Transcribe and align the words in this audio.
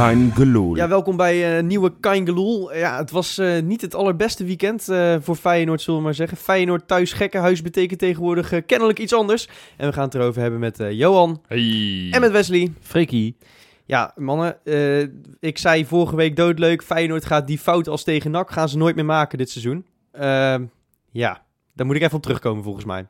Kein 0.00 0.32
Geloel. 0.32 0.76
Ja, 0.76 0.88
welkom 0.88 1.16
bij 1.16 1.56
uh, 1.56 1.62
nieuwe 1.62 1.92
Kein 2.00 2.26
Geloel. 2.26 2.74
Ja, 2.74 2.96
het 2.96 3.10
was 3.10 3.38
uh, 3.38 3.62
niet 3.62 3.80
het 3.80 3.94
allerbeste 3.94 4.44
weekend 4.44 4.88
uh, 4.88 5.16
voor 5.20 5.36
Feyenoord, 5.36 5.80
zullen 5.80 5.98
we 5.98 6.04
maar 6.04 6.14
zeggen. 6.14 6.36
Feyenoord 6.36 6.88
thuis 6.88 7.12
gekkenhuis 7.12 7.62
betekent 7.62 7.98
tegenwoordig 7.98 8.64
kennelijk 8.66 8.98
iets 8.98 9.14
anders. 9.14 9.48
En 9.76 9.86
we 9.86 9.92
gaan 9.92 10.04
het 10.04 10.14
erover 10.14 10.40
hebben 10.40 10.60
met 10.60 10.84
Johan. 10.90 11.42
Hey. 11.46 12.08
En 12.10 12.20
met 12.20 12.30
Wesley. 12.30 12.72
Freekie. 12.80 13.36
Ja, 13.84 14.12
mannen, 14.16 14.56
ik 15.40 15.58
zei 15.58 15.86
vorige 15.86 16.16
week 16.16 16.36
doodleuk, 16.36 16.82
Feyenoord 16.82 17.24
gaat 17.24 17.46
die 17.46 17.58
fout 17.58 17.88
als 17.88 18.04
tegen 18.04 18.30
NAC, 18.30 18.50
gaan 18.50 18.68
ze 18.68 18.76
nooit 18.76 18.94
meer 18.94 19.04
maken 19.04 19.38
dit 19.38 19.50
seizoen. 19.50 19.86
Ehm, 20.12 20.64
ja, 21.10 21.42
daar 21.74 21.86
moet 21.86 21.96
ik 21.96 22.02
even 22.02 22.16
op 22.16 22.22
terugkomen 22.22 22.64
volgens 22.64 22.84
mij. 22.84 23.06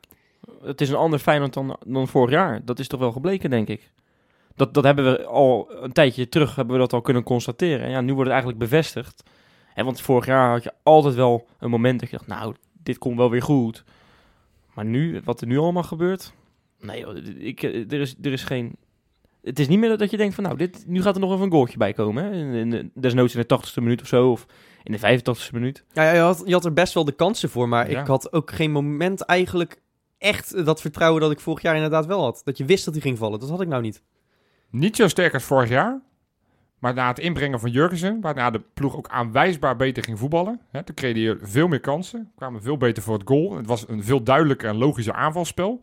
Het 0.63 0.81
is 0.81 0.89
een 0.89 0.95
ander 0.95 1.19
Feyenoord 1.19 1.53
dan, 1.53 1.77
dan 1.85 2.07
vorig 2.07 2.31
jaar. 2.31 2.61
Dat 2.65 2.79
is 2.79 2.87
toch 2.87 2.99
wel 2.99 3.11
gebleken, 3.11 3.49
denk 3.49 3.67
ik. 3.67 3.91
Dat, 4.61 4.73
dat 4.73 4.83
hebben 4.83 5.05
we 5.05 5.25
al 5.25 5.71
een 5.81 5.91
tijdje 5.91 6.29
terug 6.29 6.55
hebben 6.55 6.75
we 6.75 6.81
dat 6.81 6.93
al 6.93 7.01
kunnen 7.01 7.23
constateren. 7.23 7.85
En 7.85 7.91
ja, 7.91 8.01
nu 8.01 8.13
wordt 8.13 8.29
het 8.29 8.39
eigenlijk 8.39 8.59
bevestigd. 8.59 9.23
En 9.73 9.85
want 9.85 10.01
vorig 10.01 10.25
jaar 10.25 10.51
had 10.51 10.63
je 10.63 10.73
altijd 10.83 11.15
wel 11.15 11.47
een 11.59 11.69
moment 11.69 11.99
dat 11.99 12.09
je 12.09 12.17
dacht, 12.17 12.29
nou, 12.29 12.55
dit 12.83 12.97
komt 12.97 13.17
wel 13.17 13.29
weer 13.29 13.41
goed. 13.41 13.83
Maar 14.73 14.85
nu, 14.85 15.21
wat 15.23 15.41
er 15.41 15.47
nu 15.47 15.57
allemaal 15.57 15.83
gebeurt, 15.83 16.33
nee, 16.79 17.05
ik, 17.39 17.63
er, 17.63 17.93
is, 17.93 18.15
er 18.21 18.31
is 18.31 18.43
geen... 18.43 18.75
Het 19.41 19.59
is 19.59 19.67
niet 19.67 19.79
meer 19.79 19.97
dat 19.97 20.11
je 20.11 20.17
denkt 20.17 20.35
van, 20.35 20.43
nou, 20.43 20.57
dit, 20.57 20.83
nu 20.87 21.01
gaat 21.01 21.15
er 21.15 21.21
nog 21.21 21.31
even 21.31 21.43
een 21.43 21.51
goaltje 21.51 21.77
bij 21.77 21.93
komen. 21.93 22.23
Hè? 22.23 22.31
In, 22.31 22.73
in, 22.73 22.91
desnoods 22.93 23.35
in 23.35 23.43
de 23.47 23.59
80ste 23.59 23.83
minuut 23.83 24.01
of 24.01 24.07
zo, 24.07 24.31
of 24.31 24.45
in 24.83 24.91
de 24.91 25.19
85ste 25.19 25.53
minuut. 25.53 25.83
Ja, 25.93 26.11
je 26.11 26.19
had, 26.19 26.43
je 26.45 26.53
had 26.53 26.65
er 26.65 26.73
best 26.73 26.93
wel 26.93 27.05
de 27.05 27.11
kansen 27.11 27.49
voor, 27.49 27.69
maar 27.69 27.89
ik 27.89 28.07
had 28.07 28.33
ook 28.33 28.51
geen 28.51 28.71
moment 28.71 29.21
eigenlijk 29.21 29.81
echt 30.17 30.65
dat 30.65 30.81
vertrouwen 30.81 31.21
dat 31.21 31.31
ik 31.31 31.39
vorig 31.39 31.61
jaar 31.61 31.75
inderdaad 31.75 32.05
wel 32.05 32.21
had. 32.21 32.41
Dat 32.43 32.57
je 32.57 32.65
wist 32.65 32.85
dat 32.85 32.93
hij 32.93 33.03
ging 33.03 33.17
vallen. 33.17 33.39
Dat 33.39 33.49
had 33.49 33.61
ik 33.61 33.67
nou 33.67 33.81
niet. 33.81 34.01
Niet 34.71 34.95
zo 34.95 35.07
sterk 35.07 35.33
als 35.33 35.43
vorig 35.43 35.69
jaar. 35.69 36.01
Maar 36.79 36.93
na 36.93 37.07
het 37.07 37.19
inbrengen 37.19 37.59
van 37.59 37.71
Jurgensen, 37.71 38.21
waarna 38.21 38.49
de 38.49 38.61
ploeg 38.73 38.95
ook 38.95 39.07
aanwijsbaar 39.07 39.75
beter 39.75 40.03
ging 40.03 40.19
voetballen. 40.19 40.61
Hè, 40.71 40.83
toen 40.83 40.95
kreeg 40.95 41.15
je 41.15 41.37
veel 41.41 41.67
meer 41.67 41.79
kansen, 41.79 42.31
kwamen 42.35 42.61
veel 42.61 42.77
beter 42.77 43.03
voor 43.03 43.13
het 43.13 43.27
goal. 43.27 43.55
Het 43.55 43.67
was 43.67 43.87
een 43.87 44.03
veel 44.03 44.23
duidelijker 44.23 44.69
en 44.69 44.75
logischer 44.75 45.13
aanvalspel. 45.13 45.81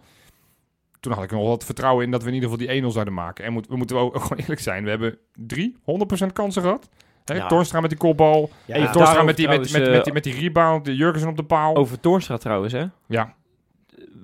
Toen 1.01 1.13
had 1.13 1.25
ik 1.25 1.31
nog 1.31 1.47
wat 1.47 1.65
vertrouwen 1.65 2.05
in 2.05 2.11
dat 2.11 2.23
we 2.23 2.29
in 2.29 2.35
ieder 2.35 2.51
geval 2.51 2.67
die 2.67 2.83
1-0 2.83 2.87
zouden 2.87 3.15
maken. 3.15 3.45
En 3.45 3.63
we 3.69 3.77
moeten 3.77 3.97
ook 3.97 4.17
gewoon 4.23 4.39
eerlijk 4.39 4.61
zijn, 4.61 4.85
we 4.85 4.91
hebben 4.91 5.19
drie 5.35 5.77
100% 6.25 6.33
kansen 6.33 6.63
gehad. 6.63 6.89
Hè, 7.25 7.35
ja. 7.35 7.47
Torstra 7.47 7.81
met 7.81 7.91
die 7.91 7.99
kopbal, 7.99 8.51
ja, 8.65 8.91
Torstra 8.91 9.23
met 9.23 9.37
die, 9.37 9.49
met, 9.49 9.61
met, 9.61 9.73
met, 9.73 9.91
met, 9.91 10.05
die, 10.05 10.13
met 10.13 10.25
die 10.25 10.35
rebound, 10.35 10.85
de 10.85 10.97
Jurgensen 10.97 11.31
op 11.31 11.37
de 11.37 11.45
paal. 11.45 11.77
Over 11.77 12.01
Torstra 12.01 12.37
trouwens, 12.37 12.73
hè? 12.73 12.85
Ja 13.07 13.37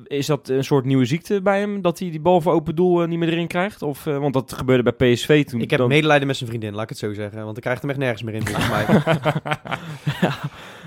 is 0.06 0.26
dat 0.26 0.48
een 0.48 0.64
soort 0.64 0.84
nieuwe 0.84 1.04
ziekte 1.04 1.42
bij 1.42 1.58
hem? 1.58 1.82
Dat 1.82 1.98
hij 1.98 2.10
die 2.10 2.20
bal 2.20 2.40
voor 2.40 2.52
open 2.52 2.74
doel 2.74 3.02
uh, 3.02 3.08
niet 3.08 3.18
meer 3.18 3.28
erin 3.28 3.46
krijgt? 3.46 3.82
Of, 3.82 4.06
uh, 4.06 4.18
want 4.18 4.34
dat 4.34 4.52
gebeurde 4.52 4.94
bij 4.94 5.12
PSV 5.12 5.44
toen. 5.44 5.60
Ik 5.60 5.70
heb 5.70 5.78
dan... 5.78 5.88
medelijden 5.88 6.26
met 6.26 6.36
zijn 6.36 6.48
vriendin, 6.48 6.72
laat 6.72 6.82
ik 6.82 6.88
het 6.88 6.98
zo 6.98 7.12
zeggen. 7.12 7.38
Want 7.38 7.52
hij 7.52 7.60
krijgt 7.60 7.80
hem 7.80 7.90
echt 7.90 7.98
nergens 7.98 8.22
meer 8.22 8.34
in, 8.34 8.46
volgens 8.46 8.68
mij. 8.68 8.84
ja, 10.20 10.34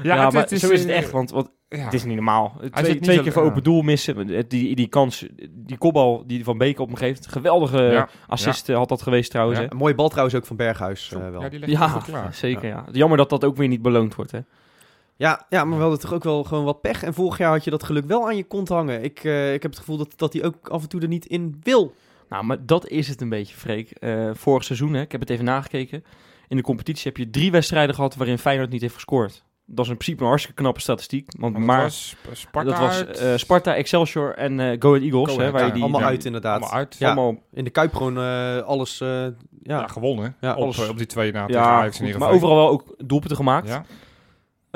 ja, 0.03 0.23
het, 0.23 0.33
maar 0.33 0.41
het 0.41 0.51
is, 0.51 0.59
zo 0.59 0.69
is 0.69 0.79
het 0.79 0.89
echt. 0.89 1.11
Want, 1.11 1.31
want 1.31 1.49
ja. 1.69 1.83
het 1.83 1.93
is 1.93 2.03
niet 2.03 2.15
normaal. 2.15 2.61
Twee, 2.73 2.99
twee 2.99 3.21
keer 3.21 3.31
voor 3.31 3.43
open 3.43 3.63
doel 3.63 3.81
missen. 3.81 4.47
Die, 4.47 4.75
die 4.75 4.87
kans, 4.87 5.25
die 5.49 5.77
kopbal 5.77 6.23
die 6.27 6.43
Van 6.43 6.57
Beek 6.57 6.79
op 6.79 6.87
hem 6.87 6.97
geeft. 6.97 7.27
Geweldige 7.27 7.81
ja. 7.81 8.09
assist 8.27 8.67
had 8.67 8.89
dat 8.89 9.01
geweest 9.01 9.31
trouwens. 9.31 9.59
Een 9.59 9.77
mooie 9.77 9.95
bal 9.95 10.09
trouwens 10.09 10.37
ook 10.37 10.45
van 10.45 10.55
Berghuis. 10.55 11.11
Uh, 11.13 11.29
wel. 11.29 11.41
Ja, 11.65 12.01
ja 12.11 12.31
zeker. 12.31 12.67
Ja. 12.67 12.85
Jammer 12.91 13.17
dat 13.17 13.29
dat 13.29 13.45
ook 13.45 13.57
weer 13.57 13.67
niet 13.67 13.81
beloond 13.81 14.15
wordt. 14.15 14.31
Hè. 14.31 14.39
Ja, 15.17 15.45
ja, 15.49 15.65
maar 15.65 15.75
we 15.75 15.81
hadden 15.81 15.99
toch 15.99 16.13
ook 16.13 16.23
wel 16.23 16.43
gewoon 16.43 16.63
wat 16.63 16.81
pech. 16.81 17.03
En 17.03 17.13
vorig 17.13 17.37
jaar 17.37 17.51
had 17.51 17.63
je 17.63 17.69
dat 17.69 17.83
geluk 17.83 18.05
wel 18.05 18.25
aan 18.25 18.35
je 18.35 18.43
kont 18.43 18.69
hangen. 18.69 19.03
Ik, 19.03 19.23
uh, 19.23 19.53
ik 19.53 19.61
heb 19.61 19.71
het 19.71 19.79
gevoel 19.79 19.97
dat, 19.97 20.13
dat 20.15 20.33
hij 20.33 20.43
ook 20.43 20.69
af 20.69 20.81
en 20.81 20.89
toe 20.89 21.01
er 21.01 21.07
niet 21.07 21.25
in 21.25 21.59
wil. 21.63 21.93
Nou, 22.29 22.43
maar 22.43 22.65
dat 22.65 22.87
is 22.87 23.07
het 23.07 23.21
een 23.21 23.29
beetje, 23.29 23.55
Freek. 23.55 23.91
Uh, 23.99 24.29
vorig 24.33 24.63
seizoen, 24.63 24.93
hè, 24.93 25.01
ik 25.01 25.11
heb 25.11 25.21
het 25.21 25.29
even 25.29 25.45
nagekeken. 25.45 26.03
In 26.47 26.57
de 26.57 26.63
competitie 26.63 27.03
heb 27.03 27.17
je 27.17 27.29
drie 27.29 27.51
wedstrijden 27.51 27.95
gehad 27.95 28.15
waarin 28.15 28.37
Feyenoord 28.37 28.69
niet 28.69 28.81
heeft 28.81 28.93
gescoord. 28.93 29.45
Dat 29.65 29.85
is 29.85 29.91
in 29.91 29.97
principe 29.97 30.21
een 30.21 30.27
hartstikke 30.27 30.61
knappe 30.61 30.79
statistiek. 30.81 31.29
Want 31.39 31.57
maar, 31.57 31.81
was 31.81 32.15
Sparta, 32.31 32.69
dat 32.69 32.79
was 32.79 33.21
uh, 33.21 33.35
Sparta, 33.35 33.75
Excelsior 33.75 34.35
en 34.35 34.59
uh, 34.59 34.75
Go 34.79 34.89
Ahead 34.89 35.03
Eagles. 35.03 35.33
Go 35.33 35.39
hè, 35.39 35.51
waar 35.51 35.65
ja, 35.65 35.69
die, 35.69 35.81
allemaal 35.81 36.01
uit 36.01 36.25
inderdaad. 36.25 36.61
Allemaal 36.61 36.77
uit. 36.77 36.95
Ja, 36.99 37.05
allemaal... 37.05 37.35
In 37.53 37.63
de 37.63 37.69
Kuip 37.69 37.95
gewoon 37.95 38.17
uh, 38.17 38.57
alles... 38.57 38.97
ja. 38.97 39.33
ja. 39.61 39.87
gewonnen. 39.87 40.35
Ja, 40.41 40.55
op, 40.55 40.63
alles. 40.63 40.89
op 40.89 40.97
die 40.97 41.05
twee 41.05 41.31
na 41.31 41.43
ja, 41.47 41.91
goed, 41.91 42.17
Maar 42.17 42.29
overal 42.29 42.55
wel 42.55 42.69
ook 42.69 42.95
doelpunten 42.97 43.37
gemaakt. 43.37 43.67
Ja. 43.67 43.85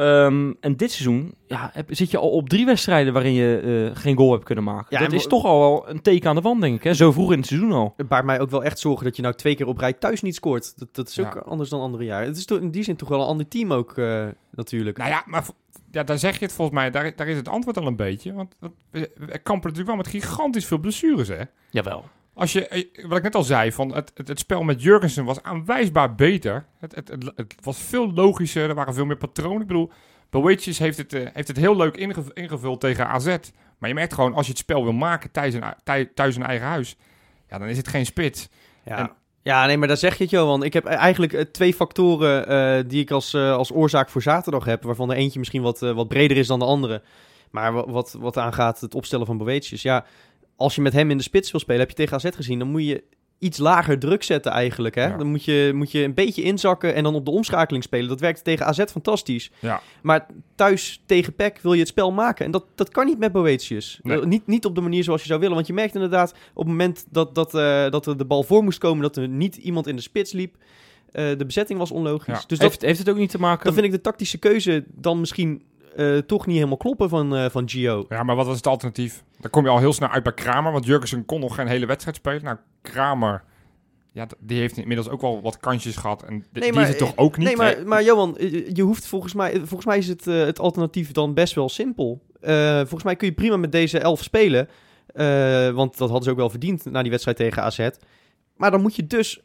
Um, 0.02 0.56
en 0.60 0.78
dit 0.78 0.92
seizoen 0.92 1.34
ja, 1.48 1.70
heb, 1.74 1.88
zit 1.90 2.12
je 2.12 2.18
al 2.18 2.30
op 2.30 2.50
drie 2.50 2.66
wedstrijden 2.66 3.14
waarin 3.14 3.34
je 3.34 3.62
uh, 3.64 4.02
geen 4.02 4.18
goal 4.18 4.32
hebt 4.32 4.44
kunnen 4.44 4.64
maken. 4.64 4.86
Ja, 4.90 5.04
dat 5.04 5.14
is 5.14 5.28
toch 5.28 5.46
al 5.46 5.60
wel 5.60 5.90
een 5.90 6.02
teken 6.02 6.30
aan 6.30 6.36
de 6.36 6.42
wand, 6.42 6.62
denk 6.62 6.76
ik. 6.76 6.84
Hè? 6.84 6.94
Zo 6.94 7.12
vroeg 7.12 7.32
in 7.32 7.38
het 7.38 7.48
seizoen 7.48 7.72
al. 7.72 7.94
Het 7.98 8.08
baart 8.08 8.26
mij 8.26 8.40
ook 8.40 8.50
wel 8.50 8.64
echt 8.64 8.80
zorgen 8.80 9.06
dat 9.06 9.16
je 9.16 9.22
nou 9.22 9.36
twee 9.36 9.56
keer 9.56 9.68
op 9.68 9.78
rij 9.78 9.94
thuis 9.94 10.22
niet 10.22 10.36
scoort. 10.36 10.80
Dat, 10.80 10.96
dat 10.96 11.08
is 11.08 11.20
ook 11.20 11.36
anders 11.36 11.70
dan 11.70 11.82
andere 11.82 12.04
jaren. 12.04 12.28
Het 12.28 12.38
is 12.38 12.46
toch, 12.46 12.60
in 12.60 12.72
die 12.72 12.84
zin 12.84 12.96
toch 12.96 13.10
wel 13.10 13.22
een 13.22 13.28
ander 13.28 13.48
team 13.48 13.74
ook, 13.74 13.98
uh, 13.98 14.26
natuurlijk. 14.52 14.98
Nou 14.98 15.10
ja, 15.10 15.24
maar 15.26 15.46
ja, 15.92 16.04
daar 16.04 16.20
zeg 16.20 16.40
je 16.40 16.46
het 16.46 16.54
volgens 16.54 16.78
mij. 16.78 16.92
Daar, 16.92 17.16
daar 17.16 17.28
is 17.28 17.38
het 17.38 17.48
antwoord 17.48 17.78
al 17.78 17.88
een 17.88 17.96
beetje. 17.96 18.34
Want 18.34 18.56
we 18.90 19.40
kampen 19.44 19.70
natuurlijk 19.70 19.88
wel 19.88 19.96
met 19.96 20.08
gigantisch 20.08 20.66
veel 20.66 20.80
blessures, 20.80 21.28
hè? 21.28 21.42
Jawel. 21.70 22.06
Als 22.34 22.54
je, 22.54 22.68
eh, 22.68 23.06
wat 23.06 23.18
ik 23.18 23.24
net 23.24 23.36
al 23.36 23.44
zei, 23.44 23.72
van 23.72 23.94
het, 23.94 24.12
het, 24.14 24.28
het 24.28 24.40
spel 24.40 24.64
met 24.64 24.82
Jurgensen 24.82 25.26
was 25.26 25.44
aanwijsbaar 25.44 26.16
beter. 26.16 26.66
Het, 26.80 26.96
het, 26.96 27.08
het, 27.08 27.32
het, 27.36 27.56
was 27.62 27.80
veel 27.80 28.14
logischer, 28.14 28.70
er 28.70 28.76
waren 28.76 28.94
veel 28.94 29.06
meer 29.06 29.18
patronen. 29.18 29.62
Ik 29.62 29.68
bedoel, 29.68 29.92
Boetjes 30.30 30.80
heeft 30.80 30.98
het, 30.98 31.14
uh, 31.14 31.28
heeft 31.34 31.48
het 31.48 31.58
heel 31.58 31.76
leuk 31.76 31.98
ingevuld 32.34 32.80
tegen 32.80 33.08
AZ. 33.08 33.38
Maar 33.78 33.90
je 33.90 33.96
merkt 33.96 34.14
gewoon, 34.14 34.34
als 34.34 34.46
je 34.46 34.52
het 34.52 34.62
spel 34.62 34.84
wil 34.84 34.94
maken 34.94 35.32
thuis 35.32 35.54
in, 35.54 35.64
thuis 36.14 36.36
in 36.36 36.44
eigen 36.44 36.68
huis, 36.68 36.96
ja, 37.50 37.58
dan 37.58 37.68
is 37.68 37.78
het 37.78 37.88
geen 37.88 38.06
spits. 38.06 38.50
Ja. 38.86 38.98
En, 38.98 39.12
ja, 39.42 39.66
nee, 39.66 39.78
maar 39.78 39.88
daar 39.88 39.98
zeg 39.98 40.18
je 40.18 40.24
het, 40.24 40.32
Johan. 40.32 40.64
Ik 40.64 40.74
heb 40.74 40.86
eigenlijk 40.86 41.34
uh, 41.34 41.42
twee 41.42 41.74
factoren 41.74 42.52
uh, 42.52 42.84
die 42.88 43.02
ik 43.02 43.12
als, 43.12 43.36
als 43.36 43.72
oorzaak 43.72 44.10
voor 44.10 44.22
zaterdag 44.22 44.66
heb, 44.66 44.84
waarvan 44.84 45.08
de 45.08 45.16
eentje 45.16 45.40
misschien 45.40 45.62
wat, 45.62 45.80
wat 45.80 46.08
breder 46.08 46.38
is 46.38 46.48
dan 46.48 46.60
de 46.60 46.66
andere. 46.66 47.02
Maar 47.52 47.92
wat, 47.92 48.16
wat 48.20 48.38
aangaat 48.38 48.80
het 48.80 48.96
opstellen 48.96 49.26
van 49.26 49.38
Boetjes, 49.38 49.82
ja, 49.82 50.06
als 50.62 50.76
je 50.76 50.82
met 50.82 50.94
hem 50.94 51.12
in 51.12 51.18
de 51.18 51.24
spits 51.24 51.52
wil 51.52 51.60
spelen, 51.60 51.80
heb 51.80 51.90
je 51.90 51.96
tegen 51.96 52.16
AZ 52.16 52.30
gezien, 52.36 52.60
dan 52.60 52.68
moet 52.68 52.86
je 52.86 53.04
iets 53.42 53.58
lager 53.58 54.00
druk 54.00 54.24
zetten 54.24 54.52
eigenlijk. 54.52 54.96
Hè? 54.96 55.18
Dan 55.18 55.28
moet 55.28 55.46
je, 55.46 55.72
moet 55.76 55.92
je 55.92 56.04
een 56.04 56.14
beetje 56.14 56.42
inzakken 56.42 56.96
en 56.96 57.04
dan 57.04 57.16
op 57.16 57.26
de 57.26 57.32
omschakeling 57.32 57.84
spelen. 57.84 58.08
Dat 58.08 58.20
werkt 58.20 58.44
tegen 58.44 58.66
AZ 58.66 58.84
fantastisch. 58.84 59.52
Ja. 59.60 59.82
Maar 60.02 60.26
thuis 60.56 61.02
tegen 61.06 61.34
PEC 61.34 61.60
wil 61.62 61.74
je 61.74 61.80
het 61.80 61.88
spel 61.88 62.12
maken. 62.12 62.46
En 62.46 62.52
dat, 62.52 62.66
dat 62.76 62.90
kan 62.90 63.06
niet 63.06 63.18
met 63.18 63.32
Boetius. 63.32 64.00
Nee. 64.04 64.26
niet, 64.26 64.48
niet 64.48 64.66
op 64.66 64.76
de 64.76 64.82
manier 64.82 65.04
zoals 65.04 65.22
je 65.22 65.28
zou 65.28 65.40
willen. 65.40 65.56
Want 65.56 65.68
je 65.68 65.74
merkt 65.74 65.96
inderdaad 65.96 66.32
op 66.32 66.64
het 66.64 66.68
moment 66.68 67.06
dat, 67.10 67.36
dat, 67.36 67.54
uh, 67.56 67.90
dat 67.90 68.06
er 68.06 68.18
de 68.18 68.26
bal 68.26 68.44
voor 68.44 68.64
moest 68.64 68.80
komen... 68.80 69.02
dat 69.02 69.18
er 69.18 69.28
niet 69.28 69.56
iemand 69.56 69.88
in 69.88 69.96
de 69.96 70.02
spits 70.02 70.32
liep. 70.32 70.56
Uh, 70.56 71.38
de 71.38 71.46
bezetting 71.46 71.80
was 71.80 71.92
onlogisch. 71.92 72.46
Dus 72.48 72.60
dat, 72.60 72.68
heeft, 72.70 72.82
heeft 72.82 73.00
het 73.00 73.10
ook 73.10 73.18
niet 73.18 73.30
te 73.30 73.40
maken... 73.40 73.66
Dan 73.66 73.74
vind 73.74 73.86
ik 73.86 73.92
de 73.92 74.02
tactische 74.02 74.38
keuze 74.38 74.84
dan 74.88 75.20
misschien 75.20 75.62
uh, 75.96 76.18
toch 76.18 76.46
niet 76.46 76.56
helemaal 76.56 76.78
kloppen 76.78 77.10
van, 77.10 77.36
uh, 77.36 77.46
van 77.50 77.70
Gio. 77.70 78.06
Ja, 78.10 78.24
maar 78.24 78.36
wat 78.36 78.46
was 78.46 78.56
het 78.56 78.68
alternatief? 78.68 79.24
Dan 79.40 79.50
kom 79.50 79.64
je 79.64 79.70
al 79.70 79.80
heel 79.80 79.94
snel 79.94 80.10
uit 80.10 80.24
bij 80.24 80.34
Kramer, 80.34 80.72
want 80.72 80.86
Jurgensen 80.86 81.26
kon 81.26 81.40
nog 81.40 81.56
geen 81.56 81.68
hele 81.68 81.86
wedstrijd 81.86 82.16
spelen. 82.16 82.44
Nou, 82.44 82.58
Kramer, 82.82 83.44
ja, 84.12 84.28
die 84.40 84.60
heeft 84.60 84.78
inmiddels 84.78 85.10
ook 85.10 85.22
wel 85.22 85.42
wat 85.42 85.58
kansjes 85.58 85.96
gehad 85.96 86.24
en 86.24 86.34
nee, 86.34 86.64
die 86.64 86.74
maar, 86.74 86.84
is 86.84 86.90
het 86.90 86.98
toch 86.98 87.18
ook 87.18 87.38
niet? 87.38 87.48
Nee, 87.48 87.56
maar, 87.56 87.78
maar 87.86 88.04
Johan, 88.04 88.36
je 88.74 88.82
hoeft 88.82 89.08
volgens 89.08 89.34
mij, 89.34 89.56
volgens 89.56 89.86
mij 89.86 89.98
is 89.98 90.08
het, 90.08 90.28
uh, 90.28 90.46
het 90.46 90.60
alternatief 90.60 91.12
dan 91.12 91.34
best 91.34 91.54
wel 91.54 91.70
simpel. 91.70 92.22
volgens 92.78 93.04
mij 93.04 93.16
kun 93.16 93.28
je 93.28 93.34
prima 93.34 93.58
met 93.58 93.72
deze 93.72 94.00
elf 94.00 94.24
spelen, 94.24 94.70
want 95.76 95.98
dat 95.98 96.10
hadden 96.10 96.24
ze 96.24 96.30
ook 96.30 96.38
wel 96.38 96.50
verdiend 96.50 96.86
na 96.86 97.02
die 97.02 97.12
wedstrijd 97.12 97.38
tegen 97.38 97.64
AZ. 97.64 97.90
Maar 98.56 98.72
dan 98.72 98.82
moet 98.82 98.96
je 98.96 99.08
dus 99.08 99.42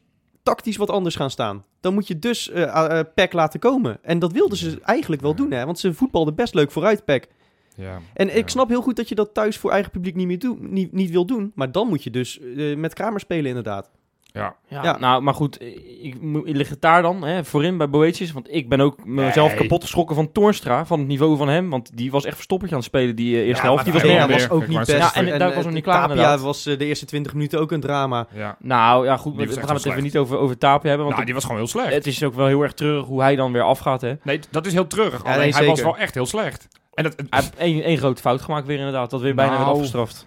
tactisch 0.47 0.77
wat 0.77 0.91
anders 0.91 1.17
gaan 1.17 1.31
staan. 1.31 1.65
Dan 1.81 1.95
moet 1.95 2.07
je 2.07 2.19
dus 2.19 2.51
uh, 2.51 2.57
uh, 2.57 3.01
Peck 3.15 3.33
laten 3.33 3.61
komen. 3.61 3.99
En 4.03 4.19
dat 4.19 4.33
wilden 4.33 4.59
ze 4.59 4.81
eigenlijk 4.83 5.23
wel 5.23 5.35
doen, 5.35 5.51
hè? 5.51 5.65
Want 5.65 5.79
ze 5.79 5.95
voetbalden 5.95 6.35
best 6.35 6.55
leuk 6.55 6.71
vooruit, 6.71 7.05
Peck. 7.05 7.29
Ja, 7.77 8.01
en 8.15 8.37
ik 8.37 8.49
snap 8.49 8.69
heel 8.69 8.83
goed 8.83 8.97
dat 8.97 9.09
je 9.09 9.15
dat 9.15 9.35
thuis 9.35 9.57
voor 9.57 9.71
eigen 9.71 9.91
publiek 9.91 10.15
niet 10.15 10.27
meer 10.27 10.39
doen, 10.39 10.59
niet, 10.73 10.93
niet 10.93 11.11
wil 11.11 11.27
doen. 11.27 11.53
Maar 11.55 11.73
dan 11.73 11.89
moet 11.89 12.03
je 12.03 12.11
dus 12.11 12.39
uh, 12.41 12.77
met 12.77 12.95
Kramer 12.95 13.21
spelen, 13.21 13.47
inderdaad. 13.47 13.91
Ja. 14.37 14.57
ja. 14.69 14.99
nou, 14.99 15.23
maar 15.23 15.35
goed, 15.35 15.63
ik, 16.03 16.17
ik 16.45 16.57
lig 16.57 16.69
het 16.69 16.81
daar 16.81 17.03
dan 17.03 17.25
hè, 17.25 17.45
voorin 17.45 17.77
bij 17.77 17.91
Boetjes. 17.91 18.33
Want 18.33 18.55
ik 18.55 18.69
ben 18.69 18.81
ook 18.81 19.05
mezelf 19.05 19.55
kapot 19.55 19.83
geschrokken 19.83 20.17
van 20.17 20.33
Toornstra, 20.33 20.87
van 20.87 20.99
het 20.99 21.09
niveau 21.09 21.37
van 21.37 21.49
hem. 21.49 21.71
Want 21.71 21.97
die 21.97 22.11
was 22.11 22.25
echt 22.25 22.35
verstoppertje 22.35 22.77
aan 22.77 22.83
het 22.83 22.91
spelen, 22.91 23.17
die 23.17 23.37
uh, 23.37 23.47
eerste 23.47 23.65
helft. 23.65 23.85
Die 23.85 23.93
was, 23.93 24.03
nee, 24.03 24.27
was 24.27 24.51
ook 24.51 24.67
niet 24.67 24.79
best. 24.79 24.91
Ja, 24.91 25.15
en, 25.15 25.33
en 25.33 25.39
daar 25.39 25.55
was 25.55 25.65
nog 25.65 25.73
niet 25.73 25.83
klaar 25.83 26.09
Tapia 26.09 26.39
was 26.39 26.67
uh, 26.67 26.79
de 26.79 26.85
eerste 26.85 27.07
20 27.07 27.33
minuten 27.33 27.61
ook 27.61 27.73
een 27.73 27.81
drama. 27.81 28.27
Ja. 28.33 28.57
Nou, 28.59 29.05
ja 29.05 29.17
goed, 29.17 29.37
we 29.37 29.61
gaan 29.61 29.75
het 29.75 29.87
even 29.87 30.03
niet 30.03 30.17
over, 30.17 30.39
over 30.39 30.59
Tapia 30.59 30.89
hebben. 30.89 31.07
Want 31.07 31.13
nou, 31.13 31.25
die 31.25 31.35
was 31.35 31.45
gewoon 31.45 31.59
heel 31.59 31.69
slecht. 31.69 31.93
Het 31.93 32.07
is 32.07 32.23
ook 32.23 32.35
wel 32.35 32.47
heel 32.47 32.63
erg 32.63 32.73
treurig 32.73 33.07
hoe 33.07 33.23
hij 33.23 33.37
dan 33.37 33.53
weer 33.53 33.63
afgaat, 33.63 34.01
hè. 34.01 34.15
Nee, 34.23 34.41
dat 34.51 34.67
is 34.67 34.73
heel 34.73 34.87
treurig. 34.87 35.25
Ja, 35.25 35.37
nee, 35.37 35.53
hij 35.53 35.67
was 35.67 35.83
wel 35.83 35.97
echt 35.97 36.15
heel 36.15 36.27
slecht. 36.27 36.69
En 36.95 37.03
dat, 37.03 37.15
hij 37.29 37.43
heeft 37.57 37.85
één 37.85 37.99
grote 37.99 38.21
fout 38.21 38.43
gemaakt 38.43 38.67
weer 38.67 38.79
inderdaad, 38.79 39.11
dat 39.11 39.21
weer 39.21 39.35
bijna 39.35 39.53
nou, 39.53 39.65
werd 39.65 39.77
afgestraft. 39.77 40.27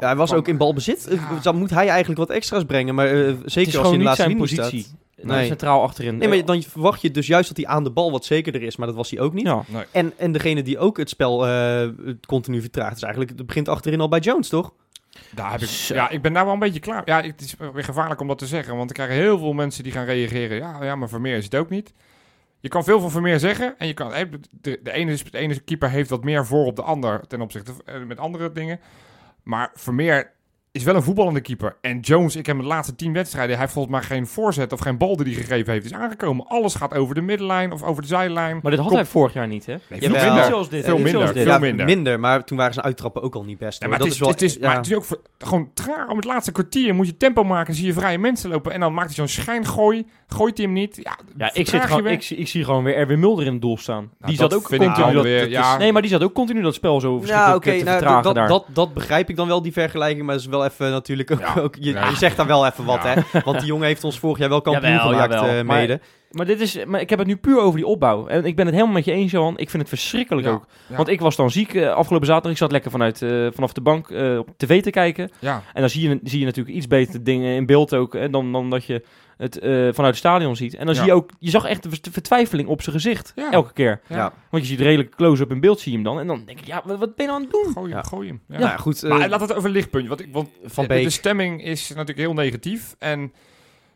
Ja, 0.00 0.06
hij 0.06 0.16
was 0.16 0.32
ook 0.32 0.48
in 0.48 0.56
balbezit. 0.56 1.06
Ja. 1.10 1.38
Dan 1.42 1.56
moet 1.56 1.70
hij 1.70 1.88
eigenlijk 1.88 2.18
wat 2.18 2.30
extra's 2.30 2.64
brengen. 2.64 2.94
Maar 2.94 3.14
uh, 3.14 3.34
zeker 3.44 3.78
als 3.78 3.86
je 3.88 3.92
in 3.92 3.98
de 3.98 4.04
laatste 4.04 4.22
zijn 4.22 4.36
positie. 4.36 4.80
Staat. 4.82 5.00
Nee. 5.26 5.46
centraal 5.46 5.82
achterin. 5.82 6.16
Nee, 6.16 6.28
maar 6.28 6.44
dan 6.44 6.62
verwacht 6.62 7.00
je 7.02 7.10
dus 7.10 7.26
juist 7.26 7.48
dat 7.48 7.56
hij 7.56 7.66
aan 7.66 7.84
de 7.84 7.90
bal 7.90 8.10
wat 8.10 8.24
zekerder 8.24 8.62
is. 8.62 8.76
Maar 8.76 8.86
dat 8.86 8.96
was 8.96 9.10
hij 9.10 9.20
ook 9.20 9.32
niet. 9.32 9.46
Ja. 9.46 9.62
Nee. 9.66 9.84
En, 9.90 10.12
en 10.16 10.32
degene 10.32 10.62
die 10.62 10.78
ook 10.78 10.96
het 10.96 11.08
spel 11.08 11.48
uh, 11.48 11.88
continu 12.26 12.60
vertraagt, 12.60 12.96
is 12.96 13.02
eigenlijk... 13.02 13.36
Het 13.38 13.46
begint 13.46 13.68
achterin 13.68 14.00
al 14.00 14.08
bij 14.08 14.18
Jones, 14.18 14.48
toch? 14.48 14.72
Daar 15.34 15.50
heb 15.50 15.60
ik, 15.60 15.68
Zo. 15.68 15.94
ja, 15.94 16.10
ik 16.10 16.22
ben 16.22 16.32
daar 16.32 16.44
wel 16.44 16.52
een 16.52 16.58
beetje 16.58 16.80
klaar. 16.80 17.02
Ja, 17.04 17.22
het 17.22 17.40
is 17.40 17.54
weer 17.72 17.84
gevaarlijk 17.84 18.20
om 18.20 18.28
dat 18.28 18.38
te 18.38 18.46
zeggen. 18.46 18.76
Want 18.76 18.90
ik 18.90 18.96
krijg 18.96 19.10
heel 19.10 19.38
veel 19.38 19.52
mensen 19.52 19.82
die 19.82 19.92
gaan 19.92 20.04
reageren. 20.04 20.56
Ja, 20.56 20.84
ja 20.84 20.96
maar 20.96 21.08
Vermeer 21.08 21.36
is 21.36 21.44
het 21.44 21.54
ook 21.54 21.70
niet. 21.70 21.92
Je 22.60 22.68
kan 22.68 22.84
veel 22.84 23.00
van 23.00 23.10
Vermeer 23.10 23.38
zeggen. 23.38 23.74
En 23.78 23.86
je 23.86 23.94
kan, 23.94 24.12
hè, 24.12 24.24
de, 24.60 24.80
de, 24.82 24.92
ene, 24.92 25.12
is- 25.12 25.24
de 25.30 25.38
ene 25.38 25.60
keeper 25.60 25.90
heeft 25.90 26.10
wat 26.10 26.24
meer 26.24 26.46
voor 26.46 26.64
op 26.64 26.76
de 26.76 26.82
ander. 26.82 27.26
Ten 27.26 27.40
opzichte 27.40 27.72
van- 27.72 27.94
eh, 27.94 28.02
met 28.06 28.18
andere 28.18 28.52
dingen. 28.52 28.80
Maar 29.42 29.70
Vermeer 29.74 30.32
is 30.72 30.84
wel 30.84 30.94
een 30.94 31.02
voetballende 31.02 31.40
keeper. 31.40 31.76
En 31.80 32.00
Jones, 32.00 32.36
ik 32.36 32.46
heb 32.46 32.56
hem 32.56 32.64
de 32.64 32.70
laatste 32.70 32.94
tien 32.94 33.12
wedstrijden. 33.12 33.50
Hij 33.50 33.60
heeft 33.60 33.72
volgens 33.72 33.94
mij 33.94 34.02
geen 34.02 34.26
voorzet 34.26 34.72
of 34.72 34.80
geen 34.80 34.98
bal 34.98 35.16
die 35.16 35.26
hij 35.26 35.34
gegeven 35.34 35.72
heeft. 35.72 35.84
Is 35.84 35.92
aangekomen. 35.92 36.46
Alles 36.48 36.74
gaat 36.74 36.94
over 36.94 37.14
de 37.14 37.20
middenlijn 37.20 37.72
of 37.72 37.82
over 37.82 38.02
de 38.02 38.08
zijlijn. 38.08 38.58
Maar 38.62 38.70
dit 38.70 38.80
had 38.80 38.88
Kom. 38.88 38.96
hij 38.96 39.06
vorig 39.06 39.32
jaar 39.32 39.46
niet, 39.48 39.66
hè? 39.66 39.74
Nee, 39.88 40.00
veel 40.00 40.10
minder. 40.10 40.44
zoals 40.44 40.68
dit. 40.68 40.84
Veel 40.84 40.94
minder. 40.94 41.12
zoals 41.12 41.32
dit. 41.32 41.42
Veel 41.42 41.52
ja, 41.52 41.58
minder. 41.58 41.86
minder. 41.86 42.20
Maar 42.20 42.44
toen 42.44 42.56
waren 42.56 42.72
zijn 42.72 42.86
uittrappen 42.86 43.22
ook 43.22 43.34
al 43.34 43.44
niet 43.44 43.58
best. 43.58 43.82
Ja, 43.82 43.88
maar, 43.88 43.98
dat 43.98 44.06
het 44.06 44.16
is, 44.16 44.20
is 44.20 44.26
wel, 44.26 44.30
het 44.34 44.42
is, 44.42 44.54
ja. 44.54 44.66
maar 44.66 44.76
het 44.76 44.86
is 44.86 44.94
ook 44.94 45.04
voor- 45.04 45.20
gewoon 45.38 45.70
traag. 45.74 46.08
Om 46.08 46.16
het 46.16 46.24
laatste 46.24 46.52
kwartier 46.52 46.94
moet 46.94 47.06
je 47.06 47.16
tempo 47.16 47.44
maken. 47.44 47.74
Zie 47.74 47.86
je 47.86 47.92
vrije 47.92 48.18
mensen 48.18 48.50
lopen. 48.50 48.72
En 48.72 48.80
dan 48.80 48.94
maakt 48.94 49.06
hij 49.06 49.14
zo'n 49.14 49.28
schijngooi. 49.28 50.06
Gooit 50.26 50.56
hij 50.56 50.66
hem 50.66 50.74
niet. 50.74 51.00
Ja, 51.02 51.18
Ja, 51.36 51.50
ik, 51.54 51.68
zit 51.68 51.80
gewoon, 51.82 52.02
weer. 52.02 52.12
ik, 52.12 52.22
zie- 52.22 52.36
ik 52.36 52.48
zie 52.48 52.64
gewoon 52.64 52.84
weer 52.84 52.94
Erwin 52.96 53.20
Mulder 53.20 53.46
in 53.46 53.52
het 53.52 53.62
doel 53.62 53.78
staan. 53.78 54.00
die 54.02 54.10
Nou, 54.18 54.34
zat 54.34 54.50
dat 54.50 54.58
ook 54.58 54.68
vind 54.68 54.82
ik 54.82 54.88
continu 54.88 55.14
dat, 55.14 55.22
weer, 55.24 55.40
dat- 55.40 55.50
ja. 55.50 55.76
Nee, 55.76 55.92
maar 55.92 56.02
die 56.02 56.10
zat 56.10 56.22
ook 56.22 56.32
continu 56.34 56.62
dat 56.62 56.74
spel 56.74 57.00
zo 57.00 57.12
Ja, 57.12 57.18
verschrikkelijk 57.18 57.56
oké, 57.66 57.78
te 57.78 57.84
nou, 57.84 57.96
vertragen 57.96 58.22
dat, 58.22 58.34
daar. 58.34 58.48
dat, 58.48 58.64
dat 58.72 58.94
begrijp 58.94 59.28
ik 59.30 59.36
dan 59.36 59.46
wel, 59.48 59.62
die 59.62 59.72
vergelijking. 59.72 60.24
Maar 60.26 60.34
dat 60.34 60.44
is 60.44 60.50
wel 60.50 60.61
even 60.64 60.90
natuurlijk 60.90 61.30
ook... 61.30 61.38
Ja. 61.40 61.54
ook 61.58 61.76
je, 61.80 61.92
Ja. 61.92 62.08
je 62.08 62.16
zegt 62.16 62.36
daar 62.36 62.46
wel 62.46 62.66
even 62.66 62.84
wat, 62.84 63.02
Ja. 63.02 63.14
hè. 63.30 63.40
Want 63.44 63.58
die 63.58 63.66
jongen 63.66 63.86
heeft 63.86 64.04
ons 64.04 64.18
vorig 64.18 64.38
jaar 64.38 64.48
wel 64.48 64.60
kampioen 64.70 64.90
Jawel, 64.92 65.08
gemaakt 65.08 65.32
jawel. 65.32 65.48
eh, 65.48 65.62
Maar- 65.64 65.76
mede. 65.78 66.00
Maar, 66.30 66.46
dit 66.46 66.60
is, 66.60 66.84
maar 66.84 67.00
ik 67.00 67.10
heb 67.10 67.18
het 67.18 67.28
nu 67.28 67.36
puur 67.36 67.60
over 67.60 67.76
die 67.76 67.86
opbouw. 67.86 68.26
En 68.26 68.44
ik 68.44 68.56
ben 68.56 68.64
het 68.66 68.74
helemaal 68.74 68.94
met 68.94 69.04
je 69.04 69.12
eens, 69.12 69.30
Johan. 69.30 69.58
Ik 69.58 69.70
vind 69.70 69.82
het 69.82 69.88
verschrikkelijk 69.88 70.46
Ja, 70.46 70.52
ook. 70.52 70.66
ja. 70.86 70.96
Want 70.96 71.08
ik 71.08 71.20
was 71.20 71.36
dan 71.36 71.50
ziek 71.50 71.74
eh, 71.74 71.92
afgelopen 71.94 72.26
zaterdag. 72.26 72.52
Ik 72.52 72.58
zat 72.58 72.72
lekker 72.72 72.90
vanuit, 72.90 73.22
eh, 73.22 73.46
vanaf 73.54 73.72
de 73.72 73.80
bank 73.80 74.10
eh, 74.10 74.38
op 74.38 74.48
tv 74.56 74.82
te 74.82 74.90
kijken. 74.90 75.30
Ja, 75.38 75.62
En 75.74 75.80
dan 75.80 75.90
zie 75.90 76.08
je, 76.08 76.20
zie 76.24 76.38
je 76.38 76.44
natuurlijk 76.44 76.76
iets 76.76 76.86
beter 76.86 77.24
dingen 77.24 77.54
in 77.54 77.66
beeld 77.66 77.94
ook. 77.94 78.12
Hè, 78.12 78.30
dan, 78.30 78.52
dan 78.52 78.70
dat 78.70 78.84
je 78.84 79.02
het 79.36 79.58
eh, 79.58 79.70
vanuit 79.70 79.96
het 79.96 80.16
stadion 80.16 80.56
ziet. 80.56 80.74
En 80.74 80.86
dan 80.86 80.94
Ja. 80.94 81.00
zie 81.00 81.10
je 81.10 81.16
ook... 81.16 81.30
Je 81.38 81.50
zag 81.50 81.64
echt 81.64 81.82
de 81.82 81.88
ver- 81.88 82.12
vertwijfeling 82.12 82.68
op 82.68 82.82
zijn 82.82 82.94
gezicht. 82.94 83.32
Ja. 83.36 83.50
Elke 83.50 83.72
keer. 83.72 84.00
ja. 84.08 84.16
Ja. 84.16 84.32
Want 84.50 84.62
je 84.62 84.68
ziet 84.68 84.80
redelijk 84.80 85.14
close-up 85.16 85.50
in 85.50 85.60
beeld 85.60 85.80
zie 85.80 85.90
je 85.92 85.98
hem 85.98 86.06
dan. 86.06 86.18
En 86.20 86.26
dan 86.26 86.42
denk 86.46 86.58
ik, 86.58 86.66
ja, 86.66 86.82
wat, 86.84 86.98
wat 86.98 87.16
ben 87.16 87.26
je 87.26 87.32
nou 87.32 87.34
aan 87.34 87.42
het 87.42 87.50
doen? 87.64 87.72
Gooi 87.72 87.86
hem, 87.92 87.96
Ja. 87.96 88.02
gooi 88.08 88.28
hem. 88.28 88.40
Ja. 88.48 88.58
Nou 88.58 88.70
ja, 88.70 88.76
goed. 88.76 89.02
eh, 89.02 89.10
Maar 89.10 89.28
laat 89.28 89.40
het 89.40 89.52
over 89.54 89.68
een 89.68 89.74
lichtpuntje. 89.74 90.08
Want, 90.08 90.20
ik, 90.20 90.28
want 90.32 90.48
Van 90.64 90.86
de, 90.86 91.10
stemming 91.10 91.64
is 91.64 91.88
natuurlijk 91.88 92.18
heel 92.18 92.34
negatief. 92.34 92.94
En 92.98 93.32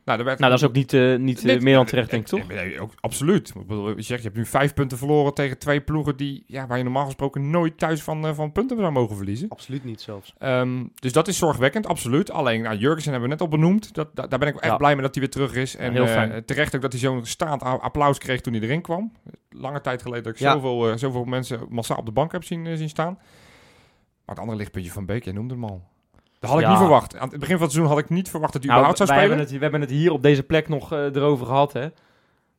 nou, 0.07 0.25
werd, 0.25 0.39
Nou, 0.39 0.51
dat 0.51 0.61
is 0.61 0.67
ook 0.69 0.75
niet, 0.75 0.93
eh, 0.93 1.17
niet 1.17 1.45
eh, 1.45 1.61
meer 1.61 1.75
dan 1.75 1.87
terecht, 1.87 2.11
denk 2.11 2.23
ik, 2.23 2.29
toch? 2.29 2.49
Nee, 2.49 2.81
ook, 2.81 2.93
absoluut. 3.01 3.49
Ik 3.49 3.67
bedoel, 3.67 3.97
je 3.97 4.03
zegt, 4.03 4.21
je 4.21 4.27
hebt 4.27 4.37
nu 4.39 4.47
vijf 4.47 4.75
punten 4.75 4.99
verloren 4.99 5.35
tegen 5.35 5.59
twee 5.59 5.81
ploegen 5.81 6.17
die, 6.17 6.45
ja, 6.47 6.67
waar 6.67 6.79
je 6.79 6.85
normaal 6.85 7.05
gesproken 7.05 7.51
nooit 7.51 7.79
thuis 7.79 8.03
van, 8.03 8.27
eh, 8.27 8.35
van 8.35 8.53
punten 8.53 8.79
zou 8.79 8.93
mogen 8.93 9.17
verliezen. 9.17 9.49
Absoluut 9.49 9.85
niet 9.85 10.01
zelfs. 10.01 10.35
Ehm, 10.39 10.85
dus 10.95 11.13
dat 11.13 11.29
is 11.29 11.39
zorgwekkend, 11.39 11.87
absoluut. 11.87 12.31
Alleen, 12.31 12.63
nou, 12.63 12.77
Jurgensen 12.77 13.11
hebben 13.13 13.29
we 13.29 13.35
net 13.37 13.45
al 13.45 13.59
benoemd. 13.59 13.95
Dat, 13.95 14.17
da- 14.17 14.27
daar 14.27 14.39
ben 14.39 14.49
ik 14.49 14.55
echt 14.55 14.65
Ja. 14.73 14.77
blij 14.77 14.93
mee 14.93 15.03
dat 15.03 15.15
hij 15.15 15.23
weer 15.23 15.33
terug 15.33 15.55
is. 15.55 15.77
En 15.77 15.93
heel 15.93 16.05
eh, 16.05 16.13
fijn. 16.13 16.45
terecht 16.45 16.75
ook 16.75 16.83
dat 16.83 16.93
hij 16.93 17.01
zo'n 17.01 17.25
staand 17.27 17.63
applaus 17.63 18.19
kreeg 18.19 18.41
toen 18.41 18.53
hij 18.53 18.63
erin 18.63 18.83
kwam. 18.83 19.13
Lange 19.51 19.81
tijd 19.81 20.03
geleden 20.03 20.25
dat 20.25 20.33
ik 20.33 20.39
Ja. 20.39 20.53
zoveel, 20.53 20.91
eh, 20.91 20.97
zoveel 20.97 21.25
mensen 21.25 21.61
massaal 21.69 21.97
op 21.99 22.07
de 22.07 22.13
bank 22.13 22.33
heb 22.33 22.45
zien, 22.45 22.77
zien 22.77 22.89
staan. 22.89 23.15
Maar 23.15 24.35
het 24.35 24.39
andere 24.39 24.59
lichtpuntje 24.59 24.93
van 24.93 25.07
Beek, 25.07 25.25
jij 25.25 25.33
noemde 25.33 25.55
hem 25.55 25.65
al. 25.65 25.83
Dat 26.39 26.51
had 26.51 26.59
ik 26.59 26.65
Ja. 26.65 26.71
niet 26.71 26.81
verwacht. 26.81 27.17
Aan 27.19 27.29
het 27.29 27.39
begin 27.41 27.55
van 27.55 27.63
het 27.65 27.73
seizoen 27.73 27.95
had 27.95 28.03
ik 28.05 28.09
niet 28.11 28.31
verwacht 28.31 28.53
dat 28.53 28.63
hij 28.63 28.71
Nou, 28.73 28.85
überhaupt 28.87 28.97
zou 28.99 29.09
spelen. 29.19 29.29
Hebben 29.39 29.47
het, 29.47 29.57
we 29.57 29.63
hebben 29.63 29.81
het 29.81 29.91
hier 29.91 30.13
op 30.13 30.23
deze 30.23 30.43
plek 30.43 30.69
nog 30.69 30.93
eh, 30.93 30.99
erover 31.15 31.47
gehad, 31.47 31.73
hè. 31.73 31.89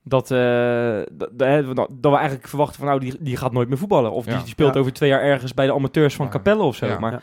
Dat, 0.04 0.32
eh, 0.32 1.00
dat, 1.12 1.30
dat, 1.40 1.76
dat 1.92 2.12
we 2.12 2.18
eigenlijk 2.18 2.48
verwachten 2.48 2.78
van, 2.80 2.88
nou, 2.88 3.00
die, 3.00 3.16
die 3.20 3.38
gaat 3.38 3.52
nooit 3.52 3.68
meer 3.70 3.78
voetballen. 3.78 4.12
Of 4.12 4.26
Ja. 4.26 4.32
die, 4.32 4.40
die 4.42 4.50
speelt 4.50 4.74
Ja. 4.74 4.80
over 4.80 4.94
twee 4.94 5.10
jaar 5.10 5.22
ergens 5.22 5.54
bij 5.54 5.66
de 5.66 5.74
amateurs 5.74 6.16
van. 6.16 6.30
Capelle 6.30 6.64
of 6.64 6.76
zo. 6.76 7.00
Maar 7.00 7.22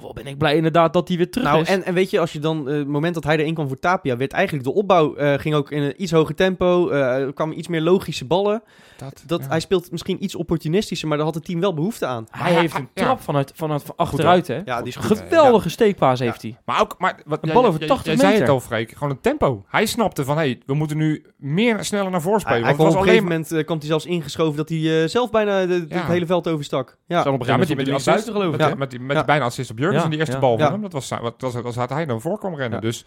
wat 0.00 0.14
ben 0.14 0.26
ik 0.26 0.38
blij 0.38 0.56
inderdaad 0.56 0.92
dat 0.92 1.08
hij 1.08 1.16
weer 1.16 1.30
terug 1.30 1.48
Nou, 1.48 1.60
is. 1.60 1.68
en, 1.68 1.84
en 1.84 1.94
weet 1.94 2.10
je, 2.10 2.20
als 2.20 2.32
je 2.32 2.38
dan, 2.38 2.68
eh, 2.68 2.76
het 2.76 2.86
moment 2.88 3.14
dat 3.14 3.24
hij 3.24 3.36
erin 3.38 3.54
kwam 3.54 3.68
voor 3.68 3.78
Tapia, 3.78 4.16
werd 4.16 4.32
eigenlijk 4.32 4.64
de 4.64 4.74
opbouw, 4.74 5.14
eh, 5.14 5.34
ging 5.38 5.54
ook 5.54 5.70
in 5.70 5.82
een 5.82 6.02
iets 6.02 6.12
hoger 6.12 6.34
tempo, 6.34 6.88
eh, 6.88 7.00
er 7.16 7.32
kwamen 7.32 7.58
iets 7.58 7.68
meer 7.68 7.80
logische 7.80 8.24
ballen. 8.24 8.62
Dat, 8.96 9.22
Dat, 9.26 9.40
ja. 9.40 9.48
Hij 9.48 9.60
speelt 9.60 9.90
misschien 9.90 10.24
iets 10.24 10.34
opportunistischer, 10.34 11.08
maar 11.08 11.16
daar 11.16 11.26
had 11.26 11.34
het 11.34 11.44
team 11.44 11.60
wel 11.60 11.74
behoefte 11.74 12.06
aan. 12.06 12.26
hij 12.30 12.52
Maar 12.52 12.60
heeft 12.60 12.72
hij- 12.72 12.82
een 12.82 12.88
ja. 12.94 13.02
trap 13.04 13.20
vanuit, 13.20 13.52
vanuit 13.54 13.82
van 13.82 13.96
achteruit, 13.96 14.46
hè. 14.46 14.60
Ja, 14.64 14.78
die 14.78 14.88
is 14.88 14.96
goed. 14.96 15.18
Geweldige 15.18 15.68
steekpaas 15.68 16.18
heeft 16.18 16.42
hij. 16.42 16.56
Maar 16.64 16.80
ook, 16.80 16.94
maar 16.98 17.20
wat, 17.24 17.38
Een 17.42 17.52
bal 17.52 17.66
over 17.66 17.78
jij- 17.78 17.88
80 17.88 18.06
jij 18.06 18.16
zei 18.16 18.30
het 18.30 18.40
meter. 18.40 18.54
al, 18.54 18.60
Freek. 18.60 18.90
Gewoon 18.92 19.10
een 19.10 19.20
tempo. 19.20 19.64
Hij 19.68 19.86
snapte 19.86 20.24
van, 20.24 20.36
hé, 20.36 20.42
hey, 20.42 20.60
we 20.66 20.74
moeten 20.74 20.96
nu 20.96 21.24
meer 21.36 21.84
sneller 21.84 22.10
naar 22.10 22.22
voren 22.22 22.40
spelen. 22.40 22.64
hij 22.64 22.76
want 22.76 22.78
het 22.78 22.86
op 22.88 22.94
was 22.94 23.02
een 23.04 23.10
alleen 23.10 23.22
gegeven 23.30 23.48
moment 23.52 23.64
kwam 23.66 23.78
hij 23.78 23.86
zelfs 23.86 24.06
ingeschoven 24.06 24.56
dat 24.56 24.68
hij 24.68 25.02
eh, 25.02 25.08
zelf 25.08 25.30
bijna 25.30 25.66
de, 25.66 25.84
Ja. 25.88 25.96
het 25.96 26.06
hele 26.06 26.26
veld 26.26 26.48
overstak. 26.48 26.96
Ja, 27.06 27.22
Zal 27.22 27.32
op 27.32 27.40
een 27.40 27.46
Ja, 27.46 27.52
gegeven 27.54 27.58
met 27.58 27.66
die, 27.68 27.76
moment 27.76 27.96
met 27.96 28.04
buiten 28.14 28.32
geloof 28.32 28.44
ik. 28.44 28.50
met, 28.50 28.60
Ja. 28.60 28.66
die- 28.68 28.78
met 28.78 28.90
die, 28.90 29.00
met 29.00 29.10
Ja. 29.10 29.16
die 29.16 29.24
bijna 29.24 29.44
assist 29.44 29.70
op 29.74 29.80
Jurgensen, 29.80 30.04
Ja, 30.04 30.10
die 30.10 30.18
eerste 30.18 30.34
ja. 30.34 30.40
bal 30.40 30.56
van 30.58 30.66
Ja. 30.66 30.72
hem. 30.72 30.80
Dat 30.82 30.92
was, 30.92 31.08
wat 31.08 31.34
was, 31.38 31.54
was, 31.54 31.76
had 31.76 31.90
hij 31.90 32.06
dan 32.06 32.20
voor 32.20 32.38
kwam 32.38 32.54
rennen. 32.54 32.80
Ja. 32.80 32.86
Dus 32.86 33.04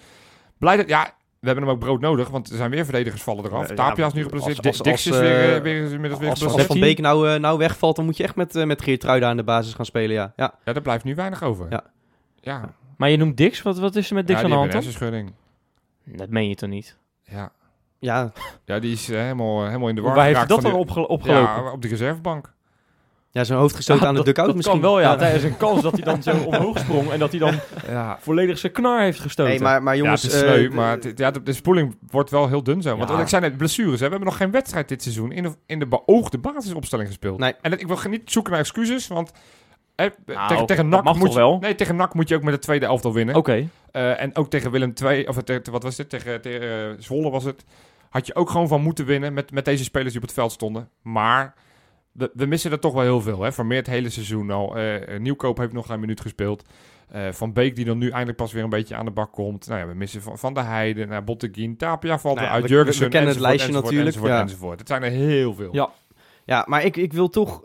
blij 0.57 0.77
dat, 0.77 0.87
ja, 0.89 1.03
we 1.39 1.45
hebben 1.47 1.63
hem 1.65 1.73
ook 1.73 1.79
brood 1.79 2.01
nodig, 2.01 2.29
want 2.29 2.49
er 2.49 2.57
zijn 2.57 2.71
weer 2.71 2.83
verdedigers 2.83 3.21
vallen 3.23 3.45
eraf. 3.45 3.69
Ja, 3.69 3.75
Tapia 3.75 4.03
ja, 4.03 4.07
is 4.07 4.13
nu 4.13 4.23
geblesseerd, 4.23 4.65
als- 4.65 4.77
Dix 4.77 4.89
als, 4.89 5.05
is 5.05 5.19
weer, 5.19 5.29
eh, 5.31 5.55
eh, 5.55 5.63
weer, 5.63 5.91
inmiddels 5.91 6.19
weer 6.19 6.29
als, 6.29 6.43
als. 6.45 6.61
Van 6.63 6.79
Beek 6.79 6.99
nou, 6.99 7.29
eh, 7.29 7.39
nou 7.39 7.57
wegvalt, 7.57 7.95
dan 7.95 8.05
moet 8.05 8.17
je 8.17 8.23
echt 8.23 8.35
met, 8.35 8.65
met 8.65 8.81
Geert 8.81 8.99
Truida 8.99 9.29
aan 9.29 9.37
de 9.37 9.43
basis 9.43 9.73
gaan 9.73 9.85
spelen, 9.85 10.15
ja. 10.15 10.33
Ja, 10.35 10.53
Ja, 10.65 10.73
daar 10.73 10.81
blijft 10.81 11.03
nu 11.03 11.15
weinig 11.15 11.43
over. 11.43 11.67
Ja. 11.69 11.83
Ja, 12.41 12.73
Maar 12.97 13.09
je 13.09 13.17
noemt 13.17 13.37
Dix. 13.37 13.61
Wat, 13.61 13.79
wat 13.79 13.95
is 13.95 14.09
er 14.09 14.15
met 14.15 14.27
Dix 14.27 14.39
ja 14.39 14.43
aan 14.45 14.49
de 14.51 14.55
hand 14.55 14.67
een 14.67 14.73
dan? 14.73 14.83
hersenschudding. 14.83 15.33
Dat 16.05 16.29
meen 16.29 16.49
je 16.49 16.55
toch 16.55 16.69
niet? 16.69 16.97
Ja. 17.23 17.51
ja, 17.99 18.31
ja, 18.65 18.79
die 18.79 18.91
is 18.91 19.07
helemaal, 19.07 19.65
helemaal 19.65 19.89
in 19.89 19.95
de 19.95 20.01
war 20.01 20.15
Waar 20.15 20.25
heeft 20.25 20.47
dat 20.47 20.61
van 20.61 20.71
dan 20.71 20.79
opgelopen? 20.79 21.31
Ja, 21.31 21.71
op 21.71 21.81
de 21.81 21.87
reservebank. 21.87 22.53
Ja 23.31 23.43
zijn 23.43 23.59
hoofd 23.59 23.75
gestoten 23.75 24.01
Ja, 24.03 24.07
aan 24.09 24.15
de 24.15 24.23
dugout 24.23 24.45
dat 24.47 24.55
misschien. 24.55 24.79
kan 24.81 24.89
wel, 24.91 24.99
ja. 24.99 25.15
Tijdens 25.15 25.43
een 25.43 25.57
kans 25.57 25.81
dat 25.81 25.91
hij 25.91 26.01
dan 26.03 26.23
zo 26.23 26.37
omhoog 26.37 26.77
sprong 26.79 27.11
en 27.11 27.19
dat 27.19 27.29
hij 27.31 27.39
dan 27.39 27.53
Ja, 27.87 28.17
volledig 28.21 28.57
zijn 28.57 28.71
knar 28.71 29.01
heeft 29.01 29.19
gestoten. 29.19 29.51
Nee, 29.51 29.61
maar, 29.61 29.83
maar 29.83 29.97
jongens... 29.97 30.21
ja, 30.21 30.27
het 30.27 30.37
is 30.37 30.41
sneu, 30.43 30.65
eh, 30.65 30.71
maar 30.73 30.91
het- 30.91 31.17
ja, 31.17 31.31
de, 31.31 31.43
de 31.43 31.53
spoeling 31.53 31.97
wordt 32.09 32.29
wel 32.29 32.47
heel 32.47 32.63
dun 32.63 32.81
zo. 32.81 32.97
Want 32.97 33.19
ik 33.19 33.27
zei 33.27 33.41
net, 33.41 33.57
blessures. 33.57 33.99
Hè. 33.99 34.05
We 34.05 34.11
hebben 34.11 34.29
nog 34.29 34.37
geen 34.37 34.51
wedstrijd 34.51 34.87
dit 34.89 35.01
seizoen 35.03 35.31
in 35.31 35.43
de, 35.43 35.51
in 35.65 35.79
de 35.79 35.87
beoogde 35.87 36.37
basisopstelling 36.37 37.07
gespeeld. 37.07 37.39
Nee. 37.39 37.53
En 37.61 37.71
dat- 37.71 37.79
ik 37.81 37.87
wil 37.87 37.97
niet 38.09 38.31
zoeken 38.31 38.51
naar 38.51 38.61
excuses, 38.61 39.07
want 39.07 39.31
hè, 39.95 40.09
Nou, 40.25 40.47
tegen, 40.47 40.65
tegen 40.65 40.89
NAC 40.89 41.03
mag 41.03 41.17
moet 41.17 41.29
je, 41.33 41.35
wel? 41.39 41.57
Nee, 41.59 41.75
tegen 41.75 41.95
NAC 41.95 42.13
moet 42.13 42.29
je 42.29 42.35
ook 42.35 42.43
met 42.43 42.53
de 42.53 42.59
tweede 42.59 42.85
elftal 42.85 43.13
winnen. 43.13 43.35
Oké. 43.35 43.67
Eh, 43.91 44.21
en 44.21 44.35
ook 44.35 44.49
tegen 44.49 44.71
Willem 44.71 44.93
II, 45.03 45.27
of 45.27 45.41
tegen, 45.43 45.71
wat 45.71 45.83
was 45.83 45.95
dit? 45.95 46.09
Tegen, 46.09 46.41
tegen 46.41 46.89
eh, 46.89 46.95
Zwolle 46.99 47.29
was 47.29 47.43
het. 47.43 47.63
Had 48.09 48.27
je 48.27 48.35
ook 48.35 48.49
gewoon 48.49 48.67
van 48.67 48.81
moeten 48.81 49.05
winnen 49.05 49.33
met, 49.33 49.51
met 49.51 49.65
deze 49.65 49.83
spelers 49.83 50.11
die 50.11 50.21
op 50.21 50.27
het 50.27 50.35
veld 50.35 50.51
stonden. 50.51 50.89
Maar 51.01 51.53
we, 52.17 52.31
we 52.33 52.45
missen 52.45 52.71
er 52.71 52.79
toch 52.79 52.93
wel 52.93 53.01
heel 53.01 53.21
veel. 53.21 53.41
Hè? 53.41 53.51
Vermeer 53.51 53.77
het 53.77 53.87
hele 53.87 54.09
seizoen 54.09 54.51
al. 54.51 54.75
Eh, 54.75 55.15
eh, 55.15 55.21
Nieuwkoop 55.21 55.57
heeft 55.57 55.73
nog 55.73 55.85
geen 55.85 55.99
minuut 55.99 56.21
gespeeld. 56.21 56.63
Eh, 57.07 57.31
van 57.31 57.53
Beek 57.53 57.75
die 57.75 57.85
dan 57.85 57.97
nu 57.97 58.09
eindelijk 58.09 58.37
pas 58.37 58.53
weer 58.53 58.63
een 58.63 58.69
beetje 58.69 58.95
aan 58.95 59.05
de 59.05 59.11
bak 59.11 59.31
komt. 59.31 59.67
Nou 59.67 59.79
ja, 59.79 59.87
we 59.87 59.93
missen 59.93 60.21
Van, 60.21 60.37
van 60.37 60.53
der 60.53 60.65
Heijden, 60.65 61.07
naar 61.07 61.23
Botteguin, 61.23 61.77
Tapia 61.77 62.19
valt 62.19 62.35
Nou 62.35 62.47
ja, 62.47 62.53
er 62.53 62.61
uit, 62.61 62.69
Jurgensen, 62.69 63.03
we 63.03 63.09
kennen 63.09 63.29
het 63.29 63.43
enzovoort, 63.43 63.57
lijstje 63.57 63.67
enzovoort, 63.67 63.95
natuurlijk, 63.95 64.15
Enzovoort, 64.15 64.31
ja. 64.31 64.41
enzovoort. 64.41 64.79
Het 64.79 64.87
zijn 64.87 65.03
er 65.03 65.09
heel 65.09 65.53
veel. 65.53 65.69
Ja. 65.71 65.89
Ja, 66.45 66.65
maar 66.67 66.85
ik, 66.85 66.97
ik 66.97 67.13
wil 67.13 67.29
toch... 67.29 67.61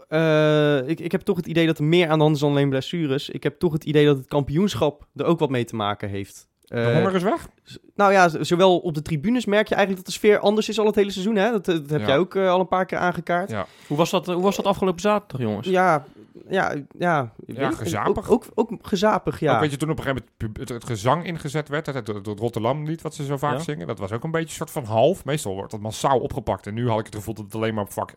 ik, 0.86 1.00
ik 1.00 1.12
heb 1.12 1.20
toch 1.20 1.36
het 1.36 1.46
idee 1.46 1.66
dat 1.66 1.78
er 1.78 1.84
meer 1.84 2.08
aan 2.08 2.18
de 2.18 2.24
hand 2.24 2.34
is 2.34 2.40
dan 2.40 2.50
alleen 2.50 2.68
blessures. 2.68 3.30
Ik 3.30 3.42
heb 3.42 3.58
toch 3.58 3.72
het 3.72 3.84
idee 3.84 4.06
dat 4.06 4.16
het 4.16 4.26
kampioenschap 4.26 5.06
er 5.16 5.24
ook 5.24 5.38
wat 5.38 5.50
mee 5.50 5.64
te 5.64 5.76
maken 5.76 6.08
heeft. 6.08 6.48
De 6.72 6.78
Eh, 6.80 6.94
honger 6.94 7.14
is 7.14 7.22
weg. 7.22 7.48
nou 7.94 8.12
ja, 8.12 8.28
zowel 8.44 8.78
op 8.78 8.94
de 8.94 9.02
tribunes 9.02 9.44
merk 9.46 9.68
je 9.68 9.74
eigenlijk 9.74 10.04
dat 10.06 10.14
de 10.14 10.20
sfeer 10.20 10.38
anders 10.38 10.68
is 10.68 10.78
al 10.78 10.86
het 10.86 10.94
hele 10.94 11.10
seizoen. 11.10 11.36
Hè? 11.36 11.50
Dat, 11.50 11.64
dat 11.64 11.90
heb 11.90 12.00
Ja. 12.00 12.06
jij 12.06 12.18
ook 12.18 12.34
eh, 12.34 12.50
al 12.50 12.60
een 12.60 12.68
paar 12.68 12.86
keer 12.86 12.98
aangekaart. 12.98 13.50
Ja. 13.50 13.66
Hoe, 13.86 13.96
was 13.96 14.10
dat, 14.10 14.26
hoe 14.26 14.42
was 14.42 14.56
dat 14.56 14.64
afgelopen 14.64 15.00
zaterdag, 15.00 15.40
jongens? 15.46 15.68
Ja, 15.68 16.04
ja, 16.48 16.74
ja. 16.98 17.32
Ja, 17.46 17.70
gezapig. 17.70 18.30
Ook, 18.30 18.46
ook, 18.54 18.70
ook 18.70 18.86
gezapig, 18.86 19.40
ja. 19.40 19.54
Ook 19.54 19.60
weet 19.60 19.70
je, 19.70 19.76
toen 19.76 19.90
op 19.90 19.98
een 19.98 20.02
gegeven 20.04 20.26
moment 20.38 20.58
het, 20.58 20.68
het 20.68 20.84
gezang 20.84 21.26
ingezet 21.26 21.68
werd, 21.68 21.86
het, 21.86 22.06
het, 22.06 22.26
het 22.26 22.38
Rotterdam 22.38 22.84
lied 22.86 23.02
wat 23.02 23.14
ze 23.14 23.24
zo 23.24 23.36
vaak 23.36 23.52
Ja. 23.56 23.58
zingen, 23.62 23.86
dat 23.86 23.98
was 23.98 24.12
ook 24.12 24.24
een 24.24 24.30
beetje 24.30 24.48
een 24.48 24.54
soort 24.54 24.70
van 24.70 24.84
half. 24.84 25.24
Meestal 25.24 25.54
wordt 25.54 25.70
dat 25.70 25.80
massaal 25.80 26.18
opgepakt. 26.20 26.66
En 26.66 26.74
nu 26.74 26.88
had 26.88 26.98
ik 26.98 27.04
het 27.06 27.14
gevoel 27.14 27.34
dat 27.34 27.44
het 27.44 27.54
alleen 27.54 27.74
maar 27.74 27.84
op 27.84 27.92
vak 27.92 28.14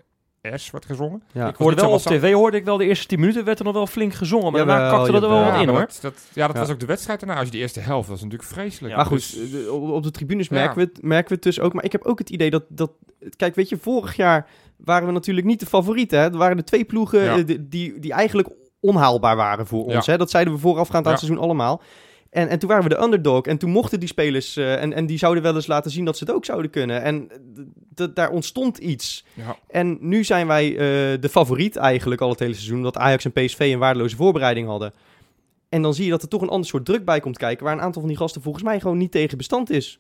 S 0.56 0.72
werd 0.72 0.86
gezongen. 0.86 1.24
ja. 1.32 1.48
Ik 1.48 1.56
hoorde 1.56 1.82
wel 1.82 1.92
op 1.92 2.00
tv, 2.02 2.34
hoorde 2.34 2.58
ik 2.58 2.66
wel 2.66 2.78
de 2.78 2.86
eerste 2.86 3.08
10 3.08 3.20
minuten 3.20 3.46
werd 3.46 3.60
er 3.60 3.66
nog 3.66 3.74
wel 3.74 3.88
flink 3.88 4.14
gezongen. 4.14 4.52
Maar 4.52 4.66
daarna 4.66 4.84
Jawel, 4.84 4.96
kakte 4.98 5.12
dat 5.12 5.24
er 5.24 5.30
wel 5.30 5.44
wat 5.52 5.62
in, 5.62 5.68
hoor. 5.68 5.80
Dat, 5.80 6.00
dat, 6.02 6.14
ja, 6.34 6.46
dat 6.48 6.56
Ja. 6.56 6.62
was 6.62 6.72
ook 6.72 6.80
de 6.80 6.86
wedstrijd 6.86 7.20
daarna. 7.20 7.36
Als 7.36 7.46
je 7.46 7.52
die 7.52 7.62
eerste 7.62 7.80
helft, 7.80 8.08
dat 8.08 8.20
was 8.20 8.24
natuurlijk 8.24 8.50
vreselijk. 8.52 8.92
Ja, 8.94 8.96
maar 9.00 9.06
goed, 9.06 9.18
Dus- 9.40 9.52
de- 9.52 9.72
op, 9.72 10.04
de 10.04 10.12
tribunes 10.12 10.48
Ja. 10.48 10.56
merken, 10.56 10.76
we 10.78 10.82
het, 10.82 11.02
merken 11.04 11.28
we 11.28 11.34
het 11.34 11.44
dus 11.44 11.60
ook. 11.60 11.74
Maar 11.74 11.84
ik 11.84 11.92
heb 11.92 12.04
ook 12.06 12.20
het 12.20 12.30
idee 12.30 12.50
dat, 12.50 12.64
dat... 12.70 12.92
Kijk, 13.36 13.56
weet 13.56 13.70
je, 13.70 13.78
vorig 13.78 14.16
jaar 14.16 14.48
waren 14.78 15.08
we 15.08 15.14
natuurlijk 15.14 15.48
niet 15.48 15.60
de 15.60 15.66
favorieten. 15.66 16.20
Hè? 16.20 16.26
Er 16.26 16.38
waren 16.38 16.58
er 16.58 16.66
twee 16.66 16.84
ploegen 16.86 17.24
Ja. 17.24 17.38
eh, 17.38 17.46
die, 17.46 17.68
die, 17.68 18.00
die 18.00 18.14
eigenlijk 18.14 18.50
onhaalbaar 18.80 19.36
waren 19.36 19.68
voor 19.68 19.84
ons. 19.86 20.06
Ja. 20.06 20.12
Hè? 20.12 20.18
Dat 20.18 20.30
zeiden 20.30 20.54
we 20.54 20.60
voorafgaand 20.60 21.06
aan 21.06 21.12
het 21.12 21.22
Ja. 21.22 21.26
seizoen 21.28 21.46
allemaal. 21.48 21.82
En, 22.36 22.50
en 22.50 22.60
toen 22.60 22.70
waren 22.70 22.84
we 22.84 22.90
de 22.90 23.02
underdog. 23.02 23.46
En 23.46 23.58
toen 23.58 23.70
mochten 23.70 24.00
die 24.00 24.08
spelers... 24.08 24.56
eh, 24.56 24.82
en, 24.82 24.94
en 24.94 25.06
die 25.06 25.18
zouden 25.18 25.44
wel 25.44 25.56
eens 25.56 25.68
laten 25.68 25.92
zien 25.92 26.06
dat 26.06 26.18
ze 26.18 26.24
het 26.24 26.34
ook 26.34 26.46
zouden 26.46 26.72
kunnen. 26.72 27.02
En 27.02 27.30
daar 28.14 28.30
ontstond 28.30 28.78
iets. 28.78 29.26
ja. 29.34 29.58
En 29.68 29.98
nu 30.00 30.24
zijn 30.24 30.48
wij 30.48 30.72
eh, 30.72 30.78
de 31.22 31.30
favoriet 31.30 31.76
eigenlijk 31.76 32.22
al 32.22 32.30
het 32.30 32.40
hele 32.40 32.54
seizoen. 32.54 32.78
Omdat 32.78 32.98
Ajax 32.98 33.26
en 33.26 33.32
PSV 33.32 33.60
een 33.60 33.80
waardeloze 33.80 34.16
voorbereiding 34.16 34.68
hadden. 34.68 34.94
En 35.70 35.82
dan 35.82 35.94
zie 35.94 36.06
je 36.06 36.12
dat 36.12 36.22
er 36.22 36.28
toch 36.28 36.42
een 36.42 36.50
ander 36.50 36.68
soort 36.68 36.86
druk 36.86 37.06
bij 37.06 37.20
komt 37.20 37.38
kijken. 37.38 37.66
Waar 37.66 37.74
een 37.74 37.82
aantal 37.82 38.02
van 38.02 38.10
die 38.10 38.20
gasten 38.20 38.42
volgens 38.42 38.64
mij 38.64 38.80
gewoon 38.80 38.98
niet 38.98 39.12
tegen 39.12 39.38
bestand 39.38 39.70
is. 39.70 40.00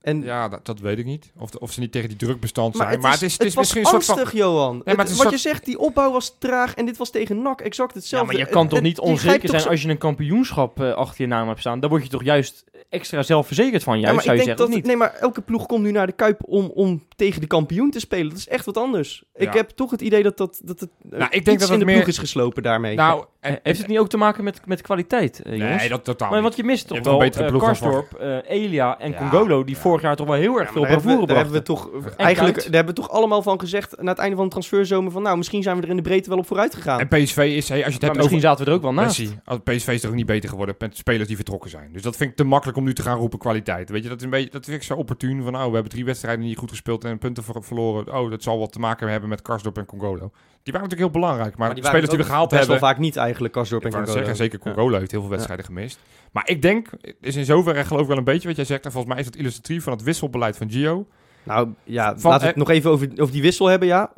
En, 0.00 0.22
Ja, 0.22 0.48
dat, 0.48 0.66
dat 0.66 0.80
weet 0.80 0.98
ik 0.98 1.04
niet. 1.04 1.30
Of, 1.38 1.54
of 1.54 1.72
ze 1.72 1.80
niet 1.80 1.92
tegen 1.92 2.08
die 2.08 2.16
druk 2.18 2.40
bestand 2.40 2.74
maar 2.74 2.86
zijn. 2.88 3.00
maar 3.00 3.12
het 3.12 3.22
is, 3.22 3.32
het 3.32 3.40
is 3.46 3.54
was 3.54 3.56
misschien 3.74 3.80
een 3.80 4.02
soort 4.02 4.18
angstig, 4.18 4.30
van... 4.30 4.38
Johan. 4.38 4.82
maar 4.84 4.96
Het- 4.96 5.16
wat 5.16 5.30
je 5.30 5.38
zegt, 5.38 5.64
die 5.64 5.78
opbouw 5.78 6.12
was 6.12 6.34
traag 6.38 6.74
en 6.74 6.86
dit 6.86 6.96
was 6.96 7.10
tegen 7.10 7.42
NAC 7.42 7.60
exact 7.60 7.92
Ja, 7.92 7.98
hetzelfde. 7.98 8.32
maar 8.32 8.42
je 8.42 8.48
kan 8.50 8.68
toch 8.68 8.80
niet 8.80 8.98
onzeker 8.98 9.48
zijn 9.48 9.60
zo- 9.60 9.68
als 9.68 9.82
je 9.82 9.88
een 9.88 9.98
kampioenschap 9.98 10.80
eh, 10.82 10.92
achter 10.92 11.20
je 11.22 11.26
naam 11.26 11.48
hebt 11.48 11.60
staan. 11.60 11.80
Dan 11.80 11.90
word 11.90 12.02
je 12.02 12.08
toch 12.08 12.24
juist 12.24 12.64
extra 12.88 13.22
zelfverzekerd 13.22 13.82
van, 13.82 13.94
Ja, 13.94 14.00
juist, 14.00 14.14
maar 14.14 14.24
zou 14.24 14.36
ik 14.36 14.40
je 14.42 14.46
denk 14.46 14.58
zeggen, 14.58 14.74
dat, 14.74 14.84
niet? 14.84 14.86
nee, 14.86 15.08
maar 15.08 15.20
elke 15.20 15.40
ploeg 15.40 15.66
komt 15.66 15.82
nu 15.82 15.90
naar 15.90 16.06
de 16.06 16.12
Kuip 16.12 16.40
om, 16.44 16.70
om 16.74 17.02
tegen 17.16 17.40
de 17.40 17.46
kampioen 17.46 17.90
te 17.90 18.00
spelen. 18.00 18.28
Dat 18.28 18.38
is 18.38 18.48
echt 18.48 18.64
wat 18.64 18.76
anders. 18.76 19.24
Ik 19.34 19.52
Ja. 19.52 19.56
heb 19.56 19.68
toch 19.70 19.90
het 19.90 20.00
idee 20.00 20.22
dat, 20.22 20.36
dat, 20.36 20.60
dat 20.64 20.80
het 20.80 20.90
eh, 21.10 21.18
Nou, 21.18 21.22
ik 21.30 21.44
denk 21.44 21.46
iets 21.46 21.58
dat 21.58 21.62
in 21.66 21.70
het 21.70 21.78
de 21.78 21.84
meer- 21.84 21.94
ploeg 21.94 22.08
is 22.08 22.18
geslopen 22.18 22.62
daarmee. 22.62 22.96
Nou, 22.96 23.24
Eh, 23.40 23.50
en, 23.50 23.60
Heeft 23.62 23.78
het 23.78 23.86
niet 23.88 23.98
ook 23.98 24.08
te 24.08 24.16
maken 24.16 24.44
met, 24.44 24.60
met 24.66 24.80
kwaliteit? 24.80 25.40
Nee, 25.44 25.88
dat 25.88 26.04
totaal 26.04 26.30
maar 26.30 26.42
want 26.42 26.56
je 26.56 26.64
mist 26.64 26.86
toch 26.86 27.00
wel 27.00 27.58
Karsdorp, 27.58 28.14
eh, 28.14 28.36
Elia 28.46 28.98
en 28.98 29.10
Ja, 29.10 29.18
Congolo, 29.18 29.64
die 29.64 29.74
ja. 29.74 29.80
Vorig 29.88 30.02
jaar 30.02 30.16
toch 30.16 30.26
wel 30.26 30.36
heel 30.36 30.58
erg 30.58 30.66
Ja, 30.66 30.72
veel 30.72 30.80
maar 30.82 30.90
daar, 30.90 31.00
hebben 31.00 31.18
we, 31.18 31.26
bravoure 31.26 31.26
daar 31.26 31.36
hebben 31.36 31.54
we 31.54 31.90
brachten. 31.90 32.12
toch 32.14 32.16
eigenlijk 32.16 32.56
daar 32.56 32.74
hebben 32.74 32.94
we 32.94 33.00
toch 33.00 33.10
allemaal 33.10 33.42
van 33.42 33.60
gezegd 33.60 34.02
na 34.02 34.10
het 34.10 34.18
einde 34.18 34.36
van 34.36 34.44
de 34.44 34.50
transferzomer 34.50 35.12
van 35.12 35.22
nou 35.22 35.36
misschien 35.36 35.62
zijn 35.62 35.76
we 35.76 35.82
er 35.82 35.88
in 35.88 35.96
de 35.96 36.02
breedte 36.02 36.28
wel 36.28 36.38
op 36.38 36.46
vooruit 36.46 36.74
gegaan. 36.74 37.00
En 37.00 37.08
PSV 37.08 37.36
is, 37.36 37.44
hey, 37.44 37.54
als 37.54 37.68
je 37.68 37.76
het 37.76 37.84
Maar 37.84 37.84
hebt 38.00 38.16
misschien 38.16 38.22
over... 38.26 38.40
zaten 38.40 38.64
we 38.64 38.70
er 38.70 38.76
ook 38.76 38.82
wel 38.82 38.92
naast. 38.92 39.22
PSV 39.64 39.88
is 39.88 40.02
er 40.02 40.08
ook 40.08 40.14
niet 40.14 40.26
beter 40.26 40.48
geworden 40.48 40.74
met 40.78 40.96
spelers 40.96 41.26
die 41.26 41.36
vertrokken 41.36 41.70
zijn. 41.70 41.90
Dus 41.92 42.02
dat 42.02 42.16
vind 42.16 42.30
ik 42.30 42.36
te 42.36 42.44
makkelijk 42.44 42.78
om 42.78 42.84
nu 42.84 42.94
te 42.94 43.02
gaan 43.02 43.18
roepen 43.18 43.38
kwaliteit. 43.38 43.90
Weet 43.90 44.02
je, 44.02 44.08
dat 44.08 44.18
is 44.18 44.24
een 44.24 44.30
beetje, 44.30 44.50
dat 44.50 44.64
vind 44.64 44.76
ik 44.76 44.82
zo 44.82 44.94
opportun 44.94 45.42
van, 45.42 45.54
oh, 45.54 45.66
we 45.66 45.72
hebben 45.72 45.90
drie 45.92 46.04
wedstrijden 46.04 46.44
niet 46.44 46.58
goed 46.58 46.70
gespeeld 46.70 47.04
en 47.04 47.18
punten 47.18 47.42
ver- 47.44 47.62
verloren. 47.64 48.14
Oh, 48.14 48.30
dat 48.30 48.42
zal 48.42 48.58
wat 48.58 48.72
te 48.72 48.78
maken 48.78 49.08
hebben 49.08 49.28
met 49.28 49.42
Karsdorp 49.42 49.76
en 49.78 49.86
Congolo. 49.86 50.30
Die 50.62 50.72
waren 50.76 50.88
natuurlijk 50.88 51.12
heel 51.14 51.22
belangrijk, 51.22 51.56
maar, 51.56 51.74
de 51.74 51.84
spelers 51.84 52.08
die 52.08 52.18
we 52.18 52.24
gehaald 52.24 52.48
best 52.48 52.60
hebben... 52.60 52.80
wel 52.80 52.88
vaak 52.90 52.98
niet 52.98 53.16
eigenlijk 53.16 53.54
Karsdorp 53.54 53.84
en 53.84 53.90
Congolo. 53.90 54.12
zeggen, 54.12 54.36
zeker 54.36 54.58
Congolo 54.58 54.98
heeft 54.98 55.10
heel 55.10 55.20
veel 55.20 55.30
wedstrijden 55.30 55.64
gemist. 55.64 55.98
Maar 56.32 56.48
ik 56.48 56.62
denk, 56.62 56.88
is 57.20 57.36
in 57.36 57.44
zoverre 57.44 57.84
geloof 57.84 58.02
ik 58.02 58.08
wel 58.08 58.16
een 58.16 58.24
beetje 58.24 58.48
wat 58.48 58.56
jij 58.56 58.64
zegt. 58.64 58.84
En 58.84 58.92
volgens 58.92 59.12
mij 59.12 59.22
is 59.22 59.28
dat 59.30 59.38
illustratief 59.40 59.77
van 59.82 59.92
het 59.92 60.02
wisselbeleid 60.02 60.56
van 60.56 60.70
Gio. 60.70 61.06
Nou 61.42 61.68
ja, 61.84 62.18
Van- 62.18 62.30
laten 62.30 62.40
we 62.46 62.48
het 62.52 62.56
nog 62.56 62.70
even 62.70 62.90
over, 62.90 63.08
over 63.16 63.32
die 63.32 63.42
wissel 63.42 63.66
hebben, 63.66 63.88
ja. 63.88 64.12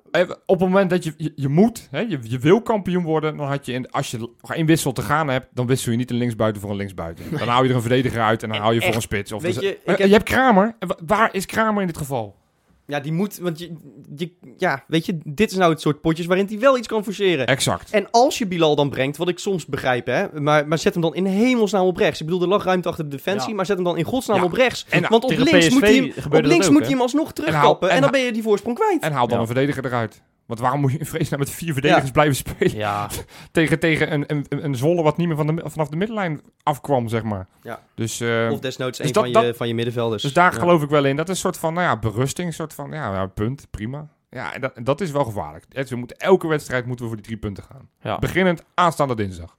Op 0.47 0.61
het 0.61 0.69
moment 0.69 0.91
dat 0.91 1.05
je, 1.05 1.15
je, 1.17 1.33
je 1.35 1.49
moet, 1.49 1.89
hè, 1.91 2.01
je, 2.01 2.19
je 2.23 2.39
wil 2.39 2.63
kampioen 2.63 3.05
worden, 3.05 3.37
dan 3.37 3.47
had 3.47 3.67
je, 3.67 3.73
in, 3.73 3.91
als 3.91 4.11
je 4.11 4.31
één 4.55 4.67
wissel 4.67 4.93
te 4.93 5.03
gaan 5.03 5.29
hebt, 5.29 5.47
dan 5.53 5.67
wissel 5.67 5.91
je 5.93 5.97
niet 5.99 6.11
een 6.11 6.17
linksbuiten 6.17 6.61
voor 6.61 6.71
een 6.71 6.77
linksbuiten. 6.77 7.25
Dan 7.39 7.49
hou 7.49 7.63
je 7.65 7.69
er 7.71 7.75
een 7.75 7.81
verdediger 7.81 8.21
uit 8.21 8.43
en 8.43 8.49
dan 8.49 8.57
En 8.57 8.63
hou 8.63 8.75
je 8.75 8.83
voor 8.83 8.95
een 8.95 9.01
spits. 9.01 9.33
Of 9.33 9.43
weet 9.43 9.55
dus- 9.55 9.63
je, 9.63 9.79
Eh, 9.85 9.97
heb- 9.97 10.07
je 10.07 10.13
hebt 10.13 10.25
Kramer. 10.25 10.75
Waar 11.07 11.35
is 11.35 11.47
Kramer 11.47 11.81
in 11.81 11.87
dit 11.87 11.97
geval? 11.99 12.37
Ja, 12.91 13.01
die 13.01 13.13
moet, 13.13 13.39
want 13.39 13.59
je, 13.59 13.73
je, 14.17 14.31
ja, 14.57 14.85
weet 14.87 15.07
je, 15.07 15.19
dit 15.25 15.51
is 15.51 15.57
nou 15.57 15.71
het 15.73 15.81
soort 15.81 16.01
potjes 16.01 16.27
waarin 16.27 16.47
hij 16.47 16.59
wel 16.59 16.79
iets 16.79 16.87
kan 16.89 17.05
forceren. 17.05 17.47
Exact. 17.47 17.91
En 17.91 18.11
als 18.11 18.39
je 18.39 18.47
Bilal 18.47 18.77
dan 18.77 18.91
brengt, 18.91 19.17
wat 19.17 19.29
ik 19.29 19.39
soms 19.39 19.67
begrijp, 19.67 20.07
hè, 20.07 20.41
maar, 20.41 20.69
maar 20.69 20.79
zet 20.79 20.93
hem 20.93 21.03
dan 21.03 21.15
in 21.15 21.25
hemelsnaam 21.27 21.87
op 21.87 21.97
rechts. 21.97 22.21
Ik 22.21 22.27
bedoel, 22.27 22.43
er 22.43 22.49
lag 22.49 22.65
ruimte 22.65 22.89
achter 22.89 23.05
de 23.05 23.17
defensie, 23.17 23.49
Ja. 23.51 23.55
maar 23.55 23.67
zet 23.67 23.77
hem 23.77 23.85
dan 23.85 23.97
in 23.97 24.05
godsnaam 24.05 24.37
Ja. 24.39 24.45
op 24.45 24.53
rechts. 24.53 24.87
En 24.89 25.05
Want 25.09 25.25
op 25.25 25.31
links, 25.31 25.51
PSV 25.67 25.71
moet 25.73 25.81
hij, 25.83 25.95
hem- 25.95 26.13
op 26.33 26.45
links 26.45 26.67
ook, 26.67 26.73
moet 26.73 26.81
hij 26.83 26.91
hem 26.91 27.01
alsnog 27.01 27.33
terugkappen 27.33 27.89
en, 27.89 27.95
en 27.95 28.03
dan 28.03 28.11
ben 28.11 28.21
je 28.21 28.33
die 28.33 28.43
voorsprong 28.43 28.77
kwijt. 28.79 29.03
En 29.03 29.13
haal 29.13 29.27
dan 29.27 29.35
Ja. 29.37 29.41
een 29.43 29.47
verdediger 29.51 29.85
eruit. 29.85 30.23
Want 30.51 30.63
waarom 30.63 30.81
moet 30.81 30.93
je 30.93 30.99
in 30.99 31.07
vredesnaam 31.07 31.39
met 31.41 31.51
vier 31.51 31.73
verdedigers 31.73 32.11
blijven 32.11 32.37
spelen? 32.37 32.77
Ja, 32.77 33.09
Tegen, 33.53 33.79
tegen 33.79 34.13
een, 34.13 34.25
een, 34.27 34.47
een 34.65 34.75
Zwolle 34.75 35.03
wat 35.03 35.17
niet 35.17 35.27
meer 35.27 35.37
van 35.37 35.47
de, 35.47 35.63
vanaf 35.65 35.89
de 35.89 35.97
middenlijn 35.97 36.41
afkwam, 36.63 37.09
zeg 37.09 37.23
maar. 37.23 37.47
Ja. 37.63 37.81
Dus, 37.95 38.21
eh, 38.21 38.49
of 38.51 38.59
desnoods 38.61 38.99
dus 38.99 39.07
een 39.07 39.13
dat- 39.13 39.23
van, 39.33 39.43
je, 39.43 39.47
dat- 39.47 39.57
van 39.57 39.69
je 39.69 39.75
middenvelders. 39.75 40.23
dus 40.23 40.33
daar 40.33 40.53
geloof 40.53 40.83
ik 40.83 40.89
wel 40.89 41.05
in. 41.05 41.17
Dat 41.17 41.29
is 41.29 41.35
een 41.35 41.41
soort 41.41 41.59
van 41.59 41.75
nou 41.75 41.87
ja, 41.87 41.97
berusting. 41.99 42.49
Een 42.49 42.55
soort 42.55 42.75
van, 42.75 42.91
ja, 42.91 43.27
punt, 43.27 43.67
prima. 43.71 44.09
Ja, 44.31 44.55
en 44.55 44.61
dat, 44.61 44.73
en 44.75 44.85
dat 44.85 45.01
is 45.01 45.11
wel 45.11 45.25
gevaarlijk. 45.25 45.65
We 45.89 45.97
moeten, 45.97 46.17
elke 46.17 46.47
wedstrijd 46.49 46.87
moeten 46.87 47.05
we 47.05 47.11
voor 47.11 47.21
die 47.21 47.27
drie 47.31 47.41
punten 47.41 47.65
gaan. 48.03 48.19
Beginnend 48.21 48.63
aanstaande 48.75 49.15
dinsdag. 49.15 49.55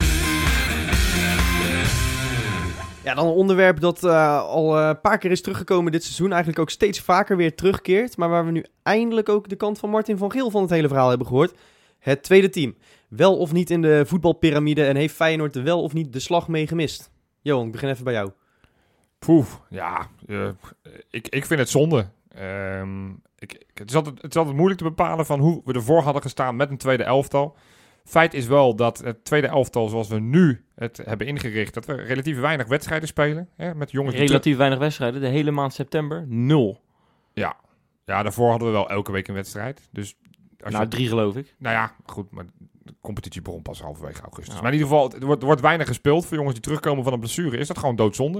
Ja, 3.03 3.13
dan 3.13 3.25
een 3.27 3.33
onderwerp 3.33 3.79
dat 3.79 4.03
eh, 4.03 4.41
al 4.41 4.77
eh, 4.79 4.87
een 4.87 5.01
paar 5.01 5.17
keer 5.17 5.31
is 5.31 5.41
teruggekomen 5.41 5.91
dit 5.91 6.03
seizoen. 6.03 6.29
Eigenlijk 6.29 6.59
ook 6.59 6.69
steeds 6.69 6.99
vaker 6.99 7.37
weer 7.37 7.55
terugkeert. 7.55 8.17
Maar 8.17 8.29
waar 8.29 8.45
we 8.45 8.51
nu 8.51 8.65
eindelijk 8.83 9.29
ook 9.29 9.49
de 9.49 9.55
kant 9.55 9.79
van 9.79 9.89
Martin 9.89 10.17
van 10.17 10.31
Geel 10.31 10.49
van 10.49 10.61
het 10.61 10.69
hele 10.69 10.87
verhaal 10.87 11.09
hebben 11.09 11.27
gehoord. 11.27 11.53
Het 11.99 12.23
tweede 12.23 12.49
team. 12.49 12.75
Wel 13.07 13.37
of 13.37 13.51
niet 13.51 13.69
in 13.69 13.81
de 13.81 14.03
voetbalpyramide 14.05 14.85
en 14.85 14.95
heeft 14.95 15.15
Feyenoord 15.15 15.55
wel 15.61 15.81
of 15.81 15.93
niet 15.93 16.13
de 16.13 16.19
slag 16.19 16.47
mee 16.47 16.67
gemist? 16.67 17.11
Johan, 17.41 17.65
ik 17.65 17.71
begin 17.71 17.89
even 17.89 18.03
bij 18.03 18.13
jou. 18.13 18.31
Poeh, 19.19 19.45
ja, 19.69 20.07
eh, 20.27 20.49
ik, 21.09 21.27
ik 21.27 21.45
vind 21.45 21.59
het 21.59 21.69
zonde. 21.69 22.05
Ehm, 22.35 23.09
ik- 23.37 23.65
het, 23.73 23.89
is 23.89 23.95
altijd, 23.95 24.21
het 24.21 24.31
is 24.31 24.37
altijd 24.37 24.55
moeilijk 24.55 24.79
te 24.81 24.87
bepalen 24.87 25.25
van 25.25 25.39
hoe 25.39 25.61
we 25.65 25.73
ervoor 25.73 26.01
hadden 26.01 26.21
gestaan 26.21 26.55
met 26.55 26.69
een 26.69 26.77
tweede 26.77 27.03
elftal. 27.03 27.55
Feit 28.03 28.33
is 28.33 28.47
wel 28.47 28.75
dat 28.75 28.97
het 28.97 29.25
tweede 29.25 29.47
elftal 29.47 29.87
zoals 29.87 30.07
we 30.07 30.19
nu 30.19 30.65
het 30.75 30.97
hebben 31.05 31.27
ingericht, 31.27 31.73
dat 31.73 31.85
we 31.85 31.93
relatief 31.93 32.39
weinig 32.39 32.67
wedstrijden 32.67 33.07
spelen. 33.07 33.49
Hè, 33.55 33.75
met 33.75 33.91
jongens 33.91 34.15
die 34.15 34.25
relatief 34.25 34.57
weinig 34.57 34.79
wedstrijden. 34.79 35.21
De 35.21 35.27
hele 35.27 35.51
maand 35.51 35.73
september, 35.73 36.25
nul. 36.27 36.81
terug- 37.33 37.53
Ja, 38.05 38.23
daarvoor 38.23 38.49
hadden 38.49 38.67
we 38.67 38.73
wel 38.73 38.89
elke 38.89 39.11
week 39.11 39.27
een 39.27 39.33
wedstrijd. 39.33 39.89
Dus 39.91 40.15
als 40.63 40.71
nou, 40.71 40.83
je, 40.83 40.89
drie 40.89 41.07
geloof 41.07 41.35
ik. 41.35 41.55
nou 41.57 41.75
ja, 41.75 41.95
goed, 42.05 42.31
maar 42.31 42.45
de 42.83 42.93
competitie 43.01 43.41
begon 43.41 43.61
pas 43.61 43.81
halverwege 43.81 44.21
augustus. 44.21 44.55
Ja. 44.55 44.61
Maar 44.61 44.71
in 44.73 44.77
ieder 44.79 44.91
geval, 44.93 45.11
er 45.19 45.25
wordt, 45.25 45.43
wordt 45.43 45.61
weinig 45.61 45.87
gespeeld 45.87 46.25
voor 46.25 46.35
jongens 46.37 46.53
die 46.55 46.63
terugkomen 46.63 47.03
van 47.03 47.13
een 47.13 47.19
blessure. 47.19 47.57
Is 47.57 47.67
dat 47.67 47.77
gewoon 47.77 47.95
doodzonde? 47.95 48.39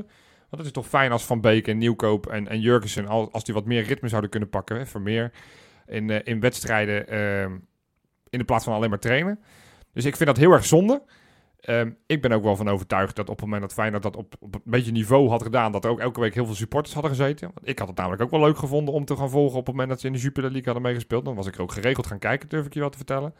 Want 0.50 0.64
het 0.64 0.66
is 0.66 0.72
toch 0.72 0.88
fijn 0.88 1.12
als 1.12 1.24
Van 1.26 1.42
Beek 1.42 1.68
en 1.68 1.78
Nieuwkoop 1.78 2.28
en, 2.28 2.48
en 2.48 2.60
Jurgensen, 2.60 3.08
als, 3.08 3.32
als 3.32 3.44
die 3.44 3.54
wat 3.54 3.66
meer 3.66 3.84
ritme 3.84 4.08
zouden 4.08 4.30
kunnen 4.30 4.50
pakken, 4.50 4.78
hè, 4.78 4.86
Vermeer, 4.86 5.32
in, 5.88 6.10
eh, 6.10 6.20
in 6.24 6.40
wedstrijden 6.40 7.08
ehm, 7.08 7.52
in 8.32 8.40
de 8.40 8.46
plaats 8.46 8.64
van 8.64 8.74
alleen 8.74 8.90
maar 8.90 9.00
trainen. 9.00 9.40
Dus 9.94 10.06
ik 10.06 10.16
vind 10.16 10.30
dat 10.30 10.38
heel 10.38 10.52
erg 10.52 10.66
zonde. 10.66 11.04
Ehm, 11.60 11.92
ik 12.06 12.22
ben 12.22 12.32
ook 12.32 12.44
wel 12.44 12.56
van 12.56 12.70
overtuigd 12.70 13.16
dat 13.16 13.30
op 13.30 13.36
het 13.36 13.46
moment 13.46 13.62
dat 13.62 13.74
Feyenoord 13.74 14.04
dat 14.04 14.16
op, 14.16 14.36
op 14.40 14.56
een 14.56 14.62
beetje 14.64 14.92
niveau 14.92 15.30
had 15.30 15.44
gedaan, 15.44 15.72
dat 15.72 15.86
er 15.86 15.92
ook 15.92 16.00
elke 16.00 16.20
week 16.20 16.34
heel 16.34 16.46
veel 16.46 16.56
supporters 16.56 16.94
hadden 16.94 17.12
gezeten. 17.12 17.52
Want 17.54 17.68
ik 17.68 17.80
had 17.80 17.88
het 17.88 17.98
namelijk 17.98 18.22
ook 18.22 18.30
wel 18.30 18.40
leuk 18.40 18.58
gevonden 18.58 18.94
om 18.94 19.06
te 19.06 19.16
gaan 19.16 19.30
volgen 19.30 19.60
op 19.60 19.66
het 19.66 19.76
moment 19.76 19.90
dat 19.90 20.00
ze 20.00 20.08
in 20.08 20.14
de 20.14 20.20
Jupiler 20.20 20.52
League 20.52 20.74
hadden 20.74 20.84
meegespeeld. 20.84 21.26
Dan 21.26 21.36
was 21.36 21.48
ik 21.48 21.56
er 21.56 21.62
ook 21.62 21.72
geregeld 21.72 22.08
gaan 22.08 22.20
kijken, 22.20 22.50
durf 22.50 22.66
ik 22.66 22.74
je 22.74 22.80
wel 22.80 22.90
te 22.90 22.98
vertellen. 22.98 23.34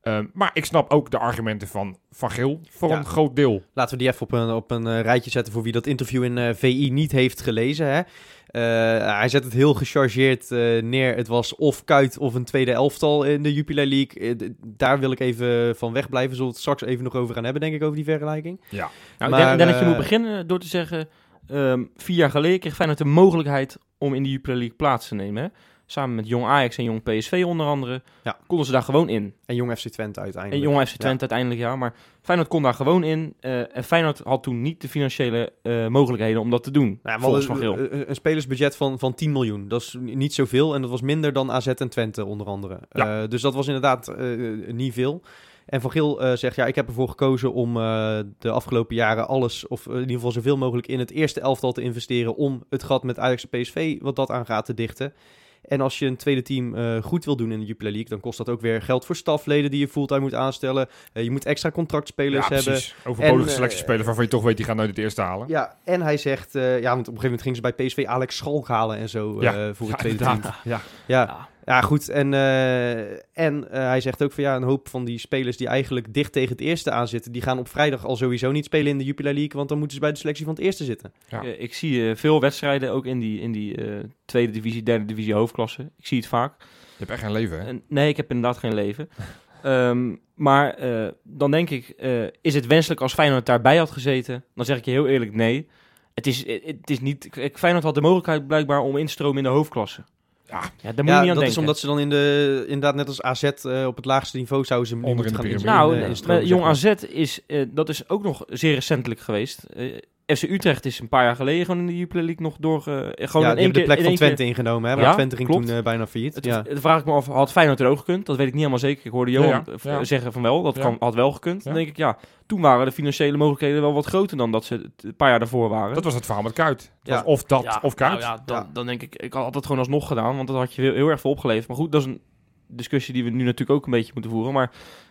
Ehm, 0.00 0.26
maar 0.32 0.50
ik 0.52 0.64
snap 0.64 0.90
ook 0.90 1.10
de 1.10 1.18
argumenten 1.18 1.68
van 1.68 1.96
Van 2.10 2.30
Geel 2.30 2.60
voor 2.70 2.88
Ja. 2.88 2.96
een 2.96 3.04
groot 3.04 3.36
deel. 3.36 3.62
Laten 3.74 3.92
we 3.92 4.02
die 4.02 4.12
even 4.12 4.22
op 4.22 4.32
een, 4.32 4.50
op 4.50 4.70
een 4.70 4.86
eh, 4.86 5.00
rijtje 5.00 5.30
zetten 5.30 5.52
voor 5.52 5.62
wie 5.62 5.72
dat 5.72 5.86
interview 5.86 6.24
in 6.24 6.38
eh, 6.38 6.54
VI 6.54 6.90
niet 6.90 7.12
heeft 7.12 7.40
gelezen. 7.40 7.86
Hè? 7.86 8.00
Eh, 8.46 9.16
hij 9.18 9.28
zet 9.28 9.44
het 9.44 9.52
heel 9.52 9.74
gechargeerd 9.74 10.50
neer. 10.84 11.16
Het 11.16 11.28
was 11.28 11.54
of 11.56 11.84
Kuit 11.84 12.18
of 12.18 12.34
een 12.34 12.44
tweede 12.44 12.72
elftal 12.72 13.24
in 13.24 13.42
de 13.42 13.52
Jupiler 13.52 13.86
League. 13.86 14.54
Daar 14.66 14.98
wil 15.00 15.10
ik 15.12 15.20
even 15.20 15.76
van 15.76 15.92
wegblijven. 15.92 16.30
Zullen 16.36 16.46
we 16.46 16.52
het 16.52 16.60
straks 16.60 16.82
even 16.82 17.04
nog 17.04 17.14
over 17.14 17.34
gaan 17.34 17.44
hebben, 17.44 17.62
denk 17.62 17.74
ik, 17.74 17.82
over 17.82 17.96
die 17.96 18.04
vergelijking. 18.04 18.60
Ja. 18.68 18.90
Nou, 19.18 19.30
Maar, 19.30 19.52
ik 19.52 19.58
denk, 19.58 19.70
dat 19.70 19.80
je 19.80 19.86
moet 19.86 19.96
beginnen 19.96 20.46
door 20.46 20.58
te 20.58 20.66
zeggen... 20.66 21.08
ehm, 21.48 21.84
vier 21.96 22.16
jaar 22.16 22.30
geleden 22.30 22.60
kreeg 22.60 22.74
Feyenoord 22.74 22.98
de 22.98 23.04
mogelijkheid 23.04 23.78
om 23.98 24.14
in 24.14 24.22
de 24.22 24.30
Jupiler 24.30 24.56
League 24.58 24.76
plaats 24.76 25.08
te 25.08 25.14
nemen. 25.14 25.42
Hè? 25.42 25.48
Samen 25.90 26.14
met 26.14 26.28
Jong 26.28 26.44
Ajax 26.44 26.76
en 26.76 26.84
Jong 26.84 27.02
PSV 27.02 27.42
onder 27.46 27.66
andere. 27.66 28.02
Ja. 28.22 28.38
Konden 28.46 28.66
ze 28.66 28.72
daar 28.72 28.82
gewoon 28.82 29.08
in. 29.08 29.34
En 29.46 29.54
Jong 29.54 29.78
FC 29.78 29.88
Twente 29.88 30.18
En 30.18 30.24
uiteindelijk. 30.24 30.62
Jong 30.72 30.88
FC 30.88 30.96
Twente 30.96 31.20
uiteindelijk, 31.20 31.60
ja. 31.60 31.76
Maar 31.76 31.94
Feyenoord 32.22 32.48
kon 32.50 32.62
daar 32.62 32.74
gewoon 32.74 33.04
in. 33.04 33.34
eh, 33.40 33.76
en 33.76 33.84
Feyenoord 33.84 34.18
had 34.24 34.42
toen 34.42 34.62
niet 34.62 34.80
de 34.80 34.88
financiële 34.88 35.52
eh, 35.62 35.86
mogelijkheden 35.86 36.40
om 36.40 36.50
dat 36.50 36.62
te 36.62 36.70
doen. 36.70 37.00
Nou, 37.02 37.20
volgens 37.20 37.46
Van 37.46 37.56
Geel. 37.56 37.78
een, 37.78 38.08
een- 38.08 38.14
spelersbudget 38.14 38.76
van, 38.76 38.98
van 38.98 39.14
10 39.14 39.32
miljoen. 39.32 39.68
Dat 39.68 39.80
is 39.80 39.96
niet 40.00 40.34
zoveel. 40.34 40.74
En 40.74 40.80
dat 40.80 40.90
was 40.90 41.00
minder 41.00 41.32
dan 41.32 41.50
AZ 41.50 41.66
en 41.66 41.88
Twente 41.88 42.24
onder 42.24 42.46
andere. 42.46 42.78
Ja. 42.90 43.22
Eh, 43.22 43.28
dus 43.28 43.42
dat 43.42 43.54
was 43.54 43.66
inderdaad 43.66 44.08
eh, 44.08 44.26
niet 44.72 44.92
veel. 44.92 45.22
En 45.66 45.80
Van 45.80 45.90
Geel 45.90 46.20
eh, 46.22 46.36
zegt, 46.36 46.56
ja, 46.56 46.66
ik 46.66 46.74
heb 46.74 46.86
ervoor 46.88 47.08
gekozen 47.08 47.52
om 47.52 47.76
eh, 47.76 48.18
de 48.38 48.50
afgelopen 48.50 48.96
jaren 48.96 49.28
alles, 49.28 49.66
of 49.68 49.86
in 49.86 49.98
ieder 49.98 50.14
geval 50.14 50.32
zoveel 50.32 50.56
mogelijk 50.56 50.86
in 50.86 50.98
het 50.98 51.10
eerste 51.10 51.40
elftal 51.40 51.72
te 51.72 51.82
investeren 51.82 52.36
om 52.36 52.62
het 52.68 52.82
gat 52.82 53.02
met 53.02 53.18
Ajax 53.18 53.48
en 53.48 53.60
PSV, 53.60 53.98
wat 54.00 54.16
dat 54.16 54.30
aangaat, 54.30 54.64
te 54.64 54.74
dichten. 54.74 55.12
En 55.62 55.80
als 55.80 55.98
je 55.98 56.06
een 56.06 56.16
tweede 56.16 56.42
team 56.42 56.74
eh, 56.74 57.02
goed 57.02 57.24
wil 57.24 57.36
doen 57.36 57.52
in 57.52 57.60
de 57.60 57.66
Jupiler 57.66 57.92
League, 57.92 58.10
dan 58.10 58.20
kost 58.20 58.38
dat 58.38 58.48
ook 58.48 58.60
weer 58.60 58.82
geld 58.82 59.04
voor 59.04 59.16
stafleden 59.16 59.70
die 59.70 59.80
je 59.80 59.88
fulltime 59.88 60.20
moet 60.20 60.34
aanstellen. 60.34 60.88
Eh, 61.12 61.22
je 61.22 61.30
moet 61.30 61.44
extra 61.44 61.70
contractspelers 61.70 62.48
ja, 62.48 62.54
hebben. 62.54 62.80
Overbodige 63.04 63.42
En, 63.42 63.48
eh, 63.48 63.54
selectiespelers 63.54 64.04
waarvan 64.04 64.24
je 64.24 64.30
toch 64.30 64.42
weet 64.42 64.56
die 64.56 64.66
gaan 64.66 64.76
nooit 64.76 64.88
het 64.88 64.98
eerste 64.98 65.20
halen. 65.20 65.48
Ja, 65.48 65.76
en 65.84 66.02
hij 66.02 66.16
zegt, 66.16 66.54
eh, 66.54 66.80
ja, 66.80 66.94
want 66.94 67.08
op 67.08 67.14
een 67.14 67.20
gegeven 67.20 67.22
moment 67.22 67.42
gingen 67.42 67.56
ze 67.56 67.62
bij 67.62 67.86
PSV 67.86 68.04
Alex 68.06 68.36
Schalk 68.36 68.68
halen 68.68 68.96
en 68.96 69.08
zo 69.08 69.38
eh, 69.38 69.42
Ja, 69.42 69.74
voor 69.74 69.86
ja, 69.86 69.92
het 69.92 70.00
tweede 70.00 70.18
team. 70.18 70.30
inderdaad. 70.34 70.60
Ja, 70.64 70.80
Ja. 71.06 71.48
Ja, 71.70 71.80
goed. 71.80 72.08
En, 72.08 72.34
eh, 72.34 73.10
en 73.32 73.70
eh, 73.70 73.82
hij 73.86 74.00
zegt 74.00 74.22
ook 74.22 74.32
van 74.32 74.44
ja, 74.44 74.56
een 74.56 74.62
hoop 74.62 74.88
van 74.88 75.04
die 75.04 75.18
spelers 75.18 75.56
die 75.56 75.66
eigenlijk 75.66 76.14
dicht 76.14 76.32
tegen 76.32 76.50
het 76.50 76.60
eerste 76.60 76.90
aanzitten, 76.90 77.32
die 77.32 77.42
gaan 77.42 77.58
op 77.58 77.68
vrijdag 77.68 78.04
al 78.04 78.16
sowieso 78.16 78.50
niet 78.50 78.64
spelen 78.64 78.86
in 78.86 78.98
de 78.98 79.04
Jupiler 79.04 79.34
League, 79.34 79.56
want 79.56 79.68
dan 79.68 79.78
moeten 79.78 79.96
ze 79.96 80.02
bij 80.02 80.12
de 80.12 80.18
selectie 80.18 80.44
van 80.44 80.54
het 80.54 80.62
eerste 80.62 80.84
zitten. 80.84 81.12
Ja. 81.28 81.42
Ik 81.42 81.74
zie 81.74 82.10
eh, 82.10 82.16
veel 82.16 82.40
wedstrijden 82.40 82.92
ook 82.92 83.06
in 83.06 83.18
die, 83.18 83.40
in 83.40 83.52
die 83.52 83.76
eh, 83.76 84.04
tweede 84.24 84.52
divisie, 84.52 84.82
derde 84.82 85.04
divisie 85.04 85.34
hoofdklasse. 85.34 85.90
Ik 85.98 86.06
zie 86.06 86.18
het 86.18 86.26
vaak. 86.26 86.54
Je 86.58 86.66
hebt 86.98 87.10
echt 87.10 87.20
geen 87.20 87.32
leven, 87.32 87.66
hè? 87.66 87.72
Nee, 87.88 88.08
ik 88.08 88.16
heb 88.16 88.30
inderdaad 88.30 88.58
geen 88.58 88.74
leven. 88.74 89.08
Ehm, 89.62 90.14
maar 90.34 90.74
eh, 90.74 91.08
dan 91.22 91.50
denk 91.50 91.70
ik, 91.70 91.88
eh, 91.88 92.22
is 92.40 92.54
het 92.54 92.66
wenselijk 92.66 93.00
als 93.00 93.14
Feyenoord 93.14 93.46
daarbij 93.46 93.76
had 93.76 93.90
gezeten? 93.90 94.44
Dan 94.54 94.64
zeg 94.64 94.78
ik 94.78 94.84
je 94.84 94.90
heel 94.90 95.06
eerlijk 95.06 95.34
nee. 95.34 95.68
Het 96.14 96.26
is, 96.26 96.46
het 96.46 96.90
is 96.90 97.00
niet... 97.00 97.28
Feyenoord 97.52 97.84
had 97.84 97.94
de 97.94 98.00
mogelijkheid 98.00 98.46
blijkbaar 98.46 98.80
om 98.80 98.96
in 98.96 99.06
te 99.06 99.12
stromen 99.12 99.36
in 99.36 99.42
de 99.42 99.48
hoofdklasse. 99.48 100.04
Ja, 100.50 100.60
Ja, 100.60 100.92
daar 100.92 100.94
moet 100.94 100.96
je 100.96 101.02
ja, 101.04 101.04
niet 101.04 101.14
aan 101.20 101.26
dat 101.26 101.26
denken. 101.26 101.46
is 101.46 101.56
omdat 101.58 101.78
ze 101.78 101.86
dan 101.86 101.98
in 102.00 102.10
de, 102.10 102.64
inderdaad 102.66 102.94
net 102.94 103.06
als 103.08 103.22
AZ 103.22 103.42
eh, 103.42 103.86
op 103.86 103.96
het 103.96 104.04
laagste 104.04 104.36
niveau 104.36 104.64
zouden 104.64 104.88
ze 104.88 104.94
Onder 104.94 105.14
moeten 105.14 105.44
in 105.44 105.58
de 105.58 105.64
gaan 105.64 105.66
Nou, 105.66 105.96
eh, 105.96 106.02
eh, 106.02 106.46
Jong 106.46 106.76
zeg 106.76 106.92
maar. 106.92 106.94
AZ 107.00 107.02
is, 107.08 107.40
eh, 107.46 107.64
dat 107.70 107.88
is 107.88 108.08
ook 108.08 108.22
nog 108.22 108.44
zeer 108.48 108.74
recentelijk 108.74 109.20
geweest. 109.20 109.62
Eh, 109.62 109.96
FC 110.36 110.42
Utrecht 110.42 110.84
is 110.84 110.98
een 111.00 111.08
paar 111.08 111.24
jaar 111.24 111.36
geleden 111.36 111.64
gewoon 111.64 111.80
in 111.80 111.86
de 111.86 111.96
Jupiler 111.96 112.24
League 112.24 112.42
nog 112.46 112.56
door... 112.60 112.82
gewoon 112.82 113.02
ja, 113.06 113.10
in 113.10 113.22
die 113.22 113.42
één 113.42 113.46
hebben 113.56 113.72
de 113.72 113.82
plek 113.82 113.82
in 113.82 113.86
van 113.86 113.94
één 113.96 114.04
keer- 114.04 114.16
Twente 114.16 114.44
ingenomen. 114.44 114.90
Hè? 114.90 114.96
Maar 114.96 115.04
Ja, 115.04 115.12
Twente 115.12 115.36
ging 115.36 115.48
klopt. 115.48 115.66
toen 115.66 115.76
eh, 115.76 115.82
bijna 115.82 116.06
failliet. 116.06 116.34
Het, 116.34 116.44
ja. 116.44 116.62
het 116.68 116.80
vraag 116.80 117.00
ik 117.00 117.06
me 117.06 117.12
af, 117.12 117.26
had 117.26 117.52
Feyenoord 117.52 117.80
er 117.80 117.86
ook 117.86 117.98
gekund? 117.98 118.26
Dat 118.26 118.36
weet 118.36 118.46
ik 118.46 118.52
niet 118.52 118.62
helemaal 118.62 118.82
zeker. 118.82 119.06
Ik 119.06 119.12
hoorde 119.12 119.30
Johan 119.30 119.48
Ja, 119.48 119.62
ja. 119.66 119.72
eh, 119.72 119.92
Ja. 119.98 120.04
zeggen 120.04 120.32
van 120.32 120.42
wel, 120.42 120.62
dat 120.62 120.76
Ja. 120.76 120.82
kan, 120.82 120.96
had 121.00 121.14
wel 121.14 121.32
gekund. 121.32 121.64
Dan 121.64 121.74
denk 121.74 121.88
ik, 121.88 121.96
ja, 121.96 122.18
toen 122.46 122.60
waren 122.60 122.86
de 122.86 122.92
financiële 122.92 123.36
mogelijkheden 123.36 123.80
wel 123.82 123.92
wat 123.92 124.06
groter 124.06 124.36
dan 124.36 124.50
dat 124.50 124.64
ze 124.64 124.74
het 124.74 125.04
een 125.04 125.16
paar 125.16 125.28
jaar 125.28 125.38
daarvoor 125.38 125.68
waren. 125.68 125.94
Dat 125.94 126.04
was 126.04 126.14
het 126.14 126.24
verhaal 126.24 126.42
met 126.42 126.52
Kuit. 126.52 126.80
Het 126.98 127.08
Ja. 127.08 127.14
was 127.14 127.24
of 127.24 127.44
dat 127.44 127.62
Ja, 127.62 127.78
of 127.82 127.94
Kuit. 127.94 128.20
nou 128.20 128.22
ja, 128.22 128.42
dan, 128.44 128.56
Ja. 128.56 128.68
dan 128.72 128.86
denk 128.86 129.02
ik, 129.02 129.16
ik 129.16 129.32
had 129.32 129.54
het 129.54 129.64
gewoon 129.64 129.78
alsnog 129.80 130.06
gedaan, 130.06 130.36
want 130.36 130.48
dat 130.48 130.56
had 130.56 130.74
je 130.74 130.82
heel, 130.82 130.94
heel 130.94 131.08
erg 131.08 131.20
veel 131.20 131.30
opgeleverd. 131.30 131.68
Maar 131.68 131.76
goed, 131.76 131.92
dat 131.92 132.00
is 132.00 132.06
een 132.06 132.20
discussie 132.66 133.14
die 133.14 133.24
we 133.24 133.30
nu 133.30 133.44
natuurlijk 133.44 133.70
ook 133.78 133.84
een 133.84 133.90
beetje 133.92 134.12
moeten 134.14 134.30
voeren. 134.32 134.52
Maar 134.52 134.70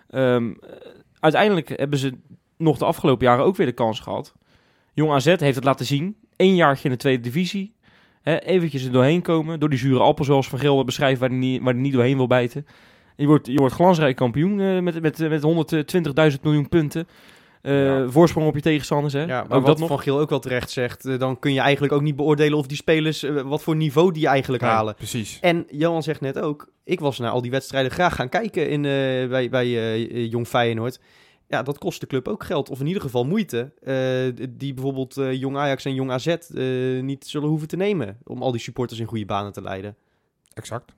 ehm, 0.09 0.49
eh, 0.61 0.69
uiteindelijk 1.19 1.69
hebben 1.75 1.99
ze 1.99 2.13
nog 2.57 2.77
de 2.77 2.85
afgelopen 2.85 3.25
jaren 3.25 3.45
ook 3.45 3.55
weer 3.55 3.65
de 3.65 3.71
kans 3.73 3.99
gehad. 3.99 4.33
Jong 4.99 5.11
AZ 5.13 5.25
heeft 5.25 5.55
het 5.55 5.63
laten 5.63 5.85
zien. 5.85 6.15
Eén 6.37 6.55
jaartje 6.55 6.83
in 6.83 6.91
de 6.91 6.97
tweede 6.97 7.21
divisie. 7.23 7.73
Hè, 8.21 8.39
eventjes 8.39 8.85
er 8.85 8.91
doorheen 8.91 9.21
komen. 9.21 9.59
Door 9.59 9.69
die 9.69 9.79
zure 9.79 9.99
appel 9.99 10.25
zoals 10.25 10.47
Van 10.47 10.59
Gelder 10.59 10.85
beschrijft 10.85 11.19
waar 11.19 11.29
hij 11.29 11.37
niet, 11.37 11.61
waar 11.61 11.73
hij 11.73 11.81
niet 11.81 11.93
doorheen 11.93 12.17
wil 12.17 12.27
bijten. 12.27 12.65
En 12.67 13.23
je 13.23 13.25
wordt, 13.27 13.47
je 13.47 13.55
wordt 13.57 13.73
glansrijk 13.73 14.15
kampioen 14.15 14.59
eh, 14.59 14.79
met, 14.79 15.01
met, 15.01 15.17
met 15.17 16.33
120.000 16.35 16.41
miljoen 16.41 16.69
punten. 16.69 17.07
Eh, 17.61 17.85
Ja. 17.85 18.09
Voorsprong 18.09 18.47
op 18.47 18.55
je 18.55 18.61
tegenstanders. 18.61 19.13
Hè? 19.13 19.19
Ja, 19.21 19.27
maar 19.27 19.43
ook 19.43 19.49
wat 19.49 19.65
dat 19.65 19.79
nog. 19.79 19.87
Van 19.87 19.99
Giel 19.99 20.19
ook 20.19 20.29
wel 20.29 20.39
terecht 20.39 20.69
zegt, 20.71 21.05
eh, 21.05 21.19
dan 21.19 21.39
kun 21.39 21.53
je 21.53 21.59
eigenlijk 21.59 21.93
ook 21.93 22.01
niet 22.01 22.15
beoordelen 22.15 22.57
of 22.57 22.67
die 22.67 22.77
spelers, 22.77 23.25
wat 23.43 23.63
voor 23.63 23.75
niveau 23.75 24.11
die 24.11 24.27
eigenlijk 24.27 24.63
Nee, 24.63 24.71
halen. 24.71 24.95
Precies. 24.95 25.37
En 25.41 25.65
Johan 25.69 26.03
zegt 26.03 26.21
net 26.21 26.39
ook, 26.39 26.71
ik 26.83 26.99
was 26.99 27.19
naar 27.19 27.31
al 27.31 27.41
die 27.41 27.51
wedstrijden 27.51 27.91
graag 27.91 28.15
gaan 28.15 28.29
kijken 28.29 28.69
in, 28.69 28.85
eh, 28.85 29.29
bij, 29.29 29.49
bij 29.49 29.65
eh, 29.65 30.31
Jong 30.31 30.47
Feyenoord. 30.47 30.99
Ja, 31.51 31.63
dat 31.63 31.77
kost 31.77 31.99
de 31.99 32.07
club 32.07 32.27
ook 32.27 32.43
geld, 32.43 32.69
of 32.69 32.79
in 32.79 32.87
ieder 32.87 33.01
geval 33.01 33.25
moeite, 33.25 33.71
eh, 33.83 34.45
die 34.49 34.73
bijvoorbeeld 34.73 35.17
eh, 35.17 35.33
Jong 35.33 35.57
Ajax 35.57 35.85
en 35.85 35.93
Jong 35.93 36.11
AZ 36.11 36.27
eh, 36.27 37.01
niet 37.01 37.27
zullen 37.27 37.49
hoeven 37.49 37.67
te 37.67 37.75
nemen 37.75 38.17
om 38.23 38.41
al 38.41 38.51
die 38.51 38.61
supporters 38.61 38.99
in 38.99 39.05
goede 39.05 39.25
banen 39.25 39.51
te 39.51 39.61
leiden. 39.61 39.95
Exact. 40.53 40.91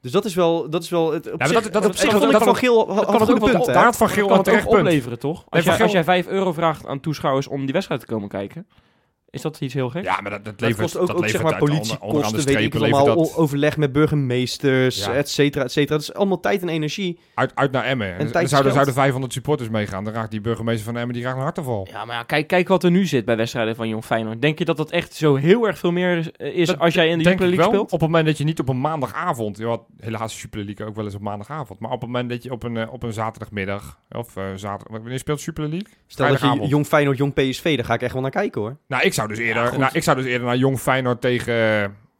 Dus 0.00 0.12
dat 0.12 0.24
is 0.24 0.34
wel, 0.34 0.70
dat 0.70 0.82
is 0.82 0.88
wel 0.90 1.12
het 1.12 1.32
op 1.32 1.38
maar 1.38 1.48
zich, 1.48 1.62
dat- 1.62 1.72
dat- 1.72 1.82
op 1.84 1.88
dat- 1.90 1.98
zich 2.00 2.10
vond 2.10 2.24
ik 2.24 2.30
dat- 2.30 2.42
Van 2.42 2.56
Geel 2.56 2.76
had 2.76 2.86
kan 2.86 2.96
had 2.96 3.20
het 3.20 3.30
ook 3.30 3.38
wel 3.38 3.50
punten. 3.50 3.74
Daar 3.74 3.84
had 3.84 3.96
Van 3.96 4.08
Geel 4.08 4.26
kan 4.26 4.38
een 4.38 4.44
het 4.44 4.54
ook 4.54 4.68
punt. 4.70 4.78
opleveren, 4.78 5.18
toch? 5.18 5.44
Als, 5.48 5.64
jij, 5.64 5.74
Geel- 5.74 5.82
als 5.82 5.92
jij 5.92 6.04
5 6.04 6.26
euro 6.26 6.52
vraagt 6.52 6.86
aan 6.86 7.00
toeschouwers 7.00 7.46
om 7.48 7.64
die 7.64 7.72
wedstrijd 7.72 8.00
te 8.00 8.06
komen 8.06 8.28
kijken, 8.28 8.66
is 9.32 9.42
dat 9.42 9.60
iets 9.60 9.74
heel 9.74 9.88
gek? 9.90 10.04
Ja, 10.04 10.20
maar 10.20 10.30
dat, 10.30 10.44
dat 10.44 10.58
Dat 10.58 10.68
levert, 10.68 10.82
kost 10.82 10.96
ook, 10.98 11.06
dat 11.06 11.16
ook 11.16 11.28
zeg 11.28 11.42
maar 11.42 11.56
politiekosten, 11.56 12.44
weet 12.44 12.58
ik 12.58 12.74
allemaal, 12.74 13.04
dat 13.04 13.36
overleg 13.36 13.76
met 13.76 13.92
burgemeesters, 13.92 15.04
Ja. 15.04 15.12
et 15.14 15.28
cetera, 15.28 15.64
et 15.64 15.72
cetera. 15.72 15.94
Dat 15.96 16.02
is 16.08 16.14
allemaal 16.14 16.40
tijd 16.40 16.62
en 16.62 16.68
energie. 16.68 17.18
uit, 17.34 17.52
uit 17.54 17.72
naar 17.72 17.84
Emmen. 17.84 18.18
En, 18.18 18.48
zouden, 18.48 18.72
zouden 18.72 18.94
500 18.94 19.32
supporters 19.32 19.68
meegaan, 19.68 20.04
dan 20.04 20.12
raakt 20.12 20.30
die 20.30 20.40
burgemeester 20.40 20.84
van 20.84 20.96
Emmen 20.96 21.14
die 21.14 21.22
raakt 21.24 21.36
een 21.36 21.42
hartaanval. 21.42 21.88
Ja, 21.90 22.04
maar 22.04 22.16
ja, 22.16 22.22
kijk, 22.22 22.46
kijk 22.46 22.68
wat 22.68 22.84
er 22.84 22.90
nu 22.90 23.06
zit 23.06 23.24
bij 23.24 23.36
wedstrijden 23.36 23.76
van 23.76 23.88
Jong 23.88 24.04
Feyenoord. 24.04 24.42
Denk 24.42 24.58
je 24.58 24.64
dat 24.64 24.76
dat 24.76 24.90
echt 24.90 25.14
zo 25.14 25.34
heel 25.34 25.66
erg 25.66 25.78
veel 25.78 25.92
meer 25.92 26.18
is, 26.18 26.32
eh, 26.32 26.56
is 26.56 26.66
Dat 26.66 26.78
als 26.78 26.94
jij 26.94 27.08
in 27.08 27.18
de 27.18 27.30
ik 27.30 27.38
League 27.38 27.64
speelt? 27.64 27.84
Op 27.92 28.00
het 28.00 28.00
moment 28.00 28.26
dat 28.26 28.38
je 28.38 28.44
niet 28.44 28.60
op 28.60 28.68
een 28.68 28.80
maandagavond, 28.80 29.58
je 29.58 29.66
had 29.66 29.82
helaas 30.00 30.38
Super 30.38 30.64
League 30.64 30.86
ook 30.86 30.94
wel 30.94 31.04
eens 31.04 31.14
op 31.14 31.20
maandagavond, 31.20 31.78
maar 31.80 31.90
op 31.90 32.00
het 32.00 32.10
moment 32.10 32.30
dat 32.30 32.42
je 32.42 32.50
op 32.50 32.62
een, 32.62 32.76
eh, 32.76 32.92
op 32.92 33.02
een 33.02 33.12
zaterdagmiddag 33.12 33.98
of 34.10 34.36
eh, 34.36 34.44
zaterdag, 34.54 34.98
wanneer 35.00 35.18
speelt 35.18 35.40
Super 35.40 35.68
League? 35.68 35.88
Stel 36.06 36.28
dat 36.28 36.40
je. 36.40 36.66
Jong 36.66 36.86
Feyenoord, 36.86 37.16
Jong 37.18 37.34
PSV, 37.34 37.76
daar 37.76 37.84
ga 37.84 37.94
ik 37.94 38.02
echt 38.02 38.12
wel 38.12 38.22
naar 38.22 38.30
kijken 38.30 38.60
hoor. 38.60 38.76
Nou, 38.88 39.02
ik 39.02 39.12
zou 39.14 39.21
dus 39.28 39.38
eerder, 39.38 39.78
nou, 39.78 39.90
ik 39.92 40.02
zou 40.02 40.16
dus 40.16 40.26
eerder 40.26 40.46
naar 40.46 40.56
Jong 40.56 40.78
Feyenoord 40.78 41.20
tegen, 41.20 41.54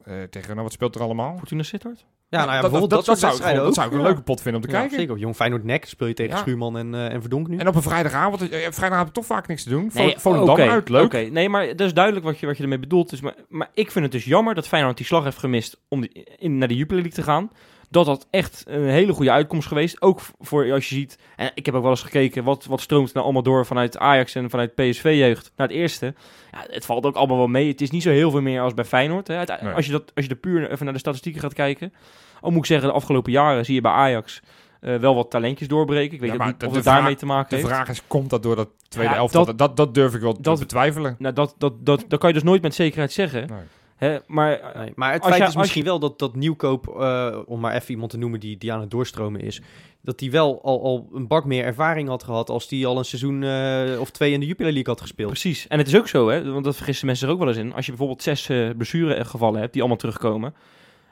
eh, 0.03 0.13
tegen 0.29 0.49
nou, 0.49 0.61
wat 0.61 0.71
speelt 0.71 0.95
er 0.95 1.01
allemaal? 1.01 1.37
Fortuna 1.37 1.63
Sittard? 1.63 2.05
Ja, 2.29 2.39
nou 2.39 2.51
ja, 2.51 2.61
dat, 2.61 2.71
bijvoorbeeld 2.71 3.05
dat, 3.05 3.19
zou 3.19 3.35
ik, 3.35 3.55
dat 3.55 3.73
zou 3.73 3.87
ik 3.87 3.93
een 3.93 4.01
leuke 4.01 4.21
pot 4.21 4.41
vinden 4.41 4.61
om 4.61 4.67
te 4.67 4.73
Ja, 4.73 4.79
kijken. 4.79 4.99
zeker. 4.99 5.17
Jong 5.17 5.35
Feyenoord 5.35 5.63
nek 5.63 5.85
speel 5.85 6.07
je 6.07 6.13
tegen 6.13 6.33
Ja. 6.33 6.37
Schuurman 6.39 6.77
en, 6.77 6.93
eh 6.95 7.13
en 7.13 7.21
Verdonk 7.21 7.47
nu. 7.47 7.57
En 7.57 7.67
op 7.67 7.75
een 7.75 7.81
vrijdagavond, 7.81 8.41
eh, 8.41 8.49
vrijdagavond 8.49 8.97
heb 8.97 9.07
je 9.07 9.11
toch 9.13 9.25
vaak 9.25 9.47
niks 9.47 9.63
te 9.63 9.69
doen. 9.69 9.91
Vol 9.91 10.03
Nee, 10.05 10.15
Volendam 10.17 10.49
oké, 10.49 10.69
uit, 10.69 10.89
leuk. 10.89 11.03
Oké, 11.05 11.17
nee, 11.17 11.49
maar 11.49 11.67
dat 11.67 11.79
is 11.87 11.93
duidelijk 11.93 12.25
wat 12.25 12.39
je, 12.39 12.45
wat 12.45 12.57
je 12.57 12.63
ermee 12.63 12.79
bedoelt. 12.79 13.09
Dus, 13.09 13.21
maar, 13.21 13.35
maar 13.49 13.69
ik 13.73 13.91
vind 13.91 14.03
het 14.03 14.13
dus 14.13 14.25
jammer 14.25 14.55
dat 14.55 14.67
Feyenoord 14.67 14.97
die 14.97 15.05
slag 15.05 15.23
heeft 15.23 15.37
gemist 15.37 15.81
om 15.87 16.01
die, 16.01 16.27
in, 16.37 16.57
naar 16.57 16.67
de 16.67 16.75
Jupiler 16.75 17.01
League 17.01 17.23
te 17.23 17.29
gaan. 17.31 17.49
Dat 17.93 18.05
had 18.05 18.27
echt 18.29 18.63
een 18.67 18.83
hele 18.89 19.13
goede 19.13 19.31
uitkomst 19.31 19.67
geweest. 19.67 20.01
Ook 20.01 20.21
voor 20.39 20.71
als 20.71 20.89
je 20.89 20.95
ziet, 20.95 21.17
en 21.35 21.51
ik 21.55 21.65
heb 21.65 21.75
ook 21.75 21.81
wel 21.81 21.91
eens 21.91 22.01
gekeken, 22.01 22.43
wat, 22.43 22.65
wat 22.65 22.81
stroomt 22.81 23.13
nou 23.13 23.23
allemaal 23.25 23.43
door 23.43 23.65
vanuit 23.65 23.97
Ajax 23.97 24.35
en 24.35 24.49
vanuit 24.49 24.75
PSV-jeugd 24.75 25.51
naar 25.55 25.67
het 25.67 25.75
eerste. 25.75 26.13
Ja, 26.51 26.65
het 26.69 26.85
valt 26.85 27.05
ook 27.05 27.15
allemaal 27.15 27.37
wel 27.37 27.47
mee. 27.47 27.67
Het 27.67 27.81
is 27.81 27.91
niet 27.91 28.03
zo 28.03 28.09
heel 28.09 28.31
veel 28.31 28.41
meer 28.41 28.61
als 28.61 28.73
bij 28.73 28.85
Feyenoord. 28.85 29.27
Hè. 29.27 29.35
Nee. 29.61 29.73
Als, 29.73 29.85
je 29.85 29.91
dat, 29.91 30.11
als 30.15 30.25
je 30.25 30.31
er 30.31 30.37
puur 30.37 30.71
even 30.71 30.83
naar 30.85 30.93
de 30.93 30.99
statistieken 30.99 31.41
gaat 31.41 31.53
kijken. 31.53 31.93
Al 32.41 32.49
moet 32.49 32.59
ik 32.59 32.65
zeggen, 32.65 32.87
de 32.87 32.93
afgelopen 32.93 33.31
jaren 33.31 33.65
zie 33.65 33.75
je 33.75 33.81
bij 33.81 33.91
Ajax 33.91 34.41
eh, 34.81 34.95
wel 34.95 35.15
wat 35.15 35.29
talentjes 35.31 35.67
doorbreken. 35.67 36.13
Ik 36.13 36.19
weet 36.19 36.33
Ja, 36.33 36.45
niet 36.45 36.59
de- 36.59 36.65
of 36.65 36.71
de 36.71 36.77
het 36.77 36.87
daarmee 36.87 37.15
te 37.15 37.25
maken 37.25 37.49
De 37.49 37.55
heeft. 37.55 37.67
vraag 37.67 37.89
is, 37.89 38.01
komt 38.07 38.29
dat 38.29 38.43
door 38.43 38.55
dat 38.55 38.69
tweede 38.87 39.11
Ja, 39.13 39.17
elftal? 39.17 39.45
dat- 39.45 39.57
Dat, 39.57 39.77
dat, 39.77 39.93
durf 39.93 40.13
ik 40.15 40.21
wel 40.21 40.41
dat- 40.41 40.53
te 40.55 40.61
betwijfelen. 40.61 41.15
Nou, 41.19 41.33
dat, 41.33 41.55
dat, 41.57 41.85
dat, 41.85 42.05
dat 42.07 42.19
kan 42.19 42.29
je 42.29 42.35
dus 42.35 42.43
nooit 42.43 42.61
met 42.61 42.73
zekerheid 42.75 43.11
zeggen. 43.11 43.47
Nee. 43.47 43.59
Hè? 44.03 44.17
Maar 44.27 44.59
eh, 44.59 44.79
Nee, 44.79 44.91
maar 44.95 45.13
het 45.13 45.23
feit 45.23 45.37
jij- 45.37 45.47
is 45.47 45.55
misschien 45.55 45.83
wel 45.83 45.99
dat, 45.99 46.19
dat 46.19 46.35
Nieuwkoop, 46.35 46.87
eh, 46.87 47.37
om 47.45 47.59
maar 47.59 47.73
even 47.75 47.91
iemand 47.91 48.11
te 48.11 48.17
noemen 48.17 48.39
die, 48.39 48.57
die 48.57 48.73
aan 48.73 48.79
het 48.79 48.91
doorstromen 48.91 49.41
is, 49.41 49.61
dat 50.01 50.19
hij 50.19 50.31
wel 50.31 50.59
al, 50.63 50.83
al 50.83 51.09
een 51.13 51.27
bak 51.27 51.45
meer 51.45 51.63
ervaring 51.63 52.07
had 52.07 52.23
gehad 52.23 52.49
als 52.49 52.67
die 52.67 52.85
al 52.87 52.97
een 52.97 53.05
seizoen 53.05 53.43
eh, 53.43 53.99
of 53.99 54.09
twee 54.11 54.31
in 54.31 54.39
de 54.39 54.45
Jupiler 54.45 54.71
League 54.71 54.93
had 54.93 55.01
gespeeld. 55.01 55.29
precies. 55.29 55.67
En 55.67 55.77
het 55.77 55.87
is 55.87 55.95
ook 55.97 56.07
zo, 56.07 56.29
hè, 56.29 56.51
want 56.51 56.63
dat 56.63 56.75
vergissen 56.75 57.05
mensen 57.05 57.27
er 57.27 57.33
ook 57.33 57.39
wel 57.39 57.47
eens 57.47 57.57
in. 57.57 57.73
Als 57.73 57.85
je 57.85 57.91
bijvoorbeeld 57.91 58.23
zes 58.23 58.49
eh 58.49 58.69
blessuregevallen 58.77 59.59
hebt 59.59 59.71
die 59.71 59.81
allemaal 59.81 59.99
terugkomen. 59.99 60.53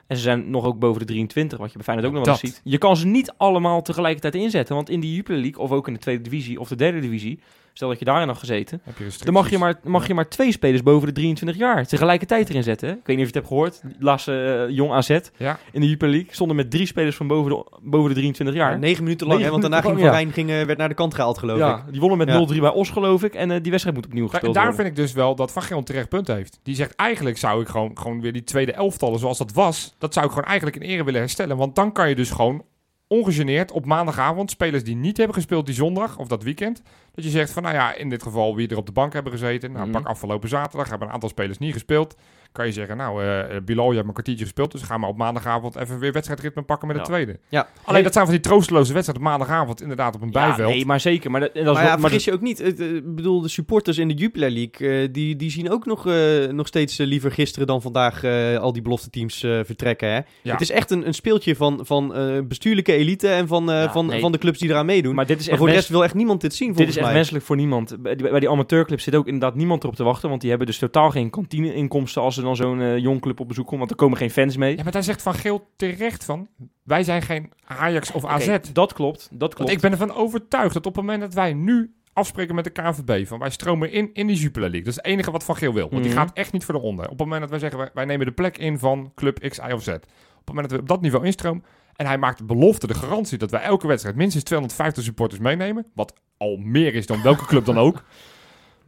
En 0.08 0.17
ze 0.17 0.23
zijn 0.23 0.49
nog 0.49 0.65
ook 0.65 0.80
boven 0.80 0.99
de 0.99 1.06
23, 1.06 1.58
wat 1.58 1.67
je 1.69 1.75
bij 1.75 1.84
Feyenoord 1.84 2.08
ook 2.10 2.15
nog 2.15 2.25
wel 2.25 2.34
eens 2.41 2.54
ziet. 2.54 2.62
Je 2.63 2.77
kan 2.77 2.97
ze 2.97 3.08
niet 3.08 3.34
allemaal 3.38 3.82
tegelijkertijd 3.82 4.36
inzetten. 4.36 4.75
Want 4.75 4.89
in 4.89 4.99
die 4.99 5.15
Jupiler 5.15 5.41
League, 5.41 5.60
of 5.63 5.71
ook 5.71 5.88
in 5.88 5.93
de 5.93 5.99
tweede 5.99 6.23
divisie 6.23 6.60
of 6.60 6.67
de 6.67 6.75
derde 6.75 6.99
divisie, 6.99 7.39
stel 7.73 7.89
dat 7.89 7.99
je 7.99 8.05
daarin 8.05 8.27
had 8.27 8.38
gezeten, 8.38 8.81
Heb 8.84 8.97
je 8.97 9.07
dan 9.23 9.34
mag 9.34 9.49
je, 9.49 9.57
maar, 9.57 9.79
mag 9.84 10.07
je 10.07 10.13
maar 10.13 10.27
twee 10.29 10.51
spelers 10.51 10.84
boven 10.84 11.07
de 11.07 11.13
23 11.13 11.57
jaar 11.57 11.88
tegelijkertijd 11.88 12.49
erin 12.49 12.63
zetten. 12.63 12.88
Hè? 12.88 12.93
Ik 12.93 13.05
weet 13.05 13.17
niet 13.17 13.25
of 13.27 13.31
je 13.34 13.39
het 13.39 13.47
hebt 13.47 13.47
gehoord. 13.47 13.81
Laatste 13.99 14.65
eh, 14.69 14.75
Jong 14.75 14.91
AZ 14.91 15.19
Ja. 15.38 15.60
in 15.71 15.81
de 15.81 15.89
Jupiler 15.89 16.13
League 16.13 16.34
stonden 16.34 16.55
met 16.55 16.71
drie 16.71 16.86
spelers 16.86 17.15
van 17.15 17.27
boven 17.27 17.51
de, 17.51 17.65
boven 17.81 18.10
de 18.10 18.15
23 18.15 18.55
jaar. 18.55 18.71
Ja, 18.71 18.77
negen 18.77 19.03
minuten 19.03 19.27
lang, 19.27 19.39
Negen 19.39 19.53
hè, 19.55 19.60
want 19.62 19.71
daarna 19.73 19.88
ging 19.89 20.01
Van 20.01 20.10
Rijn 20.15 20.31
ging, 20.31 20.47
werd 20.65 20.77
naar 20.77 20.89
de 20.89 20.95
kant 20.95 21.13
gehaald, 21.13 21.38
geloof 21.38 21.77
ik. 21.86 21.91
Die 21.91 21.99
wonnen 21.99 22.17
met 22.17 22.27
Ja. 22.27 22.45
0-3 22.55 22.60
bij 22.60 22.71
Os, 22.73 22.89
geloof 22.89 23.23
ik. 23.23 23.34
En 23.34 23.51
eh, 23.51 23.62
die 23.62 23.69
wedstrijd 23.71 23.95
moet 23.97 24.05
opnieuw 24.05 24.23
Daar, 24.23 24.31
gespeeld 24.34 24.53
daar 24.55 24.63
worden. 24.65 24.86
vind 24.86 24.97
ik 24.97 25.03
dus 25.03 25.13
wel 25.13 25.36
dat 25.36 25.51
Van 25.51 25.62
Geel 25.62 25.77
een 25.77 25.84
terecht 25.84 26.10
punt 26.10 26.27
heeft. 26.27 26.60
Die 26.63 26.75
zegt 26.75 26.95
eigenlijk 26.95 27.38
zou 27.38 27.62
ik 27.62 27.67
gewoon, 27.67 27.91
gewoon 27.93 28.21
weer 28.21 28.34
die 28.34 28.43
tweede 28.43 28.71
elftallen 28.73 29.19
zoals 29.19 29.38
dat 29.38 29.53
was, 29.53 29.95
dat 29.97 30.13
zou 30.13 30.25
ik 30.25 30.31
gewoon 30.31 30.47
eigenlijk 30.47 30.75
in 30.75 30.89
ere 30.89 31.03
willen 31.03 31.19
herstellen. 31.19 31.57
Want 31.57 31.75
dan 31.75 31.91
kan 31.91 32.10
je 32.10 32.15
dus 32.15 32.31
gewoon 32.31 32.63
ongegeneerd 33.12 33.71
op 33.71 33.86
maandagavond 33.86 34.52
spelers 34.52 34.84
die 34.84 34.95
niet 34.95 35.17
hebben 35.17 35.36
gespeeld 35.36 35.65
die 35.65 35.76
zondag 35.76 36.17
of 36.17 36.28
dat 36.28 36.43
weekend, 36.43 36.82
dat 37.13 37.24
je 37.24 37.30
zegt 37.30 37.52
van 37.52 37.63
nou 37.63 37.76
ja, 37.76 37.93
in 37.93 38.10
dit 38.10 38.24
geval 38.24 38.56
wie 38.56 38.67
er 38.67 38.78
op 38.78 38.86
de 38.86 38.91
bank 38.91 39.13
hebben 39.13 39.32
gezeten, 39.32 39.71
nou 39.71 39.84
Mhm. 39.84 39.91
pak 39.93 40.06
afgelopen 40.06 40.50
zaterdag, 40.50 40.89
hebben 40.89 41.08
een 41.08 41.13
aantal 41.13 41.30
spelers 41.30 41.58
niet 41.58 41.74
gespeeld. 41.74 42.15
Kan 42.51 42.65
je 42.65 42.71
zeggen, 42.71 42.97
nou, 42.97 43.23
eh 43.25 43.61
Bilal, 43.65 43.89
je 43.89 43.95
hebt 43.95 44.07
een 44.07 44.13
kwartiertje 44.13 44.43
gespeeld, 44.43 44.71
dus 44.71 44.81
ga 44.81 44.97
maar 44.97 45.09
op 45.09 45.17
maandagavond 45.17 45.75
even 45.75 45.99
weer 45.99 46.11
wedstrijdritme 46.11 46.61
pakken 46.61 46.87
met 46.87 46.95
de 46.95 47.01
Ja. 47.01 47.07
tweede. 47.07 47.39
Ja. 47.49 47.67
Alleen 47.83 48.03
dat 48.03 48.13
zijn 48.13 48.25
van 48.25 48.33
die 48.33 48.43
troosteloze 48.43 48.93
wedstrijden 48.93 49.25
op 49.25 49.31
maandagavond 49.31 49.81
inderdaad 49.81 50.15
op 50.15 50.21
een 50.21 50.29
Ja, 50.31 50.45
bijveld. 50.47 50.69
nee, 50.69 50.85
maar 50.85 50.99
zeker. 50.99 51.31
Maar 51.31 51.39
dat, 51.39 51.51
en 51.53 51.63
dat 51.63 51.67
is 51.67 51.73
maar 51.73 51.81
ja, 51.83 51.89
wel- 51.91 51.99
maar 51.99 52.09
vergis 52.09 52.25
je 52.25 52.33
ook 52.33 52.41
niet. 52.41 52.59
Eh, 52.59 52.67
Ik 52.95 53.15
bedoel, 53.15 53.41
de 53.41 53.47
supporters 53.47 53.97
in 53.97 54.07
de 54.07 54.13
Jupiler 54.13 54.49
League, 54.51 54.89
eh, 55.01 55.07
die, 55.11 55.35
die 55.35 55.51
zien 55.51 55.71
ook 55.71 55.85
nog, 55.85 56.07
eh, 56.07 56.47
nog 56.47 56.67
steeds 56.67 56.99
eh, 56.99 57.07
liever 57.07 57.31
gisteren 57.31 57.67
dan 57.67 57.81
vandaag 57.81 58.23
eh, 58.23 58.57
al 58.57 58.73
die 58.73 58.81
belofte 58.81 59.09
teams 59.09 59.43
eh, 59.43 59.59
vertrekken. 59.63 60.07
Hè? 60.09 60.19
Ja. 60.41 60.51
Het 60.51 60.61
is 60.61 60.69
echt 60.71 60.91
een, 60.91 61.07
een 61.07 61.13
speeltje 61.13 61.55
van, 61.55 61.79
van 61.83 62.15
eh, 62.15 62.39
bestuurlijke 62.47 62.93
elite 62.93 63.27
en 63.27 63.47
van, 63.47 63.71
eh, 63.71 63.75
Ja, 63.83 63.91
van, 63.91 64.05
nee. 64.05 64.19
van 64.21 64.31
de 64.31 64.37
clubs 64.37 64.59
die 64.59 64.69
eraan 64.69 64.85
meedoen. 64.85 65.15
maar 65.15 65.25
dit 65.25 65.39
is 65.39 65.49
Maar 65.49 65.57
voor 65.57 65.67
de 65.67 65.73
rest 65.73 65.89
wil 65.89 66.03
echt 66.03 66.13
niemand 66.13 66.41
dit 66.41 66.53
zien, 66.55 66.67
dit 66.67 66.75
volgens 66.75 66.95
is 66.97 67.01
echt 67.01 67.11
mij. 67.11 67.19
menselijk 67.19 67.45
voor 67.45 67.55
niemand. 67.55 67.95
Bij 68.01 68.15
die, 68.15 68.29
bij 68.29 68.39
die 68.39 68.49
amateurclubs 68.49 69.03
zit 69.03 69.15
ook 69.15 69.25
inderdaad 69.25 69.55
niemand 69.55 69.83
erop 69.83 69.95
te 69.95 70.03
wachten. 70.03 70.29
Want 70.29 70.41
die 70.41 70.49
hebben 70.49 70.67
dus 70.67 70.77
totaal 70.77 71.09
geen 71.09 71.29
kantineinkomsten 71.29 72.21
als 72.21 72.39
er 72.41 72.47
dan 72.47 72.56
zo'n 72.56 72.82
eh, 72.82 72.97
jong 72.97 73.21
club 73.21 73.39
op 73.39 73.47
bezoek 73.47 73.65
komt. 73.67 73.80
Want 73.80 73.91
er 73.91 73.97
komen 73.97 74.17
geen 74.17 74.32
fans 74.32 74.58
mee. 74.58 74.77
Ja, 74.77 74.84
maar 74.84 74.91
daar 74.91 75.04
zegt 75.04 75.21
Van 75.21 75.34
Geel 75.34 75.67
terecht 75.75 76.23
van, 76.25 76.47
wij 76.84 77.04
zijn 77.04 77.21
geen 77.21 77.51
Ajax 77.65 78.12
of 78.12 78.25
AZ. 78.25 78.58
dat 78.73 78.93
klopt, 78.93 79.27
dat 79.32 79.54
klopt. 79.54 79.58
Want 79.58 79.69
ik 79.71 79.80
ben 79.80 79.91
ervan 79.91 80.13
overtuigd 80.13 80.73
dat 80.73 80.86
op 80.86 80.95
het 80.95 81.04
moment 81.04 81.21
dat 81.21 81.34
wij 81.34 81.54
nu 81.54 81.93
afspreken 82.13 82.56
met 82.56 82.63
de 82.63 82.69
KNVB 82.69 83.27
van 83.27 83.39
wij 83.39 83.49
stromen 83.49 83.91
in 83.91 84.10
in 84.13 84.27
die 84.27 84.36
Jupiler 84.36 84.69
League. 84.69 84.84
Dat 84.86 84.89
is 84.93 84.95
het 84.95 85.06
enige 85.06 85.32
wat 85.32 85.43
Van 85.43 85.56
Geel 85.56 85.73
wil. 85.73 85.89
Want 85.89 86.04
die 86.04 86.12
Mhm. 86.12 86.21
gaat 86.21 86.34
echt 86.34 86.51
niet 86.54 86.65
voor 86.65 86.73
de 86.73 86.80
onder. 86.82 87.04
Op 87.06 87.10
het 87.12 87.19
moment 87.19 87.41
dat 87.41 87.49
wij 87.49 87.60
zeggen 87.60 87.80
wij, 87.80 87.89
wij 87.93 88.06
nemen 88.06 88.25
de 88.25 88.32
plek 88.32 88.58
in 88.58 88.80
van 88.80 89.12
club 89.15 89.39
X, 89.49 89.58
Y 89.58 89.71
of 89.71 89.84
Z. 89.84 89.88
Op 89.88 89.97
het 89.97 90.47
moment 90.47 90.69
dat 90.69 90.71
we 90.71 90.80
op 90.84 90.88
dat 90.88 91.01
niveau 91.01 91.25
instromen 91.25 91.63
en 91.95 92.06
hij 92.06 92.17
maakt 92.17 92.38
de 92.38 92.43
belofte, 92.43 92.88
de 92.88 92.93
garantie 92.93 93.38
dat 93.38 93.51
wij 93.51 93.62
elke 93.62 93.88
wedstrijd 93.88 94.15
minstens 94.15 94.43
250 94.43 95.04
supporters 95.04 95.41
meenemen. 95.41 95.86
Wat 95.93 96.13
al 96.38 96.58
meer 96.58 96.95
is 96.95 97.06
dan 97.06 97.21
welke 97.21 97.45
club 97.45 97.65
dan 97.65 97.77
ook. 97.77 98.04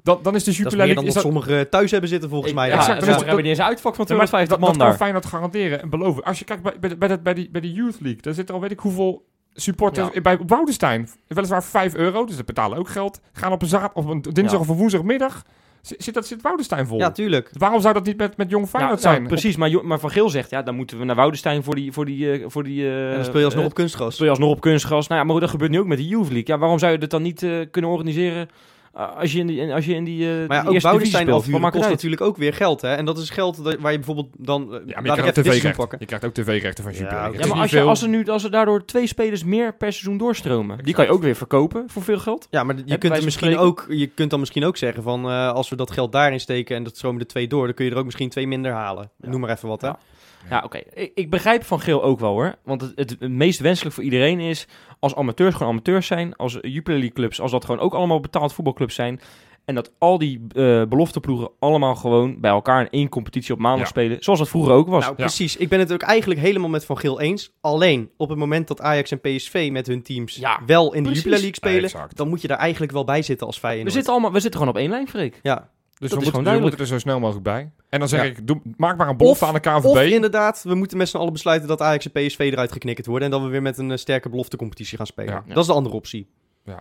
Dan, 0.03 0.19
dan 0.21 0.35
is 0.35 0.43
de 0.43 0.45
Dat 0.45 0.53
is 0.53 0.57
Jupiler 0.57 0.85
meer 0.85 0.95
dan 0.95 1.03
League... 1.03 1.21
dat 1.23 1.31
Is 1.31 1.31
dat, 1.33 1.43
sommigen 1.43 1.69
thuis 1.69 1.91
hebben 1.91 2.09
zitten, 2.09 2.29
volgens 2.29 2.49
Ik- 2.49 2.57
mij. 2.57 2.67
Ja, 2.67 2.73
Ja, 2.75 2.81
Ja, 2.81 2.87
Dan 2.87 2.95
ja. 3.07 3.11
het- 3.11 3.19
hebben 3.19 3.35
niet 3.37 3.45
eens 3.45 3.57
een 3.57 3.65
uitvak 3.65 3.95
van 3.95 4.05
Ja, 4.07 4.15
maar 4.15 4.25
250 4.27 4.49
dat, 4.49 4.59
dat 4.59 4.67
man 4.69 4.77
kan 4.77 4.87
daar. 4.87 4.97
Feyenoord 4.97 5.25
garanderen 5.25 5.81
en 5.81 5.89
beloven. 5.89 6.23
Als 6.23 6.39
je 6.39 6.45
kijkt 6.45 6.63
bij, 6.63 6.73
bij, 6.79 6.89
de, 6.89 6.97
bij, 6.97 7.07
de, 7.07 7.19
bij, 7.19 7.33
die, 7.33 7.49
bij 7.51 7.61
de 7.61 7.71
Youth 7.71 7.97
League, 7.99 8.21
daar 8.21 8.33
zitten 8.33 8.55
al 8.55 8.61
weet 8.61 8.71
ik 8.71 8.79
hoeveel 8.79 9.25
supporters 9.53 10.07
Ja. 10.13 10.21
bij 10.21 10.37
Woudenstein. 10.47 11.09
Weliswaar 11.27 11.63
5 11.63 11.95
euro, 11.95 12.25
dus 12.25 12.35
dat 12.35 12.45
betalen 12.45 12.77
ook 12.77 12.89
geld. 12.89 13.19
Gaan 13.33 13.51
op 13.51 13.61
een, 13.61 13.67
zaad, 13.67 13.91
op 13.93 14.09
een 14.09 14.21
dinsdag 14.21 14.51
Ja. 14.51 14.59
of 14.59 14.67
een 14.67 14.75
woensdagmiddag. 14.77 15.43
Zit, 15.81 16.13
dat 16.13 16.27
zit 16.27 16.41
Woudenstein 16.41 16.87
vol? 16.87 16.97
Ja, 16.99 17.11
tuurlijk. 17.11 17.49
Waarom 17.53 17.81
zou 17.81 17.93
dat 17.93 18.05
niet 18.05 18.17
met, 18.17 18.37
met 18.37 18.49
Jong 18.49 18.63
Ja, 18.63 18.69
Feyenoord 18.69 19.01
nou, 19.01 19.15
zijn? 19.15 19.27
precies, 19.27 19.55
maar, 19.55 19.85
maar 19.85 19.99
Van 19.99 20.09
Geel 20.11 20.29
zegt, 20.29 20.49
ja, 20.49 20.61
dan 20.61 20.75
moeten 20.75 20.99
we 20.99 21.05
naar 21.05 21.15
Woudenstein 21.15 21.63
voor 21.63 21.75
die... 21.75 21.91
Voor 21.91 22.05
die, 22.05 22.31
eh, 22.31 22.43
voor 22.47 22.63
die 22.63 22.85
eh, 22.85 23.09
En 23.09 23.15
dan 23.15 23.25
speel 23.25 23.39
je 23.39 23.45
alsnog 23.45 23.63
eh, 23.63 23.69
op 23.69 23.75
kunstgras. 23.75 24.13
speel 24.13 24.25
je 24.25 24.31
alsnog 24.31 24.51
op 24.51 24.61
kunstgras. 24.61 25.07
Nou 25.07 25.21
ja, 25.21 25.27
maar 25.27 25.39
dat 25.39 25.49
gebeurt 25.49 25.71
nu 25.71 25.79
ook 25.79 25.87
met 25.87 25.97
de 25.97 26.07
Youth 26.07 26.23
League. 26.31 26.43
Ja, 26.45 26.57
waarom 26.57 26.79
zou 26.79 26.91
je 26.91 26.97
dit 26.97 27.09
dan 27.09 27.21
niet 27.21 27.43
eh, 27.43 27.51
kunnen 27.71 27.91
organiseren 27.91 28.47
Uh, 28.47 28.49
als 28.93 29.31
je 29.31 29.39
in 29.39 29.47
die, 29.47 29.73
als 29.73 29.85
je 29.85 29.93
in 29.93 30.03
die, 30.03 30.19
uh, 30.41 30.47
Maar 30.47 30.57
ja, 30.57 30.63
die 30.63 30.75
ook 30.75 30.81
Boudestein 30.81 31.29
afhuren 31.31 31.61
kost 31.71 31.83
uit? 31.83 31.89
natuurlijk 31.93 32.21
ook 32.21 32.37
weer 32.37 32.53
geld. 32.53 32.81
Hè? 32.81 32.93
En 32.95 33.05
dat 33.05 33.17
is 33.17 33.29
geld 33.29 33.63
dat- 33.63 33.77
waar 33.79 33.91
je 33.91 33.97
bijvoorbeeld 33.97 34.27
dan... 34.37 34.61
eh, 34.63 34.79
Ja, 34.85 35.01
maar 35.01 35.05
je 35.05 35.11
krijgt 35.21 35.33
tv-rechten. 35.35 35.75
pakken. 35.75 35.97
Je 35.99 36.05
krijgt 36.05 36.25
ook 36.25 36.33
tv-rechten 36.33 36.83
van 36.83 36.93
Jupiler 36.93 37.13
Ja, 37.13 37.31
Ja, 37.39 37.47
maar 37.47 37.57
als, 37.57 37.71
je, 37.71 37.81
als, 37.81 38.01
er 38.01 38.09
nu, 38.09 38.27
als 38.27 38.43
er 38.43 38.51
daardoor 38.51 38.85
twee 38.85 39.07
spelers 39.07 39.43
meer 39.43 39.73
per 39.75 39.91
seizoen 39.91 40.17
doorstromen, 40.17 40.83
die 40.83 40.93
kan 40.93 41.05
je 41.05 41.11
ook 41.11 41.21
weer 41.21 41.35
verkopen 41.35 41.83
voor 41.87 42.01
veel 42.03 42.19
geld. 42.19 42.47
Ja, 42.49 42.63
maar 42.63 42.75
je 42.85 42.97
kunt, 42.97 43.13
misschien 43.13 43.31
spreken. 43.31 43.59
ook, 43.59 43.85
je 43.89 44.07
kunt 44.07 44.29
dan 44.29 44.39
misschien 44.39 44.63
ook 44.65 44.77
zeggen 44.77 45.03
van... 45.03 45.25
eh, 45.29 45.51
als 45.51 45.69
we 45.69 45.75
dat 45.75 45.91
geld 45.91 46.11
daarin 46.11 46.39
steken 46.39 46.75
en 46.75 46.83
dat 46.83 46.95
stromen 46.97 47.21
er 47.21 47.27
twee 47.27 47.47
door... 47.47 47.65
dan 47.65 47.73
kun 47.75 47.85
je 47.85 47.91
er 47.91 47.97
ook 47.97 48.05
misschien 48.05 48.29
twee 48.29 48.47
minder 48.47 48.71
halen. 48.71 49.09
Ja. 49.17 49.29
Noem 49.29 49.39
maar 49.39 49.49
even 49.49 49.67
wat, 49.69 49.81
hè? 49.81 49.89
Ja. 50.49 50.61
Oké. 50.65 50.77
Ik, 50.93 51.11
ik 51.15 51.29
begrijp 51.29 51.63
Van 51.63 51.79
Geel 51.79 52.03
ook 52.03 52.19
wel 52.19 52.31
hoor. 52.31 52.55
Want 52.63 52.81
het, 52.81 52.91
het, 52.95 53.09
het 53.19 53.31
meest 53.31 53.59
wenselijk 53.59 53.95
voor 53.95 54.03
iedereen 54.03 54.39
is 54.39 54.67
als 54.99 55.15
amateurs 55.15 55.55
gewoon 55.55 55.71
amateurs 55.71 56.07
zijn. 56.07 56.35
Als 56.35 56.53
Jupiler 56.61 56.99
League 56.99 57.11
clubs, 57.15 57.41
als 57.41 57.51
dat 57.51 57.65
gewoon 57.65 57.79
ook 57.81 57.93
allemaal 57.93 58.19
betaald 58.19 58.53
voetbalclubs 58.53 58.95
zijn. 58.95 59.19
En 59.65 59.75
dat 59.75 59.91
al 59.97 60.17
die 60.17 60.41
eh 60.55 60.83
belofteploegen 60.89 61.49
allemaal 61.59 61.95
gewoon 61.95 62.39
bij 62.41 62.51
elkaar 62.51 62.81
in 62.81 62.87
één 62.89 63.09
competitie 63.09 63.53
op 63.53 63.59
maandag 63.59 63.79
Ja. 63.79 63.85
spelen. 63.89 64.17
Zoals 64.19 64.39
dat 64.39 64.49
vroeger 64.49 64.73
ook 64.73 64.87
was. 64.87 65.01
Nou, 65.03 65.13
Ja. 65.17 65.23
precies. 65.23 65.57
Ik 65.57 65.69
ben 65.69 65.79
het 65.79 65.93
ook 65.93 66.01
eigenlijk 66.01 66.39
helemaal 66.39 66.69
met 66.69 66.85
Van 66.85 66.97
Geel 66.97 67.19
eens. 67.21 67.51
Alleen, 67.61 68.09
op 68.17 68.29
het 68.29 68.37
moment 68.37 68.67
dat 68.67 68.81
Ajax 68.81 69.11
en 69.11 69.19
PSV 69.21 69.69
met 69.71 69.87
hun 69.87 70.03
teams 70.03 70.35
Ja, 70.35 70.59
wel 70.65 70.93
in 70.93 71.03
de. 71.03 71.09
Jupiler 71.11 71.39
League 71.39 71.55
spelen... 71.55 71.91
Dan 72.13 72.27
moet 72.29 72.41
je 72.41 72.47
daar 72.47 72.57
eigenlijk 72.57 72.91
wel 72.91 73.03
bij 73.03 73.21
zitten 73.21 73.47
als 73.47 73.57
Feyenoord. 73.59 73.87
we, 73.87 73.93
zitten 73.93 74.11
allemaal, 74.13 74.31
we 74.31 74.39
zitten 74.39 74.59
gewoon 74.59 74.75
op 74.75 74.81
één 74.81 74.89
lijn, 74.89 75.07
Freek. 75.07 75.39
Ja. 75.41 75.69
Dus 76.03 76.11
Dat 76.11 76.19
we, 76.19 76.25
is 76.25 76.31
moeten, 76.31 76.51
gewoon 76.51 76.53
we 76.55 76.61
moeten 76.61 76.79
er 76.79 76.91
zo 76.93 76.99
snel 76.99 77.19
mogelijk 77.19 77.43
bij. 77.43 77.71
En 77.89 77.99
dan 77.99 78.07
zeg 78.07 78.19
Ja. 78.21 78.25
ik, 78.25 78.47
doe, 78.47 78.61
maak 78.77 78.97
maar 78.97 79.09
een 79.09 79.17
belofte 79.17 79.43
Of- 79.43 79.49
aan 79.49 79.55
de 79.55 79.59
KNVB. 79.59 79.85
Of 79.85 80.01
inderdaad, 80.01 80.63
we 80.67 80.75
moeten 80.75 80.97
met 80.97 81.09
z'n 81.09 81.17
allen 81.17 81.33
besluiten 81.33 81.67
dat 81.67 81.81
Ajax 81.81 82.11
en 82.11 82.25
PSV 82.25 82.39
eruit 82.39 82.71
geknikkerd 82.71 83.07
worden... 83.07 83.25
en 83.27 83.33
dat 83.33 83.43
we 83.43 83.47
weer 83.51 83.61
met 83.61 83.77
een 83.77 83.91
eh, 83.91 83.97
sterke 83.97 84.29
beloftecompetitie 84.29 84.97
gaan 84.97 85.05
spelen. 85.05 85.33
Ja. 85.33 85.43
Dat 85.53 85.57
is 85.57 85.65
de 85.65 85.73
andere 85.73 85.95
optie. 85.95 86.27
nou 86.65 86.79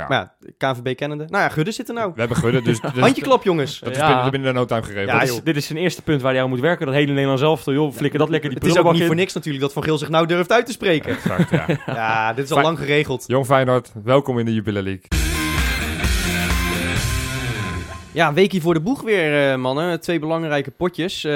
ja, 0.00 0.06
Maar 0.08 0.34
ja, 0.40 0.52
KNVB 0.72 0.96
kennende. 0.96 1.24
Nou 1.28 1.42
ja, 1.42 1.48
Gudde 1.48 1.72
zit 1.72 1.88
er 1.88 1.94
nou. 1.94 2.12
we 2.14 2.18
hebben 2.20 2.36
Gudde, 2.38 2.62
dus, 2.62 2.80
dus 2.94 2.98
Handjeklap, 2.98 3.44
jongens. 3.44 3.78
dat 3.80 3.90
is 3.90 3.96
Ja. 3.96 4.06
binnen, 4.12 4.30
binnen 4.30 4.52
de 4.52 4.58
no 4.58 4.64
time 4.64 4.82
gegeven. 4.82 5.06
Ja, 5.06 5.18
dit, 5.18 5.28
is, 5.28 5.34
is- 5.36 5.42
dit 5.42 5.56
is 5.56 5.66
zijn 5.66 5.78
eerste 5.78 6.02
punt 6.02 6.22
waar 6.22 6.32
hij 6.32 6.42
aan 6.42 6.48
moet 6.48 6.60
werken. 6.60 6.86
Dat 6.86 6.94
hele 6.94 7.12
Nederland 7.12 7.38
zelf. 7.38 7.64
Joh, 7.64 7.92
flikker 7.92 8.18
dat 8.18 8.28
lekker 8.28 8.50
die 8.50 8.58
Het 8.58 8.68
is 8.68 8.76
ook 8.78 8.92
niet 8.92 9.00
in. 9.00 9.06
voor 9.06 9.14
niks 9.16 9.32
natuurlijk 9.32 9.62
dat 9.62 9.72
Van 9.72 9.82
Geel 9.82 9.98
zich 9.98 10.08
nou 10.08 10.26
durft 10.26 10.52
uit 10.52 10.66
te 10.66 10.72
spreken. 10.72 11.10
Exact, 11.10 11.50
ja. 11.50 11.66
ja, 11.86 12.32
dit 12.32 12.44
is 12.44 12.50
al 12.50 12.56
Fijn- 12.56 12.68
lang 12.68 12.78
geregeld. 12.78 13.24
Jong 13.26 13.46
Feyenoord, 13.46 13.92
welkom 14.04 14.38
in 14.38 14.44
de 14.44 14.54
Jupiler 14.54 14.82
League. 14.82 15.19
Ja, 18.12 18.28
een 18.28 18.34
weekje 18.34 18.60
voor 18.60 18.74
de 18.74 18.80
boeg 18.80 19.02
weer, 19.02 19.50
eh, 19.50 19.58
mannen. 19.58 20.00
Twee 20.00 20.18
belangrijke 20.18 20.70
potjes. 20.70 21.24
Eh, 21.24 21.32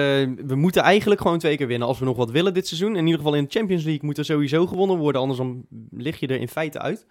we 0.46 0.54
moeten 0.54 0.82
eigenlijk 0.82 1.20
gewoon 1.20 1.38
twee 1.38 1.56
keer 1.56 1.66
winnen 1.66 1.88
als 1.88 1.98
we 1.98 2.04
nog 2.04 2.16
wat 2.16 2.30
willen 2.30 2.54
dit 2.54 2.66
seizoen. 2.66 2.96
In 2.96 3.04
ieder 3.04 3.20
geval 3.20 3.34
in 3.34 3.44
de 3.44 3.50
Champions 3.50 3.84
League 3.84 4.04
moet 4.04 4.18
er 4.18 4.24
sowieso 4.24 4.66
gewonnen 4.66 4.96
worden. 4.96 5.20
Anders 5.20 5.38
dan 5.38 5.64
lig 5.90 6.20
je 6.20 6.26
er 6.26 6.40
in 6.40 6.48
feite 6.48 6.78
uit. 6.78 7.06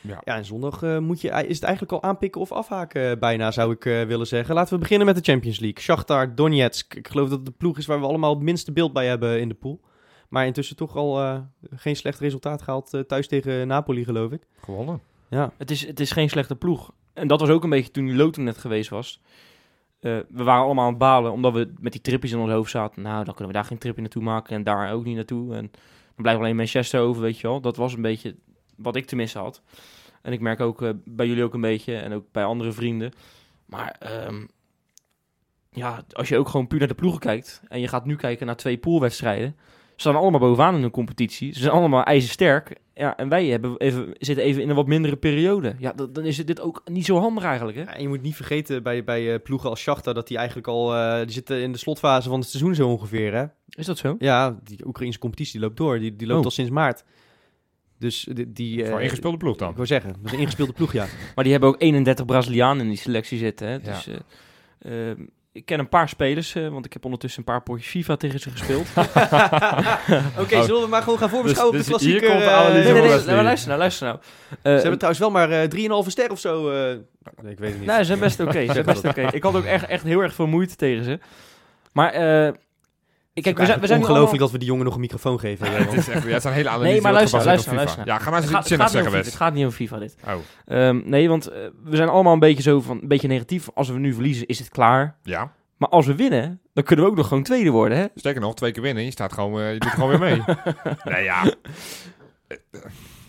Ja. 0.00 0.20
Ja, 0.24 0.36
en 0.36 0.44
zondag 0.44 0.82
eh, 0.82 0.98
moet 0.98 1.20
je, 1.20 1.28
is 1.28 1.54
het 1.54 1.62
eigenlijk 1.62 1.92
al 1.92 2.02
aanpikken 2.02 2.40
of 2.40 2.52
afhaken 2.52 3.18
bijna, 3.18 3.50
zou 3.50 3.72
ik 3.72 3.84
eh, 3.84 4.02
willen 4.02 4.26
zeggen. 4.26 4.54
Laten 4.54 4.74
we 4.74 4.80
beginnen 4.80 5.06
met 5.06 5.16
de 5.16 5.32
Champions 5.32 5.58
League. 5.58 5.82
Shakhtar 5.82 6.34
Donetsk. 6.34 6.94
Ik 6.94 7.08
geloof 7.08 7.28
dat 7.28 7.38
het 7.38 7.46
de 7.46 7.54
ploeg 7.58 7.78
is 7.78 7.86
waar 7.86 8.00
we 8.00 8.06
allemaal 8.06 8.34
het 8.34 8.42
minste 8.42 8.72
beeld 8.72 8.92
bij 8.92 9.06
hebben 9.06 9.40
in 9.40 9.48
de 9.48 9.54
pool. 9.54 9.80
Maar 10.28 10.46
intussen 10.46 10.76
toch 10.76 10.96
al 10.96 11.20
eh, 11.20 11.38
geen 11.74 11.96
slecht 11.96 12.20
resultaat 12.20 12.62
gehaald 12.62 12.94
eh, 12.94 13.00
thuis 13.00 13.28
tegen 13.28 13.66
Napoli, 13.66 14.04
geloof 14.04 14.32
ik. 14.32 14.42
Gewonnen. 14.62 15.00
Ja, 15.28 15.52
Het 15.56 15.70
is, 15.70 15.86
het 15.86 16.00
is 16.00 16.10
geen 16.10 16.28
slechte 16.30 16.56
ploeg. 16.56 16.90
En 17.18 17.28
dat 17.28 17.40
was 17.40 17.48
ook 17.48 17.64
een 17.64 17.70
beetje 17.70 17.90
toen 17.90 18.06
die 18.06 18.42
net 18.44 18.58
geweest 18.58 18.90
was. 18.90 19.20
Eh, 20.00 20.18
we 20.28 20.42
waren 20.42 20.64
allemaal 20.64 20.84
aan 20.84 20.90
het 20.90 20.98
balen, 20.98 21.32
omdat 21.32 21.52
we 21.52 21.72
met 21.80 21.92
die 21.92 22.00
tripjes 22.00 22.32
in 22.32 22.38
ons 22.38 22.50
hoofd 22.50 22.70
zaten. 22.70 23.02
Nou, 23.02 23.24
dan 23.24 23.34
kunnen 23.34 23.46
we 23.46 23.58
daar 23.60 23.68
geen 23.68 23.78
tripje 23.78 24.00
naartoe 24.00 24.22
maken 24.22 24.56
en 24.56 24.62
daar 24.62 24.92
ook 24.92 25.04
niet 25.04 25.16
naartoe. 25.16 25.54
En 25.54 25.70
dan 25.70 26.22
blijft 26.22 26.40
alleen 26.40 26.56
Manchester 26.56 27.00
over, 27.00 27.22
weet 27.22 27.38
je 27.38 27.48
wel. 27.48 27.60
Dat 27.60 27.76
was 27.76 27.94
een 27.94 28.02
beetje 28.02 28.36
wat 28.76 28.96
ik 28.96 29.06
tenminste 29.06 29.38
had. 29.38 29.62
En 30.22 30.32
ik 30.32 30.40
merk 30.40 30.60
ook 30.60 30.82
eh, 30.82 30.90
bij 31.04 31.26
jullie 31.26 31.44
ook 31.44 31.54
een 31.54 31.60
beetje 31.60 31.96
en 31.96 32.12
ook 32.12 32.24
bij 32.32 32.44
andere 32.44 32.72
vrienden. 32.72 33.12
Maar 33.66 33.96
ehm, 33.98 34.46
ja, 35.70 36.04
als 36.12 36.28
je 36.28 36.38
ook 36.38 36.48
gewoon 36.48 36.66
puur 36.66 36.78
naar 36.78 36.88
de 36.88 36.94
ploegen 36.94 37.20
kijkt 37.20 37.62
en 37.68 37.80
je 37.80 37.88
gaat 37.88 38.04
nu 38.04 38.16
kijken 38.16 38.46
naar 38.46 38.56
twee 38.56 38.78
poolwedstrijden. 38.78 39.56
Ze 39.98 40.08
staan 40.08 40.16
allemaal 40.20 40.40
bovenaan 40.40 40.74
in 40.74 40.80
hun 40.80 40.90
competitie. 40.90 41.52
Ze 41.52 41.60
zijn 41.60 41.72
allemaal 41.72 42.02
ijzersterk. 42.02 42.74
Ja, 42.94 43.16
en 43.16 43.28
wij 43.28 43.46
hebben 43.46 43.76
even, 43.76 44.14
zitten 44.18 44.44
even 44.44 44.62
in 44.62 44.68
een 44.68 44.74
wat 44.74 44.86
mindere 44.86 45.16
periode. 45.16 45.74
Ja, 45.78 45.92
dan, 45.92 46.12
dan 46.12 46.24
is 46.24 46.36
dit 46.36 46.60
ook 46.60 46.82
niet 46.84 47.04
zo 47.04 47.18
handig 47.18 47.44
eigenlijk, 47.44 47.76
hè? 47.76 47.82
Ja, 47.82 47.94
en 47.94 48.02
je 48.02 48.08
moet 48.08 48.22
niet 48.22 48.36
vergeten 48.36 48.82
bij, 48.82 49.04
bij 49.04 49.34
eh, 49.34 49.42
ploegen 49.42 49.70
als 49.70 49.80
Shakhtar 49.80 50.14
dat 50.14 50.28
die 50.28 50.36
eigenlijk 50.36 50.68
al 50.68 50.94
eh, 50.94 51.20
die 51.20 51.32
zitten 51.32 51.60
in 51.62 51.72
de 51.72 51.78
slotfase 51.78 52.28
van 52.28 52.40
het 52.40 52.48
seizoen 52.48 52.74
zo 52.74 52.88
ongeveer. 52.88 53.34
Hè? 53.34 53.44
Is 53.68 53.86
dat 53.86 53.98
zo? 53.98 54.16
Ja, 54.18 54.58
die 54.64 54.86
Oekraïnse 54.86 55.18
competitie 55.18 55.52
die 55.52 55.62
loopt 55.62 55.76
door. 55.76 55.98
Die, 55.98 56.16
die 56.16 56.26
loopt 56.26 56.38
Oh. 56.38 56.44
al 56.44 56.50
sinds 56.50 56.70
maart. 56.70 57.04
Dus 57.98 58.28
die... 58.32 58.52
die 58.52 58.84
Voor 58.86 58.98
eh, 58.98 59.04
ingespeelde 59.04 59.36
ploeg 59.36 59.56
dan. 59.56 59.70
Ik 59.70 59.76
wil 59.76 59.86
zeggen, 59.86 60.12
dat 60.12 60.24
is 60.24 60.32
een 60.32 60.38
ingespeelde 60.38 60.72
ploeg, 60.72 60.92
ja. 60.92 61.06
Maar 61.34 61.44
die 61.44 61.52
hebben 61.52 61.70
ook 61.70 61.82
31 61.82 62.24
Brazilianen 62.24 62.82
in 62.82 62.88
die 62.88 62.98
selectie 62.98 63.38
zitten, 63.38 63.68
hè? 63.68 63.78
Dus, 63.80 64.08
eh, 64.78 65.10
eh, 65.10 65.18
ik 65.58 65.66
ken 65.66 65.78
een 65.78 65.88
paar 65.88 66.08
spelers, 66.08 66.54
eh, 66.54 66.68
want 66.68 66.84
ik 66.84 66.92
heb 66.92 67.04
ondertussen 67.04 67.38
een 67.40 67.52
paar 67.52 67.62
potjes 67.62 67.88
FIFA 67.90 68.16
tegen 68.16 68.40
ze 68.40 68.50
gespeeld. 68.50 68.86
Oké, 70.42 70.56
Oh. 70.56 70.62
zullen 70.62 70.80
we 70.82 70.86
maar 70.88 71.02
gewoon 71.02 71.18
gaan 71.18 71.28
voorbeschouwen 71.28 71.76
Dus- 71.78 71.86
op 71.92 71.98
de 71.98 72.04
dus 72.04 72.12
hier 72.12 72.20
komt 72.28 72.38
de 72.38 72.44
eh, 72.44 72.54
analyse 72.56 72.92
nee, 72.92 73.02
nee, 73.34 73.42
luister 73.42 73.68
nou, 73.68 73.78
luister 73.78 74.06
nou. 74.06 74.18
Ze 74.50 74.56
Eh, 74.62 74.72
hebben 74.72 74.92
trouwens 74.98 75.18
wel 75.18 75.30
maar 75.30 75.50
eh 75.50 75.68
3,5 76.04 76.10
ster 76.10 76.30
of 76.30 76.38
zo. 76.38 76.70
eh. 76.70 76.96
Nee, 77.42 77.52
ik 77.52 77.58
weet 77.58 77.70
het 77.70 77.78
niet. 77.78 77.88
Nee, 77.88 77.96
ze 77.98 78.04
zijn 78.04 78.18
best 78.18 78.40
oké. 78.40 78.66
ze 78.66 78.72
zijn 78.78 78.84
best 78.84 79.04
oké. 79.04 79.20
Ik 79.32 79.42
had 79.42 79.54
ook 79.54 79.64
echt, 79.64 79.86
echt 79.86 80.02
heel 80.04 80.20
erg 80.20 80.34
veel 80.34 80.46
moeite 80.46 80.76
tegen 80.76 81.04
ze. 81.04 81.18
Maar, 81.92 82.10
eh 82.12 82.52
kijk, 83.42 83.58
we 83.58 83.66
zijn, 83.66 83.80
we 83.80 83.86
zijn 83.86 83.98
ongelooflijk 84.00 84.28
allemaal- 84.30 84.38
dat 84.38 84.50
we 84.50 84.58
die 84.58 84.66
jongen 84.68 84.84
nog 84.84 84.94
een 84.94 85.00
microfoon 85.00 85.38
geven. 85.40 85.70
Ja, 85.70 85.76
het, 85.78 85.92
is 85.92 86.08
echt, 86.08 86.22
ja, 86.24 86.28
het 86.30 86.42
zijn 86.42 86.54
hele 86.54 86.68
analyses 86.68 86.92
Nee, 86.92 87.02
maar 87.02 87.12
luister, 87.12 87.44
luister, 87.44 87.72
op 87.72 87.78
FIFA. 87.78 87.84
luister. 87.94 88.06
Ja, 88.06 88.18
ga 88.18 88.30
maar 88.30 88.40
Het 88.40 88.48
eens 88.48 88.54
gaat 88.58 88.66
zeggen, 88.68 88.86
niet 88.96 88.96
over, 89.06 89.12
Wes. 89.18 89.26
het 89.26 89.36
gaat 89.36 89.54
niet 89.54 89.64
over 89.64 89.76
FIFA, 89.76 89.98
dit. 89.98 90.16
Oh, 90.26 90.32
Ehm, 90.66 91.00
nee, 91.04 91.28
want 91.28 91.46
eh, 91.46 91.58
we 91.84 91.96
zijn 91.96 92.08
allemaal 92.08 92.32
een 92.32 92.38
beetje 92.38 92.62
zo 92.62 92.80
van, 92.80 92.98
een 93.02 93.08
beetje 93.08 93.28
negatief. 93.28 93.68
Als 93.74 93.88
we 93.88 93.98
nu 93.98 94.12
verliezen, 94.14 94.46
is 94.46 94.58
het 94.58 94.68
klaar. 94.68 95.16
ja. 95.22 95.52
Maar 95.76 95.88
als 95.88 96.06
we 96.06 96.14
winnen, 96.14 96.60
dan 96.72 96.84
kunnen 96.84 97.04
we 97.04 97.10
ook 97.10 97.16
nog 97.16 97.28
gewoon 97.28 97.42
tweede 97.42 97.70
worden, 97.70 97.98
hè? 97.98 98.06
Sterker 98.14 98.40
nog, 98.40 98.54
twee 98.54 98.72
keer 98.72 98.82
winnen. 98.82 99.04
Je 99.04 99.10
staat 99.10 99.32
gewoon, 99.32 99.60
eh, 99.60 99.72
je 99.72 99.78
doet 99.78 99.90
gewoon 99.90 100.08
weer 100.08 100.18
mee. 100.18 100.42
nee, 101.14 101.22
ja. 101.24 101.42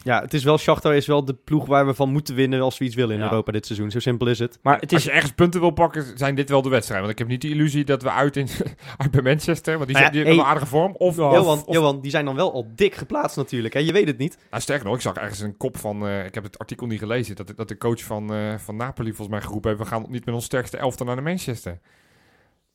Ja, 0.03 0.21
het 0.21 0.33
is 0.33 0.43
wel, 0.43 0.57
Shakhtar 0.57 0.95
is 0.95 1.05
wel 1.05 1.25
de 1.25 1.33
ploeg 1.33 1.65
waar 1.65 1.85
we 1.85 1.93
van 1.93 2.11
moeten 2.11 2.35
winnen 2.35 2.61
als 2.61 2.77
we 2.77 2.85
iets 2.85 2.95
willen 2.95 3.15
in 3.15 3.21
Ja. 3.21 3.29
Europa 3.29 3.51
dit 3.51 3.65
seizoen. 3.65 3.91
Zo 3.91 3.99
simpel 3.99 4.27
is 4.27 4.39
het. 4.39 4.59
Maar 4.61 4.79
het 4.79 4.93
Als 4.93 5.01
is... 5.01 5.07
je 5.07 5.11
ergens 5.13 5.31
punten 5.31 5.59
wil 5.59 5.69
pakken, 5.71 6.17
zijn 6.17 6.35
dit 6.35 6.49
wel 6.49 6.61
de 6.61 6.69
wedstrijden. 6.69 7.07
Want 7.07 7.19
ik 7.19 7.25
heb 7.27 7.33
niet 7.33 7.41
de 7.51 7.55
illusie 7.57 7.83
dat 7.85 8.01
we 8.03 8.11
uit, 8.11 8.35
in, 8.37 8.47
uit 8.97 9.11
bij 9.11 9.21
Manchester, 9.21 9.73
want 9.77 9.87
die, 9.89 9.97
Nou 9.97 10.13
zijn- 10.13 10.25
hey. 10.25 10.33
een 10.37 10.41
aardige 10.43 10.65
vorm. 10.65 10.95
Of, 10.97 11.15
Johan, 11.15 11.45
of- 11.65 11.73
Johan, 11.73 12.01
die 12.01 12.11
zijn 12.11 12.25
dan 12.25 12.35
wel 12.35 12.53
al 12.53 12.67
dik 12.75 12.95
geplaatst 12.95 13.37
natuurlijk. 13.37 13.73
Hè? 13.73 13.79
Je 13.79 13.91
weet 13.93 14.07
het 14.07 14.17
niet. 14.17 14.37
nou, 14.49 14.61
sterker 14.61 14.85
nog, 14.85 14.95
ik 14.95 15.01
zag 15.01 15.15
ergens 15.15 15.39
een 15.39 15.57
kop 15.57 15.77
van, 15.77 16.07
eh, 16.07 16.25
ik 16.25 16.33
heb 16.33 16.43
het 16.43 16.59
artikel 16.59 16.87
niet 16.87 16.99
gelezen, 16.99 17.35
dat, 17.35 17.53
dat 17.55 17.67
de 17.67 17.77
coach 17.77 18.03
van, 18.03 18.33
eh, 18.33 18.53
van 18.57 18.75
Napoli 18.75 19.07
volgens 19.09 19.29
mij 19.37 19.41
geroepen 19.41 19.69
heeft, 19.69 19.81
we 19.83 19.87
gaan 19.89 20.05
niet 20.09 20.25
met 20.25 20.35
ons 20.35 20.45
sterkste 20.45 20.77
elftal 20.77 21.05
naar 21.05 21.15
de 21.15 21.21
Manchester. 21.21 21.79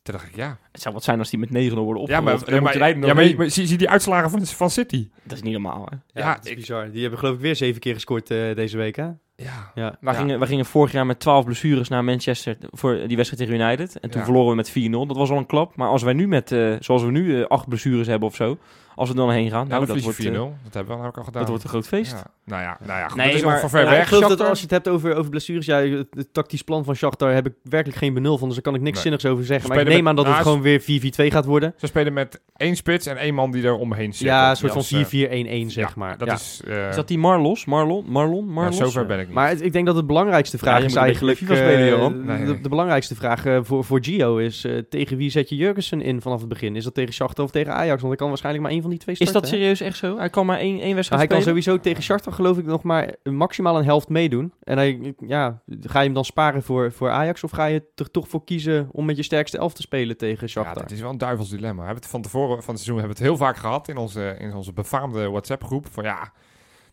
Toen 0.04 0.14
dacht 0.14 0.26
ik, 0.28 0.36
ja. 0.36 0.56
Het 0.72 0.80
zou 0.82 0.94
wat 0.94 1.04
zijn 1.04 1.18
als 1.18 1.30
die 1.30 1.38
met 1.38 1.50
9 1.50 1.78
worden 1.78 1.86
Ja, 2.06 2.18
opgerold. 2.18 2.24
maar, 2.24 2.34
en 2.48 2.54
ja, 2.54 2.92
dan 3.06 3.14
maar, 3.16 3.24
ja, 3.24 3.36
maar 3.36 3.50
zie, 3.50 3.66
zie 3.66 3.78
die 3.78 3.88
uitslagen 3.90 4.30
van, 4.30 4.46
van 4.46 4.70
City. 4.70 5.08
Dat 5.22 5.36
is 5.36 5.42
niet 5.42 5.52
normaal, 5.52 5.88
hè? 5.90 6.20
Ja, 6.20 6.34
dat 6.34 6.44
is 6.44 6.50
ik- 6.50 6.56
bizar. 6.56 6.90
Die 6.90 7.00
hebben 7.00 7.18
geloof 7.18 7.34
ik 7.34 7.40
weer 7.40 7.56
zeven 7.56 7.80
keer 7.80 7.94
gescoord 7.94 8.30
eh, 8.30 8.54
deze 8.54 8.76
week, 8.76 8.96
hè? 8.96 9.04
Ja. 9.36 9.70
Ja. 9.74 9.96
Wij, 10.00 10.12
Ja. 10.12 10.18
gingen, 10.20 10.38
wij 10.38 10.48
gingen 10.48 10.64
vorig 10.64 10.92
jaar 10.92 11.06
met 11.06 11.20
12 11.20 11.44
blessures 11.44 11.88
naar 11.88 12.04
Manchester 12.04 12.56
voor 12.70 12.92
die 13.06 13.16
wedstrijd 13.16 13.48
tegen 13.50 13.64
United. 13.66 14.00
En 14.00 14.10
toen 14.10 14.18
Ja. 14.20 14.24
verloren 14.26 14.50
we 14.50 14.54
met 14.56 14.70
4-0. 14.70 15.06
Dat 15.06 15.16
was 15.16 15.30
al 15.30 15.36
een 15.38 15.46
klap. 15.46 15.76
Maar 15.76 15.88
als 15.88 16.02
wij 16.02 16.12
nu 16.12 16.28
met, 16.28 16.52
eh, 16.52 16.74
zoals 16.80 17.02
we 17.02 17.10
nu, 17.10 17.40
eh, 17.40 17.46
acht 17.46 17.68
blessures 17.68 18.06
hebben 18.06 18.28
of 18.28 18.34
zo. 18.34 18.58
Als 18.94 19.08
we 19.08 19.14
er 19.14 19.20
dan 19.20 19.30
heen 19.30 19.50
gaan, 19.50 19.56
Nou, 19.56 19.68
nou, 19.68 19.78
dan 19.78 19.88
dat, 19.88 19.96
je 19.96 20.02
wordt, 20.02 20.18
4-0. 20.18 20.46
eh, 20.46 20.64
dat 20.64 20.74
hebben 20.74 20.84
we 20.84 20.88
namelijk 20.98 21.16
al 21.18 21.24
gedaan. 21.24 21.40
dat 21.40 21.48
wordt 21.50 21.64
een 21.64 21.70
groot 21.70 21.86
feest. 21.88 22.22
Nou 22.46 22.62
ja, 22.62 22.76
nou 22.86 22.98
ja 22.98 23.08
goed, 23.08 23.16
Nee, 23.16 23.26
dat 23.26 23.36
is 23.36 23.42
maar- 23.44 23.60
van 23.60 23.70
ver 23.70 23.84
Ja, 23.84 23.90
weg. 23.90 24.00
ik 24.00 24.06
geloof 24.06 24.28
dat 24.28 24.40
als 24.40 24.58
je 24.58 24.64
het 24.64 24.70
hebt 24.74 24.88
over, 24.88 25.14
over 25.16 25.30
blessures, 25.30 25.66
ja, 25.66 25.78
het, 25.80 26.06
het 26.10 26.28
tactisch 26.32 26.62
plan 26.62 26.84
van 26.84 26.94
Shakhtar 26.94 27.32
heb 27.32 27.46
ik 27.46 27.52
werkelijk 27.62 27.98
geen 27.98 28.14
benul 28.14 28.38
van, 28.38 28.46
dus 28.46 28.54
daar 28.56 28.64
kan 28.64 28.74
ik 28.74 28.80
niks 28.80 28.92
Nee. 28.94 29.02
zinnigs 29.02 29.26
over 29.26 29.44
zeggen. 29.44 29.66
Ze 29.66 29.72
Maar 29.72 29.82
ik 29.82 29.88
neem 29.88 29.98
met- 29.98 30.06
aan 30.08 30.16
dat 30.16 30.24
het 30.24 30.34
nou, 30.34 30.46
gewoon 30.46 30.62
weer 30.62 30.80
4-4-2 30.80 31.30
gaat 31.30 31.44
worden. 31.44 31.74
Ze 31.76 31.86
spelen 31.86 32.12
met 32.12 32.40
één 32.56 32.76
spits 32.76 33.06
en 33.06 33.16
één 33.16 33.34
man 33.34 33.50
die 33.50 33.64
er 33.64 33.74
omheen 33.76 34.12
zit. 34.14 34.26
Ja, 34.26 34.50
een 34.50 34.56
soort 34.56 34.72
van 34.72 34.80
Als, 34.80 34.92
eh, 34.92 34.98
4-4-1-1 34.98 35.70
zeg 35.70 35.88
ja, 35.88 35.92
maar. 35.96 36.18
Dat 36.18 36.28
Ja. 36.28 36.34
is... 36.34 36.60
eh, 36.66 36.88
Is 36.88 36.96
dat 36.96 37.08
die 37.08 37.18
Marlos? 37.18 37.64
Marlon? 37.64 38.04
Marlon? 38.08 38.44
ja, 38.46 38.52
Marlos? 38.52 38.76
zover 38.76 39.06
ben 39.06 39.18
ik 39.18 39.26
niet. 39.26 39.34
Maar 39.34 39.48
het- 39.48 39.62
ik 39.62 39.72
denk 39.72 39.86
dat 39.86 39.96
het 39.96 40.06
belangrijkste 40.06 40.58
vraag 40.58 40.82
is 40.84 40.94
eigenlijk... 40.94 41.38
FIFA 41.38 41.54
spelen, 41.54 41.98
eh. 42.00 42.36
Nee, 42.38 42.60
de, 42.60 42.68
belangrijkste 42.68 43.14
vraag 43.14 43.42
voor, 43.62 43.84
voor 43.84 43.98
Gio 44.04 44.36
is, 44.36 44.64
eh, 44.64 44.72
tegen 44.88 45.16
wie 45.16 45.30
zet 45.30 45.48
je 45.48 45.56
Jurgensen 45.56 46.00
in 46.02 46.20
vanaf 46.20 46.40
het 46.40 46.48
begin? 46.48 46.76
Is 46.76 46.84
dat 46.84 46.94
tegen 46.94 47.12
Shakhtar 47.14 47.44
of 47.44 47.50
tegen 47.50 47.72
Ajax? 47.72 47.94
Want 47.96 48.06
hij 48.08 48.16
kan 48.16 48.28
waarschijnlijk 48.28 48.64
maar 48.64 48.72
één 48.72 48.82
van 48.82 48.90
die 48.90 48.98
twee 49.00 49.14
Is 49.18 49.20
starten. 49.28 49.42
dat 49.42 49.50
hè? 49.50 49.56
serieus 49.56 49.80
echt 49.80 49.96
zo? 49.96 50.18
Hij 50.18 50.30
kan 50.30 50.46
maar 50.46 50.58
één, 50.58 50.72
één 50.74 50.80
Nou, 50.82 50.94
wedstrijd 50.94 51.22
hij 51.22 51.30
kan 51.30 51.42
sowieso 51.42 51.80
tegen 51.80 52.02
Shakhtar 52.02 52.32
geloof 52.34 52.58
ik 52.58 52.64
nog 52.64 52.82
maar 52.82 53.14
maximaal 53.22 53.78
een 53.78 53.84
helft 53.84 54.08
meedoen. 54.08 54.52
En 54.62 54.76
hij, 54.76 55.14
ja, 55.26 55.62
ga 55.80 55.98
je 55.98 56.04
hem 56.04 56.14
dan 56.14 56.24
sparen 56.24 56.62
voor, 56.62 56.92
voor 56.92 57.10
Ajax 57.10 57.44
of 57.44 57.50
ga 57.50 57.64
je 57.64 57.84
er 57.94 58.10
toch 58.10 58.28
voor 58.28 58.44
kiezen 58.44 58.88
om 58.92 59.04
met 59.04 59.16
je 59.16 59.22
sterkste 59.22 59.58
elf 59.58 59.72
te 59.74 59.82
spelen 59.82 60.16
tegen 60.16 60.42
ja, 60.42 60.48
Shakhtar? 60.48 60.82
dat 60.82 60.90
is 60.90 61.00
wel 61.00 61.10
een 61.10 61.18
duivels 61.18 61.50
dilemma. 61.50 61.80
We 61.80 61.84
hebben 61.84 62.02
het 62.02 62.12
van 62.12 62.22
tevoren 62.22 62.62
van 62.62 62.74
het 62.74 62.82
seizoen 62.82 62.98
hebben 62.98 63.16
we 63.16 63.22
het 63.22 63.32
heel 63.32 63.46
vaak 63.46 63.56
gehad 63.56 63.88
in 63.88 63.96
onze, 63.96 64.36
in 64.38 64.54
onze 64.54 64.72
befaamde 64.72 65.30
WhatsApp-groep. 65.30 65.86
Van 65.90 66.04
ja, 66.04 66.32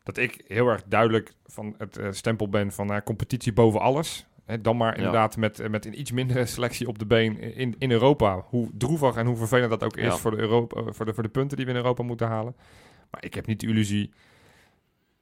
dat 0.03 0.17
ik 0.17 0.43
heel 0.47 0.67
erg 0.67 0.83
duidelijk 0.85 1.33
van 1.45 1.75
het 1.77 1.97
eh, 1.97 2.07
stempel 2.11 2.49
ben 2.49 2.71
van 2.71 2.93
eh, 2.93 3.01
competitie 3.03 3.53
boven 3.53 3.79
alles. 3.79 4.25
Hè, 4.45 4.61
dan 4.61 4.77
maar 4.77 4.97
inderdaad 4.97 5.37
met, 5.37 5.59
eh, 5.59 5.69
met 5.69 5.85
een 5.85 5.99
iets 5.99 6.11
mindere 6.11 6.45
selectie 6.45 6.87
op 6.87 6.99
de 6.99 7.05
been 7.05 7.39
in, 7.55 7.75
in 7.77 7.91
Europa. 7.91 8.45
Hoe 8.49 8.69
droevig 8.77 9.15
en 9.15 9.25
hoe 9.25 9.35
vervelend 9.35 9.69
dat 9.69 9.83
ook 9.83 9.97
is 9.97 10.03
Ja. 10.03 10.17
voor, 10.17 10.31
de 10.31 10.37
Europa, 10.37 10.83
voor, 10.91 11.05
de, 11.05 11.13
voor 11.13 11.23
de 11.23 11.29
punten 11.29 11.57
die 11.57 11.65
we 11.65 11.71
in 11.71 11.77
Europa 11.77 12.03
moeten 12.03 12.27
halen. 12.27 12.55
Maar 13.11 13.23
ik 13.25 13.33
heb 13.33 13.45
niet 13.45 13.59
de 13.59 13.67
illusie 13.67 14.11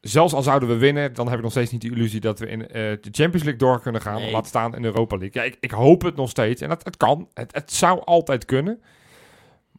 zelfs 0.02 0.34
al 0.34 0.42
zouden 0.42 0.70
we 0.70 0.76
winnen, 0.78 1.14
dan 1.14 1.28
heb 1.28 1.36
ik 1.38 1.42
nog 1.44 1.52
steeds 1.52 1.72
niet 1.72 1.82
de 1.82 1.90
illusie 1.90 2.20
dat 2.20 2.40
we 2.40 2.48
in 2.48 2.68
eh, 2.68 2.74
de 2.74 3.00
Champions 3.12 3.44
League 3.44 3.56
door 3.58 3.82
kunnen 3.82 4.02
gaan. 4.02 4.22
Nee. 4.22 4.32
Laat 4.32 4.48
staan 4.48 4.76
in 4.76 4.82
de 4.82 4.88
Europa 4.88 5.18
League. 5.18 5.42
Ja, 5.44 5.48
ik, 5.50 5.58
ik 5.60 5.72
hoop 5.72 6.02
het 6.02 6.16
nog 6.16 6.30
steeds. 6.30 6.62
En 6.62 6.70
het, 6.70 6.84
het 6.84 6.98
kan. 6.98 7.28
Het, 7.34 7.54
het 7.54 7.74
zou 7.74 8.02
altijd 8.06 8.46
kunnen. 8.46 8.82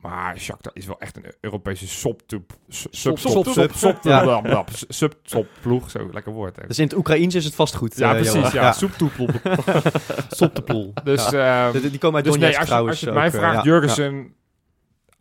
Maar 0.00 0.38
Shakhtar 0.38 0.72
is 0.74 0.87
wel 0.87 0.98
echt 1.00 1.16
een 1.16 1.24
Europese 1.40 1.88
sub-top. 1.88 2.52
Sop, 2.68 3.18
sop, 3.18 3.46
sub. 3.48 3.72
Sub, 3.74 3.98
Ja. 4.02 4.64
sub, 4.88 5.14
sub, 5.22 5.46
ploeg. 5.61 5.90
Zo, 5.90 6.09
lekker 6.12 6.33
woord. 6.33 6.56
hè. 6.56 6.66
Dus 6.66 6.78
in 6.78 6.85
het 6.85 6.94
Oekraïens 6.96 7.35
is 7.35 7.44
het 7.44 7.54
vast 7.54 7.74
goed. 7.74 7.96
Ja, 7.96 8.14
eh, 8.16 8.20
precies. 8.20 8.52
Ja, 8.52 8.72
soeptoepel. 8.72 9.26
Sop 10.28 10.54
de 10.54 10.62
poel. 10.62 10.92
Dus, 11.04 11.30
Ja. 11.30 11.70
ehm, 11.72 11.80
Die 11.90 11.98
komen 11.98 12.16
uit 12.16 12.24
dus 12.24 12.37
nee, 12.37 12.50
Donetsk 12.52 12.59
als 12.59 12.59
je, 12.59 12.64
trouwens. 12.64 12.90
als 12.90 13.00
je 13.00 13.12
mij 13.12 13.26
eh, 13.26 13.33
vraagt, 13.33 13.56
ja. 13.56 13.62
Jurgensen... 13.70 14.35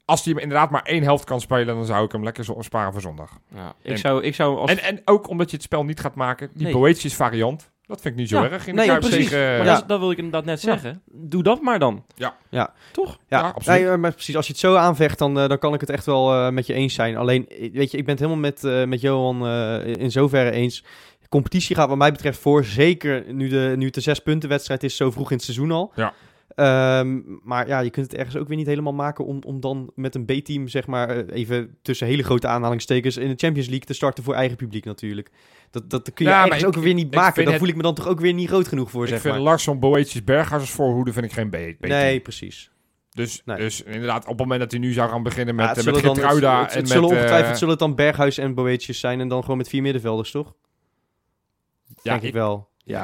Als 0.09 0.23
hij 0.23 0.33
hem 0.33 0.41
inderdaad 0.41 0.69
maar 0.69 0.83
één 0.83 1.03
helft 1.03 1.23
kan 1.23 1.41
spelen, 1.41 1.75
dan 1.75 1.85
zou 1.85 2.05
ik 2.05 2.11
hem 2.11 2.23
lekker 2.23 2.43
zo 2.45 2.55
sparen 2.59 2.91
voor 2.91 3.01
zondag. 3.01 3.29
Ja, 3.55 3.73
ik, 3.81 3.91
En- 3.91 3.97
zou, 3.97 4.23
ik 4.23 4.35
zou 4.35 4.57
als... 4.57 4.71
En, 4.71 4.79
en 4.79 5.01
ook 5.05 5.29
omdat 5.29 5.49
je 5.49 5.55
het 5.55 5.65
spel 5.65 5.83
niet 5.83 5.99
gaat 5.99 6.15
maken, 6.15 6.49
die 6.53 6.63
Nee. 6.63 6.73
Boetius 6.73 7.15
variant, 7.15 7.69
dat 7.85 8.01
vind 8.01 8.13
ik 8.13 8.19
niet 8.19 8.29
zo 8.29 8.41
Ja. 8.43 8.49
erg. 8.49 8.67
In 8.67 8.75
Nee, 8.75 8.85
de 8.85 8.91
ja, 8.91 8.97
precies. 8.99 9.29
tegen, 9.29 9.39
maar 9.39 9.59
eh, 9.59 9.65
Ja. 9.65 9.73
dat, 9.75 9.87
dat 9.87 9.99
wil 9.99 10.11
ik 10.11 10.17
inderdaad 10.17 10.45
net 10.45 10.61
Ja. 10.61 10.71
zeggen. 10.71 11.01
Doe 11.11 11.43
dat 11.43 11.61
maar 11.61 11.79
dan. 11.79 12.05
Ja. 12.15 12.73
Toch? 12.91 13.17
Ja, 13.27 13.39
Ja, 13.39 13.49
absoluut. 13.55 13.81
nee, 13.87 13.97
maar 13.97 14.11
precies. 14.13 14.35
Als 14.35 14.45
je 14.45 14.51
het 14.51 14.61
zo 14.61 14.75
aanvecht, 14.75 15.17
dan, 15.19 15.39
eh, 15.39 15.47
dan 15.47 15.59
kan 15.59 15.73
ik 15.73 15.79
het 15.79 15.89
echt 15.89 16.05
wel 16.05 16.33
eh, 16.33 16.49
met 16.49 16.65
je 16.67 16.73
eens 16.73 16.93
zijn. 16.93 17.17
Alleen, 17.17 17.47
eh, 17.47 17.73
weet 17.73 17.91
je, 17.91 17.97
ik 17.97 18.03
ben 18.05 18.13
het 18.15 18.23
helemaal 18.23 18.41
met, 18.41 18.63
eh, 18.63 18.83
met 18.85 19.01
Johan 19.01 19.45
eh, 19.47 19.85
in 19.95 20.11
zoverre 20.11 20.51
eens. 20.51 20.83
De 21.21 21.27
competitie 21.29 21.75
gaat 21.75 21.87
wat 21.89 21.97
mij 21.97 22.11
betreft 22.11 22.39
voor. 22.39 22.63
Zeker 22.65 23.23
nu, 23.33 23.47
de, 23.47 23.73
nu 23.77 23.85
het 23.85 23.93
de 23.93 24.01
zes 24.01 24.19
punten 24.19 24.49
wedstrijd 24.49 24.83
is, 24.83 24.95
zo 24.95 25.11
vroeg 25.11 25.29
in 25.29 25.35
het 25.35 25.45
seizoen 25.45 25.71
al. 25.71 25.91
Ja. 25.95 26.13
Ehm, 26.59 27.19
maar 27.43 27.67
ja, 27.67 27.79
je 27.79 27.89
kunt 27.89 28.05
het 28.11 28.15
ergens 28.19 28.35
ook 28.37 28.47
weer 28.47 28.57
niet 28.57 28.67
helemaal 28.67 28.93
maken 28.93 29.25
om, 29.25 29.39
om 29.45 29.59
dan 29.59 29.91
met 29.95 30.15
een 30.15 30.25
B-team, 30.25 30.67
zeg 30.67 30.87
maar, 30.87 31.09
eh, 31.09 31.35
even 31.35 31.77
tussen 31.81 32.07
hele 32.07 32.23
grote 32.23 32.47
aanhalingstekens 32.47 33.17
in 33.17 33.27
de 33.29 33.35
Champions 33.37 33.67
League 33.67 33.85
te 33.87 33.93
starten 33.93 34.23
voor 34.23 34.33
eigen 34.33 34.57
publiek 34.57 34.85
natuurlijk. 34.85 35.29
Dat, 35.71 35.89
dat 35.89 36.13
kun 36.13 36.25
je 36.25 36.31
Ja, 36.31 36.43
ergens 36.45 36.61
ik- 36.61 36.67
ook 36.67 36.83
weer 36.83 36.93
niet 36.93 37.13
maken. 37.15 37.45
het- 37.47 37.57
voel 37.57 37.67
ik 37.67 37.75
me 37.75 37.81
dan 37.81 37.93
toch 37.93 38.07
ook 38.07 38.19
weer 38.19 38.33
niet 38.33 38.47
groot 38.47 38.67
genoeg 38.67 38.89
voor, 38.91 39.03
ik 39.03 39.09
zeg 39.09 39.21
vind 39.21 39.33
maar. 39.33 39.43
Larsson, 39.43 39.79
Boetius, 39.79 40.23
Berghuis 40.23 40.61
als 40.61 40.71
voorhoede 40.71 41.13
vind 41.13 41.25
ik 41.25 41.31
geen. 41.31 41.49
B-team. 41.49 41.75
Nee, 41.79 42.19
precies. 42.19 42.71
Dus, 43.09 43.41
Nee. 43.45 43.57
dus 43.57 43.83
inderdaad, 43.83 44.23
op 44.23 44.29
het 44.29 44.39
moment 44.39 44.59
dat 44.59 44.71
hij 44.71 44.79
nu 44.79 44.93
zou 44.93 45.09
gaan 45.09 45.23
beginnen 45.23 45.55
Ja, 45.55 45.61
met, 45.61 45.69
het 45.75 45.85
eh, 45.87 45.93
met 45.93 46.03
dan- 46.03 46.15
Geertruida 46.15 46.51
het, 46.59 46.65
het, 46.65 46.73
en 46.73 46.79
het 46.79 46.87
zullen 46.89 47.03
met... 47.09 47.11
ongetwijfeld 47.17 47.51
eh, 47.51 47.57
zullen 47.57 47.69
het 47.73 47.79
dan 47.83 47.95
Berghuis 47.95 48.37
en 48.37 48.53
Boetius 48.53 48.99
zijn 48.99 49.19
en 49.19 49.27
dan 49.27 49.41
gewoon 49.41 49.57
met 49.57 49.69
vier 49.69 49.81
middenvelders, 49.81 50.31
toch? 50.31 50.53
ja, 51.87 51.93
Denk 52.11 52.21
ik, 52.21 52.27
ik- 52.27 52.33
wel. 52.33 52.67
Ja, 52.83 52.97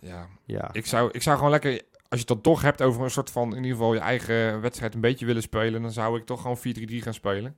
Ja, 0.00 0.08
ja. 0.10 0.26
ja. 0.44 0.68
Ik 0.72 0.86
zou, 0.86 1.08
ik 1.12 1.22
zou 1.22 1.36
gewoon 1.36 1.50
lekker, 1.50 1.80
als 2.12 2.20
je 2.20 2.26
het 2.26 2.42
dan 2.42 2.52
toch 2.52 2.62
hebt 2.62 2.82
over 2.82 3.02
een 3.02 3.10
soort 3.10 3.30
van, 3.30 3.48
in 3.50 3.56
ieder 3.62 3.70
geval 3.76 3.94
je 3.94 4.00
eigen 4.00 4.60
wedstrijd 4.60 4.94
een 4.94 5.00
beetje 5.00 5.26
willen 5.26 5.42
spelen, 5.42 5.82
dan 5.82 5.90
zou 5.92 6.18
ik 6.18 6.26
toch 6.26 6.40
gewoon 6.40 6.58
4-3-3 6.58 6.60
gaan 6.96 7.14
spelen. 7.14 7.56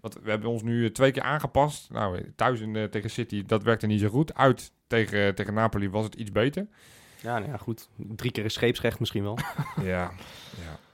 Want 0.00 0.18
we 0.22 0.30
hebben 0.30 0.50
ons 0.50 0.62
nu 0.62 0.84
eh, 0.84 0.90
twee 0.92 1.10
keer 1.10 1.22
aangepast. 1.22 1.90
Nou, 1.90 2.32
thuis 2.36 2.60
in, 2.60 2.76
eh, 2.76 2.84
tegen 2.84 3.10
City, 3.10 3.42
dat 3.46 3.62
werkte 3.62 3.86
niet 3.86 4.00
zo 4.00 4.08
goed. 4.08 4.34
Uit 4.34 4.72
tegen, 4.86 5.34
tegen 5.34 5.54
Napoli 5.54 5.90
was 5.90 6.04
het 6.04 6.14
iets 6.14 6.32
beter. 6.32 6.66
Ja, 7.20 7.38
nou 7.38 7.50
ja, 7.50 7.56
goed. 7.56 7.88
Drie 7.96 8.30
keer 8.32 8.44
een 8.44 8.50
scheepsrecht 8.50 8.98
misschien 8.98 9.22
wel. 9.22 9.38
Ja, 9.76 9.84
ja, 9.84 10.10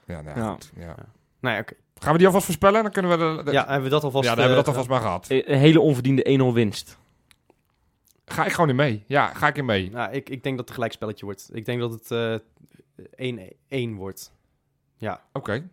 ja, 0.05 0.21
nou, 0.21 0.37
ja, 0.39 0.45
Ja. 0.45 0.51
goed. 0.51 0.71
Ja. 0.77 0.95
nou 1.39 1.55
ja, 1.55 1.61
oké. 1.61 1.73
Gaan 1.99 2.11
we 2.11 2.17
die 2.17 2.27
alvast 2.27 2.45
voorspellen? 2.45 2.83
Dan 2.83 2.91
kunnen 2.91 3.11
we 3.11 3.17
de, 3.37 3.43
de- 3.43 3.51
Ja, 3.51 3.65
hebben 3.65 3.83
we 3.83 3.89
dat 3.89 4.03
alvast... 4.03 4.23
ja, 4.23 4.35
dan 4.35 4.39
hebben 4.45 4.57
we 4.57 4.63
dat 4.63 4.73
eh, 4.73 4.79
alvast 4.79 4.89
maar 4.89 5.09
gehad. 5.09 5.27
Eh, 5.29 5.53
Een 5.53 5.59
hele 5.59 5.79
onverdiende 5.79 6.51
1-0 6.51 6.53
winst. 6.53 6.97
Ga 8.25 8.45
ik 8.45 8.51
gewoon 8.51 8.69
in 8.69 8.75
mee. 8.75 9.03
Ja, 9.07 9.27
ga 9.33 9.47
ik 9.47 9.57
in 9.57 9.65
mee. 9.65 9.89
Nou, 9.91 10.11
ik, 10.11 10.29
ik 10.29 10.43
denk 10.43 10.43
dat 10.43 10.57
het 10.57 10.67
een 10.69 10.73
gelijkspelletje 10.73 11.25
wordt. 11.25 11.49
Ik 11.53 11.65
denk 11.65 11.79
dat 11.79 11.91
het 11.91 12.11
eh 13.71 13.89
1-1 13.93 13.95
wordt. 13.95 14.31
Ja. 14.97 15.21
Oké. 15.33 15.67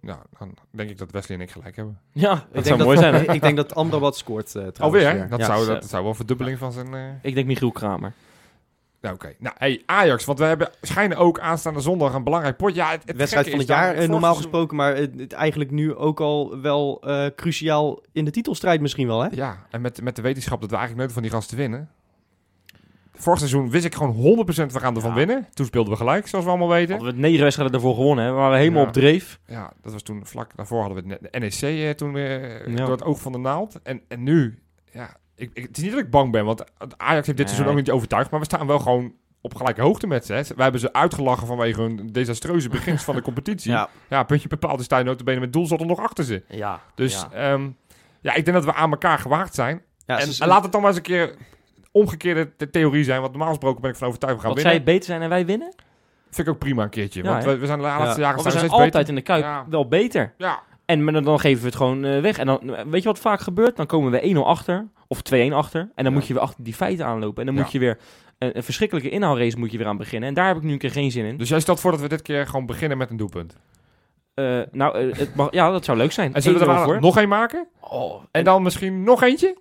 Nou, 0.00 0.18
dan 0.38 0.54
denk 0.70 0.90
ik 0.90 0.98
dat 0.98 1.10
Wesley 1.10 1.36
en 1.36 1.42
ik 1.42 1.50
gelijk 1.50 1.76
hebben. 1.76 2.00
Ja, 2.12 2.46
dat 2.52 2.66
zou 2.66 2.78
dat, 2.78 2.86
mooi 2.86 2.98
zijn. 2.98 3.14
hè? 3.14 3.20
ik 3.34 3.40
denk 3.40 3.56
dat 3.56 3.74
Amrabat 3.74 4.16
scoort 4.16 4.46
eh 4.46 4.52
trouwens. 4.52 4.78
Alweer? 4.80 5.14
weer. 5.14 5.28
Dat, 5.28 5.38
Ja. 5.38 5.44
zou, 5.46 5.64
zo. 5.64 5.72
dat 5.72 5.88
zou 5.88 6.00
wel 6.02 6.10
een 6.10 6.16
verdubbeling 6.16 6.58
van 6.58 6.72
zijn... 6.72 6.94
eh, 6.94 7.02
Ik 7.22 7.34
denk 7.34 7.46
Michiel 7.46 7.72
Kramer. 7.72 8.12
Nou, 9.00 9.14
oké. 9.14 9.34
Nou, 9.38 9.54
hey, 9.58 9.82
Ajax. 9.86 10.24
Want 10.24 10.38
we 10.38 10.44
hebben 10.44 10.70
schijnen 10.82 11.16
ook 11.16 11.40
aanstaande 11.40 11.80
zondag 11.80 12.14
een 12.14 12.24
belangrijk 12.24 12.56
pot. 12.56 12.74
Ja, 12.74 12.90
het, 12.90 13.02
het 13.06 13.16
Wedstrijd 13.16 13.48
van 13.48 13.58
het 13.58 13.68
dan, 13.68 13.76
jaar, 13.76 13.94
eh, 13.94 13.98
normaal 13.98 14.20
seizoen- 14.20 14.42
gesproken. 14.42 14.76
Maar 14.76 14.96
het, 14.96 15.20
het 15.20 15.32
eigenlijk 15.32 15.70
nu 15.70 15.94
ook 15.94 16.20
al 16.20 16.60
wel 16.60 17.00
eh, 17.02 17.26
cruciaal 17.36 18.02
in 18.12 18.24
de 18.24 18.30
titelstrijd 18.30 18.80
misschien 18.80 19.06
wel, 19.06 19.20
hè? 19.22 19.28
Ja, 19.32 19.66
en 19.70 19.80
met, 19.80 20.02
met 20.02 20.16
de 20.16 20.22
wetenschap 20.22 20.60
dat 20.60 20.70
we 20.70 20.76
eigenlijk 20.76 21.02
nooit 21.04 21.12
van 21.18 21.22
die 21.22 21.32
gasten 21.40 21.56
winnen. 21.56 21.90
Vorig 23.14 23.38
seizoen 23.38 23.70
wist 23.70 23.84
ik 23.84 23.94
gewoon 23.94 24.14
100% 24.14 24.72
we 24.72 24.80
gaan 24.80 24.94
ervan 24.94 25.10
Ja. 25.10 25.16
winnen. 25.16 25.46
Toen 25.54 25.66
speelden 25.66 25.92
we 25.92 25.98
gelijk, 25.98 26.26
zoals 26.26 26.44
we 26.44 26.50
allemaal 26.50 26.68
weten. 26.68 26.90
Hadden 26.94 27.08
we 27.08 27.14
het 27.18 27.24
negen 27.26 27.42
wedstrijden 27.42 27.74
daarvoor 27.80 27.94
gewonnen. 27.94 28.24
Hè? 28.24 28.30
We 28.30 28.36
waren 28.36 28.58
helemaal 28.58 28.82
Ja. 28.82 28.86
op 28.88 28.92
dreef. 28.92 29.38
Ja, 29.46 29.72
dat 29.82 29.92
was 29.92 30.02
toen 30.02 30.26
vlak 30.26 30.56
daarvoor 30.56 30.80
hadden 30.80 31.04
we 31.04 31.10
het 31.12 31.20
net- 31.22 31.32
de 31.32 31.38
NEC 31.38 31.78
eh, 31.86 31.90
toen 31.90 32.16
eh, 32.16 32.66
Ja. 32.66 32.74
door 32.76 32.90
het 32.90 33.02
oog 33.04 33.20
van 33.20 33.32
de 33.32 33.38
naald. 33.38 33.82
En, 33.82 34.00
en 34.08 34.22
nu, 34.22 34.58
ja, 34.92 35.16
ik, 35.38 35.50
ik, 35.54 35.62
het 35.66 35.76
is 35.76 35.82
niet 35.82 35.92
dat 35.92 36.00
ik 36.00 36.10
bang 36.10 36.32
ben, 36.32 36.44
want 36.44 36.64
Ajax 36.96 37.26
heeft 37.26 37.26
dit 37.26 37.36
Nee. 37.36 37.46
seizoen 37.46 37.66
ook 37.68 37.76
niet 37.76 37.90
overtuigd. 37.90 38.30
Maar 38.30 38.40
we 38.40 38.46
staan 38.46 38.66
wel 38.66 38.78
gewoon 38.78 39.12
op 39.40 39.54
gelijke 39.54 39.80
hoogte 39.82 40.06
met 40.06 40.26
ze. 40.26 40.32
Hè. 40.32 40.42
We 40.56 40.62
hebben 40.62 40.80
ze 40.80 40.92
uitgelachen 40.92 41.46
vanwege 41.46 41.80
hun 41.80 42.08
desastreuze 42.12 42.68
begins 42.68 43.02
van 43.04 43.14
de 43.14 43.22
competitie. 43.22 43.70
Ja, 43.78 43.88
Ja, 44.08 44.22
puntje 44.22 44.48
bepaald 44.48 44.78
is 44.78 44.84
Stijn 44.84 45.04
notabene 45.04 45.40
met 45.40 45.52
doel 45.52 45.66
zat 45.66 45.80
er 45.80 45.86
nog 45.86 46.00
achter 46.00 46.24
ze. 46.24 46.42
Ja. 46.48 46.80
Dus 46.94 47.26
ja. 47.32 47.48
ja. 47.50 47.58
ja, 48.20 48.34
ik 48.34 48.44
denk 48.44 48.56
dat 48.56 48.64
we 48.64 48.74
aan 48.74 48.90
elkaar 48.90 49.18
gewaagd 49.18 49.54
zijn. 49.54 49.82
ja 50.06 50.18
en, 50.20 50.28
laat 50.48 50.62
het 50.62 50.72
dan 50.72 50.80
maar 50.80 50.90
eens 50.90 50.98
een 50.98 51.04
keer 51.04 51.34
omgekeerde 51.92 52.56
the- 52.56 52.70
theorie 52.70 53.04
zijn. 53.04 53.20
Want 53.20 53.30
normaal 53.32 53.48
gesproken 53.50 53.80
ben 53.80 53.90
ik 53.90 53.96
van 53.96 54.06
overtuigd 54.08 54.36
we 54.36 54.42
gaan 54.42 54.52
zij 54.54 54.62
winnen. 54.64 54.84
beter 54.84 55.04
zijn 55.04 55.22
en 55.22 55.28
wij 55.28 55.46
winnen? 55.46 55.74
Vind 56.30 56.46
ik 56.48 56.52
ook 56.54 56.58
prima 56.60 56.82
een 56.82 56.88
keertje. 56.90 57.22
Ja, 57.22 57.30
want 57.30 57.44
we, 57.44 57.56
we 57.58 57.66
zijn 57.66 57.78
de 57.78 57.84
laatste 57.84 58.20
Ja. 58.20 58.26
jaren 58.26 58.36
we 58.36 58.42
zijn 58.42 58.52
steeds 58.58 58.72
altijd 58.72 58.92
beter. 58.92 59.08
in 59.08 59.14
de 59.14 59.20
Kuip 59.22 59.42
Ja. 59.42 59.64
wel 59.68 59.88
beter. 59.88 60.34
Ja, 60.38 60.62
En 60.88 61.04
maar 61.04 61.22
dan, 61.22 61.40
geven 61.40 61.60
we 61.60 61.66
het 61.66 61.76
gewoon 61.76 62.04
eh, 62.04 62.20
weg. 62.20 62.38
En 62.38 62.46
dan, 62.46 62.60
weet 62.90 63.02
je 63.02 63.08
wat 63.08 63.18
vaak 63.18 63.40
gebeurt? 63.40 63.76
Dan 63.76 63.86
komen 63.86 64.10
we 64.10 64.34
1-0 64.34 64.38
achter. 64.46 64.88
Of 65.06 65.22
2-1 65.22 65.52
achter. 65.52 65.80
En 65.80 65.90
dan 65.94 66.04
Ja. 66.04 66.10
moet 66.10 66.26
je 66.26 66.32
weer 66.34 66.42
achter 66.42 66.64
die 66.64 66.74
feiten 66.74 67.06
aanlopen. 67.06 67.40
En 67.40 67.46
dan 67.46 67.54
Ja. 67.54 67.60
moet 67.62 67.72
je 67.72 67.78
weer... 67.78 67.98
Een, 68.38 68.56
een 68.56 68.62
verschrikkelijke 68.62 69.08
inhaalrace 69.10 69.58
moet 69.58 69.72
je 69.72 69.78
weer 69.78 69.86
aan 69.86 69.96
beginnen. 69.96 70.28
En 70.28 70.34
daar 70.34 70.46
heb 70.46 70.56
ik 70.56 70.62
nu 70.62 70.72
een 70.72 70.78
keer 70.78 70.90
geen 70.90 71.10
zin 71.10 71.24
in. 71.24 71.36
dus 71.36 71.48
jij 71.48 71.60
stelt 71.60 71.80
voor 71.80 71.90
dat 71.90 72.00
we 72.00 72.08
dit 72.08 72.22
keer 72.22 72.46
gewoon 72.46 72.66
beginnen 72.66 72.98
met 72.98 73.10
een 73.10 73.16
doelpunt. 73.16 73.56
Eh, 74.34 74.60
nou, 74.72 74.98
eh, 75.10 75.18
het 75.18 75.34
mag, 75.34 75.52
ja, 75.52 75.70
dat 75.70 75.84
zou 75.84 75.98
leuk 75.98 76.12
zijn. 76.12 76.34
En 76.34 76.42
zullen 76.42 76.60
we 76.60 76.66
1-0 76.66 76.92
er 76.94 77.00
nog 77.00 77.16
één 77.18 77.28
maken? 77.28 77.66
Oh, 77.80 78.22
En 78.30 78.44
dan 78.44 78.62
misschien 78.62 79.02
nog 79.02 79.22
eentje? 79.22 79.56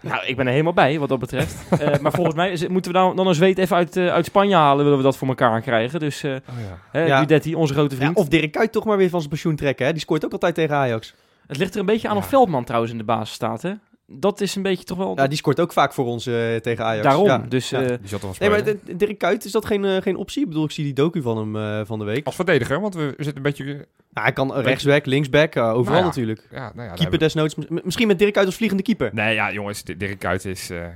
Nou, 0.00 0.26
ik 0.26 0.36
ben 0.36 0.44
er 0.46 0.52
helemaal 0.52 0.72
bij 0.72 0.98
wat 0.98 1.08
dat 1.08 1.18
betreft. 1.18 1.54
Eh, 1.80 1.98
maar 1.98 2.12
volgens 2.12 2.36
mij 2.36 2.50
is- 2.52 2.68
moeten 2.68 2.92
we 2.92 2.98
dan, 2.98 3.16
dan 3.16 3.26
een 3.26 3.34
zweet 3.34 3.58
even 3.58 3.76
uit, 3.76 3.96
eh, 3.96 4.08
uit 4.08 4.24
Spanje 4.24 4.54
halen. 4.54 4.82
Willen 4.84 4.98
we 4.98 5.04
dat 5.04 5.16
voor 5.16 5.28
elkaar 5.28 5.60
krijgen. 5.60 6.00
Dus 6.00 6.22
eh 6.22 6.30
Oh 6.32 6.36
ja. 6.46 6.78
hè, 6.90 7.04
Ja. 7.04 7.16
Guidetti, 7.16 7.54
onze 7.54 7.74
grote 7.74 7.94
ja, 7.94 8.00
vriend. 8.00 8.16
of 8.16 8.28
Dirk 8.28 8.52
Kuyt 8.52 8.72
toch 8.72 8.84
maar 8.84 8.96
weer 8.96 9.08
van 9.08 9.18
zijn 9.18 9.30
pensioen 9.30 9.56
trekken, 9.56 9.86
hè? 9.86 9.92
Die 9.92 10.00
scoort 10.00 10.24
ook 10.24 10.32
altijd 10.32 10.54
tegen 10.54 10.76
Ajax. 10.76 11.14
Het 11.46 11.56
ligt 11.56 11.74
er 11.74 11.80
een 11.80 11.86
beetje 11.86 12.08
aan 12.08 12.14
Ja. 12.16 12.20
of 12.20 12.28
Veldman 12.28 12.64
trouwens 12.64 12.92
in 12.92 12.98
de 12.98 13.04
basis 13.04 13.34
staat. 13.34 13.62
Hè? 13.62 13.72
Dat 14.06 14.40
is 14.40 14.54
een 14.54 14.62
beetje 14.62 14.84
toch 14.84 14.98
wel... 14.98 15.12
Ja, 15.16 15.26
die 15.26 15.36
scoort 15.38 15.60
ook 15.60 15.72
vaak 15.72 15.92
voor 15.92 16.04
ons 16.06 16.26
eh, 16.26 16.56
tegen 16.56 16.84
Ajax. 16.84 17.02
daarom. 17.06 17.26
Ja. 17.26 17.38
Dus 17.38 17.70
Ja. 17.70 17.82
eh, 17.82 17.88
Die 18.02 18.18
Nee, 18.38 18.50
maar 18.50 18.62
Dirk 18.96 19.18
Kuyt, 19.18 19.44
is 19.44 19.52
dat 19.52 19.64
geen, 19.64 19.84
eh, 19.84 20.02
geen 20.02 20.16
optie? 20.16 20.42
Ik 20.42 20.48
bedoel, 20.48 20.64
ik 20.64 20.70
zie 20.70 20.84
die 20.84 20.92
docu 20.92 21.22
van 21.22 21.36
hem 21.36 21.56
eh, 21.56 21.80
van 21.86 21.98
de 21.98 22.04
week. 22.04 22.26
Als 22.26 22.34
verdediger, 22.34 22.80
want 22.80 22.94
we, 22.94 23.00
we 23.16 23.24
zitten 23.24 23.36
een 23.36 23.42
beetje... 23.42 23.64
Nou, 23.64 24.26
hij 24.26 24.32
kan 24.32 24.52
rechtsback, 24.54 25.06
linksback, 25.06 25.56
overal 25.56 25.82
Nou 25.84 25.96
ja. 25.96 26.04
natuurlijk. 26.04 26.48
Ja, 26.50 26.58
nou 26.60 26.74
Keeper 26.76 27.00
hebben 27.00 27.18
desnoods. 27.18 27.54
Misschien 27.68 28.06
met 28.06 28.18
Dirk 28.18 28.32
Kuyt 28.32 28.46
als 28.46 28.56
vliegende 28.56 28.82
keeper. 28.82 29.10
we- 29.10 29.20
Nee, 29.20 29.34
ja, 29.34 29.52
jongens. 29.52 29.82
Di- 29.84 29.96
Dirk 29.96 30.18
Kuyt 30.18 30.44
is... 30.44 30.70
eh 30.70 30.86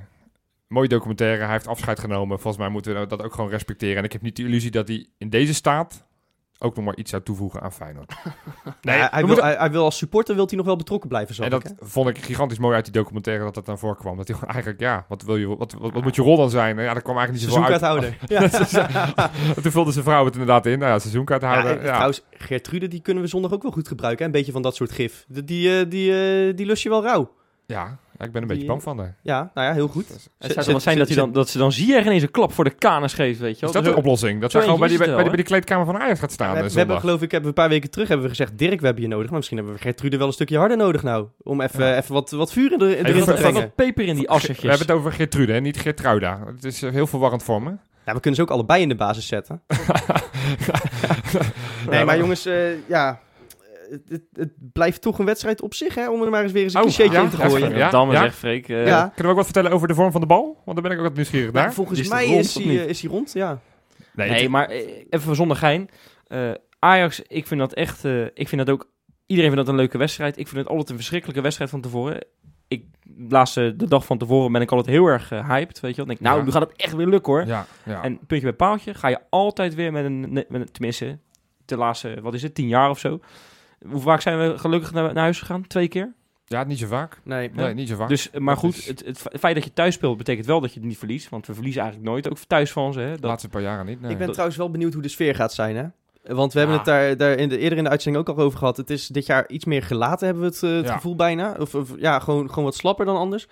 mooie 0.68 0.88
documentaire. 0.88 1.42
Hij 1.42 1.52
heeft 1.52 1.66
afscheid 1.66 1.98
genomen. 2.00 2.40
Volgens 2.40 2.62
mij 2.62 2.72
moeten 2.72 3.00
we 3.00 3.06
dat 3.06 3.22
ook 3.22 3.34
gewoon 3.34 3.50
respecteren. 3.50 3.96
En 3.96 4.04
ik 4.04 4.12
heb 4.12 4.22
niet 4.22 4.36
de 4.36 4.42
illusie 4.42 4.70
dat 4.70 4.88
hij 4.88 5.06
in 5.18 5.30
deze 5.30 5.54
staat 5.54 6.04
ook 6.58 6.76
nog 6.76 6.84
maar 6.84 6.96
iets 6.96 7.10
zou 7.10 7.22
toevoegen 7.22 7.60
aan 7.60 7.72
Feyenoord. 7.72 8.12
Nee, 8.80 8.96
hij, 8.98 9.08
wil, 9.12 9.26
moeten- 9.26 9.44
hij, 9.44 9.54
hij 9.56 9.70
wil 9.70 9.84
als 9.84 9.96
supporter 9.96 10.34
wil 10.34 10.46
hij 10.46 10.56
nog 10.56 10.66
wel 10.66 10.76
betrokken 10.76 11.08
blijven. 11.08 11.34
Zag 11.34 11.44
En 11.44 11.50
dat 11.50 11.74
vond 11.80 12.08
ik 12.08 12.18
gigantisch 12.18 12.58
mooi 12.58 12.74
uit 12.74 12.84
die 12.84 12.92
documentaire 12.92 13.44
dat 13.44 13.54
dat 13.54 13.66
dan 13.66 13.78
voorkwam. 13.78 14.16
Dat 14.16 14.26
hij 14.28 14.36
gewoon 14.36 14.52
eigenlijk, 14.54 14.82
ja, 14.82 15.04
wat, 15.08 15.22
wil 15.22 15.36
je, 15.36 15.46
wat, 15.56 15.72
wat, 15.78 15.92
wat 15.92 16.02
moet 16.02 16.16
je 16.16 16.22
rol 16.22 16.36
dan 16.36 16.50
zijn? 16.50 16.76
Ja, 16.78 16.92
daar 16.92 17.02
kwam 17.02 17.16
eigenlijk 17.16 17.30
niet 17.46 17.52
Seizoenkaart 17.52 17.82
uit. 17.82 17.90
houden. 17.90 18.16
Ja. 18.28 19.30
Toen 19.62 19.72
vulde 19.72 19.92
zijn 19.92 20.04
vrouw 20.04 20.24
het 20.24 20.32
inderdaad 20.32 20.66
in. 20.66 20.78
Nou 20.78 20.92
ja, 20.92 20.98
seizoenkaart 20.98 21.42
Ja, 21.42 21.68
Ja, 21.68 21.76
Trouwens, 21.78 22.22
Gertrude, 22.30 22.88
die 22.88 23.00
kunnen 23.00 23.22
we 23.22 23.28
zondag 23.28 23.52
ook 23.52 23.62
wel 23.62 23.72
goed 23.72 23.88
gebruiken. 23.88 24.20
Hè? 24.20 24.26
Een 24.30 24.36
beetje 24.36 24.52
van 24.52 24.62
dat 24.62 24.76
soort 24.76 24.90
gif. 24.92 25.24
Die, 25.28 25.44
die, 25.44 25.78
eh, 25.80 25.90
die, 25.90 26.12
eh, 26.48 26.56
die 26.56 26.66
lust 26.66 26.82
je 26.82 26.88
wel 26.88 27.02
rauw. 27.02 27.30
ja, 27.66 27.98
ja, 28.18 28.24
ik 28.24 28.32
ben 28.32 28.42
een 28.42 28.48
beetje 28.48 28.66
bang 28.66 28.82
van 28.82 28.98
haar. 28.98 29.16
Ja, 29.22 29.50
nou 29.54 29.66
ja, 29.66 29.72
heel 29.74 29.88
goed. 29.88 30.08
het 30.38 30.52
zou 30.52 30.66
wel 30.66 30.80
zijn 30.80 30.98
dat, 30.98 31.06
hij 31.08 31.16
dan, 31.16 31.32
dat 31.32 31.48
ze 31.48 31.58
dan 31.58 31.72
zie 31.72 31.86
je 31.86 32.00
ineens 32.00 32.22
een 32.22 32.30
klap 32.30 32.52
voor 32.52 32.64
de 32.64 32.70
kanus 32.70 33.12
geeft, 33.14 33.38
weet 33.38 33.54
je 33.54 33.60
wel. 33.60 33.70
Is 33.74 33.82
dat 33.82 33.86
een 33.86 33.94
oplossing? 33.98 34.40
Dat 34.40 34.50
zij 34.50 34.62
gewoon 34.62 34.78
bij 34.78 34.88
die, 34.88 34.98
bij, 34.98 35.14
bij 35.14 35.28
die 35.36 35.44
kleedkamer 35.44 35.86
van 35.86 35.98
Ajax 35.98 36.20
gaat 36.20 36.32
staan 36.32 36.46
We, 36.48 36.52
hebben- 36.54 36.72
we 36.72 36.78
hebben, 36.78 37.00
geloof 37.00 37.22
ik, 37.22 37.30
hebben 37.30 37.40
we 37.40 37.46
een 37.56 37.62
paar 37.64 37.68
weken 37.68 37.90
terug 37.90 38.08
hebben 38.08 38.26
we 38.26 38.32
gezegd, 38.32 38.58
Dirk, 38.58 38.80
we 38.80 38.86
hebben 38.86 39.02
je 39.04 39.08
nodig. 39.08 39.26
Maar 39.26 39.36
misschien 39.36 39.56
hebben 39.56 39.74
we 39.74 39.80
Gertrude 39.80 40.16
wel 40.16 40.26
een 40.26 40.32
stukje 40.32 40.58
harder 40.58 40.76
nodig 40.76 41.02
nou. 41.02 41.26
Om 41.42 41.60
even, 41.60 41.86
Ja. 41.86 41.96
even 41.96 42.14
wat, 42.14 42.30
wat 42.30 42.52
vuur 42.52 42.72
in 42.72 42.78
de, 42.78 42.96
erin 42.96 43.24
te 43.24 43.32
brengen. 43.32 43.52
wat 43.54 43.74
peper 43.74 44.04
in 44.04 44.14
die 44.14 44.22
We 44.24 44.28
assertjes. 44.28 44.68
hebben 44.68 44.86
het 44.86 44.96
over 44.96 45.12
Geertrude, 45.12 45.52
hè? 45.52 45.60
niet 45.60 45.80
Geertruida. 45.80 46.40
Het 46.54 46.64
is 46.64 46.82
eh, 46.82 46.90
heel 46.90 47.06
verwarrend 47.06 47.42
voor 47.42 47.62
me. 47.62 47.70
Ja, 48.06 48.14
we 48.14 48.20
kunnen 48.20 48.34
ze 48.34 48.42
ook 48.42 48.50
allebei 48.50 48.82
in 48.82 48.88
de 48.88 48.94
basis 48.94 49.26
zetten. 49.26 49.62
nee, 51.90 52.04
maar 52.04 52.18
jongens, 52.18 52.46
eh, 52.46 52.88
ja... 52.88 53.20
Het, 54.34 54.50
blijft 54.72 55.02
toch 55.02 55.18
een 55.18 55.24
wedstrijd 55.24 55.62
op 55.62 55.74
zich, 55.74 55.94
hè? 55.94 56.10
Om 56.10 56.22
er 56.22 56.30
maar 56.30 56.42
eens 56.42 56.52
weer 56.52 56.62
eens 56.62 56.74
een 56.74 56.80
Oh, 56.80 56.86
clichétje 56.86 57.12
ja, 57.18 57.22
in 57.24 57.30
te 57.30 57.36
gooien. 57.36 57.76
ja. 57.76 57.90
Damme 57.90 58.12
ja. 58.12 58.22
zegt 58.22 58.36
Freek. 58.36 58.68
eh, 58.68 58.86
Ja. 58.86 59.00
Kunnen 59.02 59.22
we 59.24 59.28
ook 59.28 59.34
wat 59.36 59.44
vertellen 59.44 59.70
over 59.72 59.88
de 59.88 59.94
vorm 59.94 60.12
van 60.12 60.20
de 60.20 60.26
bal? 60.26 60.62
Want 60.64 60.76
daar 60.76 60.82
ben 60.82 60.90
ik 60.92 60.98
ook 60.98 61.04
wat 61.04 61.14
nieuwsgierig 61.14 61.52
Maar 61.52 61.62
naar. 61.62 61.72
volgens 61.72 61.98
is 62.00 62.08
mij 62.08 62.26
rond, 62.26 62.38
is 62.44 62.54
hij, 62.54 62.64
eh, 62.64 62.88
is 62.88 63.00
hij 63.02 63.10
rond, 63.10 63.32
ja. 63.32 63.60
Nee, 64.14 64.30
Nee, 64.30 64.40
het- 64.42 64.50
maar 64.50 64.68
eh, 64.68 65.04
even 65.10 65.36
zonder 65.36 65.56
gein. 65.56 65.88
Eh, 66.26 66.50
Ajax, 66.78 67.22
ik 67.22 67.46
vind 67.46 67.60
dat 67.60 67.72
echt... 67.74 68.04
eh, 68.04 68.22
ik 68.24 68.48
vind 68.48 68.66
dat 68.66 68.70
ook... 68.70 68.88
Iedereen 69.26 69.50
vindt 69.50 69.64
dat 69.66 69.74
een 69.74 69.80
leuke 69.80 69.98
wedstrijd. 69.98 70.38
Ik 70.38 70.48
vind 70.48 70.60
het 70.60 70.68
altijd 70.68 70.88
een 70.90 70.96
verschrikkelijke 70.96 71.42
wedstrijd 71.42 71.70
van 71.70 71.80
tevoren. 71.80 72.24
ik, 72.68 72.84
de 73.02 73.26
laatste, 73.34 73.74
de 73.76 73.88
dag 73.88 74.04
van 74.04 74.18
tevoren 74.18 74.52
ben 74.52 74.62
ik 74.62 74.70
altijd 74.70 74.96
heel 74.96 75.06
erg 75.06 75.30
eh, 75.32 75.48
hyped, 75.48 75.80
weet 75.80 75.90
je 75.90 75.96
wel. 75.96 76.06
Dan 76.06 76.06
denk 76.06 76.18
ik, 76.18 76.24
nou, 76.24 76.38
Ja. 76.38 76.44
nu 76.44 76.50
gaat 76.50 76.62
het 76.68 76.76
echt 76.76 76.94
weer 76.94 77.06
lukken 77.06 77.32
hoor. 77.32 77.46
Ja, 77.46 77.66
ja. 77.84 78.02
En 78.02 78.18
puntje 78.26 78.46
bij 78.48 78.56
paaltje 78.56 78.94
ga 78.94 79.08
je 79.08 79.18
altijd 79.30 79.74
weer 79.74 79.92
met 79.92 80.04
een, 80.04 80.32
met 80.32 80.46
een 80.50 80.72
tenminste, 80.72 81.18
de 81.64 81.76
laatste, 81.76 82.18
wat 82.22 82.34
is 82.34 82.42
het, 82.42 82.54
tien 82.54 82.68
jaar 82.68 82.90
of 82.90 82.98
zo. 82.98 83.20
Hoe 83.86 84.00
vaak 84.00 84.20
zijn 84.20 84.38
we 84.38 84.58
gelukkig 84.58 84.92
naar, 84.92 85.04
naar 85.04 85.22
huis 85.22 85.38
gegaan? 85.38 85.66
Twee 85.66 85.88
keer? 85.88 86.12
ja, 86.44 86.64
niet 86.64 86.78
zo 86.78 86.86
vaak. 86.86 87.20
Nee, 87.24 87.50
Nee, 87.54 87.74
niet 87.74 87.88
zo 87.88 87.96
vaak. 87.96 88.08
Dus, 88.08 88.30
eh, 88.30 88.40
maar 88.40 88.54
Dat 88.54 88.64
goed, 88.64 88.76
is- 88.76 88.86
het, 88.86 89.04
het, 89.06 89.18
feit 89.40 89.54
dat 89.54 89.64
je 89.64 89.72
thuis 89.72 89.94
speelt 89.94 90.16
betekent 90.16 90.46
wel 90.46 90.60
dat 90.60 90.72
je 90.72 90.78
het 90.80 90.88
niet 90.88 90.98
verliest. 90.98 91.28
Want 91.28 91.46
we 91.46 91.54
verliezen 91.54 91.82
eigenlijk 91.82 92.10
nooit, 92.10 92.28
ook 92.30 92.38
thuis 92.38 92.72
van 92.72 92.92
ze. 92.92 93.00
Hè? 93.00 93.14
de 93.14 93.20
Dat, 93.20 93.30
laatste 93.30 93.48
paar 93.48 93.62
jaren 93.62 93.86
niet. 93.86 94.00
Nee. 94.00 94.10
Ik 94.10 94.16
ben 94.16 94.24
Dat- 94.24 94.32
trouwens 94.34 94.58
wel 94.58 94.70
benieuwd 94.70 94.92
hoe 94.92 95.02
de 95.02 95.08
sfeer 95.08 95.34
gaat 95.34 95.52
zijn, 95.54 95.76
hè? 95.76 95.84
Want 96.34 96.52
we 96.52 96.58
hebben 96.58 96.76
Ja. 96.76 96.82
het 96.82 96.90
daar, 96.92 97.16
daar 97.28 97.38
in 97.38 97.48
de, 97.48 97.58
eerder 97.58 97.78
in 97.78 97.84
de 97.84 97.90
uitzending 97.90 98.28
ook 98.28 98.36
al 98.38 98.44
over 98.44 98.58
gehad. 98.58 98.76
Het 98.76 98.90
is 98.90 99.06
dit 99.06 99.26
jaar 99.26 99.48
iets 99.48 99.64
meer 99.64 99.82
gelaten, 99.82 100.26
hebben 100.26 100.44
we 100.44 100.50
het, 100.50 100.62
eh, 100.62 100.70
het 100.70 100.86
Ja. 100.86 100.94
gevoel 100.94 101.16
bijna. 101.16 101.56
Of, 101.58 101.74
of 101.74 101.92
ja, 101.98 102.18
gewoon, 102.18 102.48
gewoon 102.48 102.64
wat 102.64 102.74
slapper 102.74 103.06
dan 103.06 103.16
anders. 103.16 103.46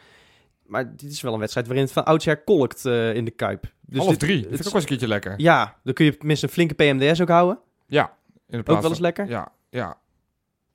Maar 0.66 0.96
dit 0.96 1.10
is 1.12 1.20
wel 1.20 1.32
een 1.32 1.38
wedstrijd 1.38 1.66
waarin 1.66 1.84
het 1.84 1.94
van 1.94 2.04
oudsher 2.04 2.42
kolkt 2.42 2.84
eh, 2.84 3.14
in 3.14 3.24
de 3.24 3.30
Kuip. 3.30 3.64
Dus 3.80 3.98
Half 4.04 4.16
drie. 4.16 4.32
het 4.40 4.42
Dat 4.42 4.48
vind 4.50 4.60
ik 4.60 4.66
ook 4.66 4.72
wel 4.72 4.82
eens 4.82 4.82
een 4.82 4.88
keertje 4.88 5.08
lekker. 5.08 5.34
Ja, 5.36 5.76
dan 5.84 5.94
kun 5.94 6.04
je 6.04 6.16
tenminste 6.16 6.46
een 6.46 6.52
flinke 6.52 6.74
PMDS 6.74 7.20
ook 7.20 7.28
houden. 7.28 7.58
Ja. 7.86 8.02
In 8.02 8.12
de 8.46 8.56
Ook 8.58 8.64
plaats 8.64 8.80
wel 8.80 8.90
eens 8.90 8.98
lekker. 9.00 9.28
Ja, 9.28 9.48
ja. 9.70 9.96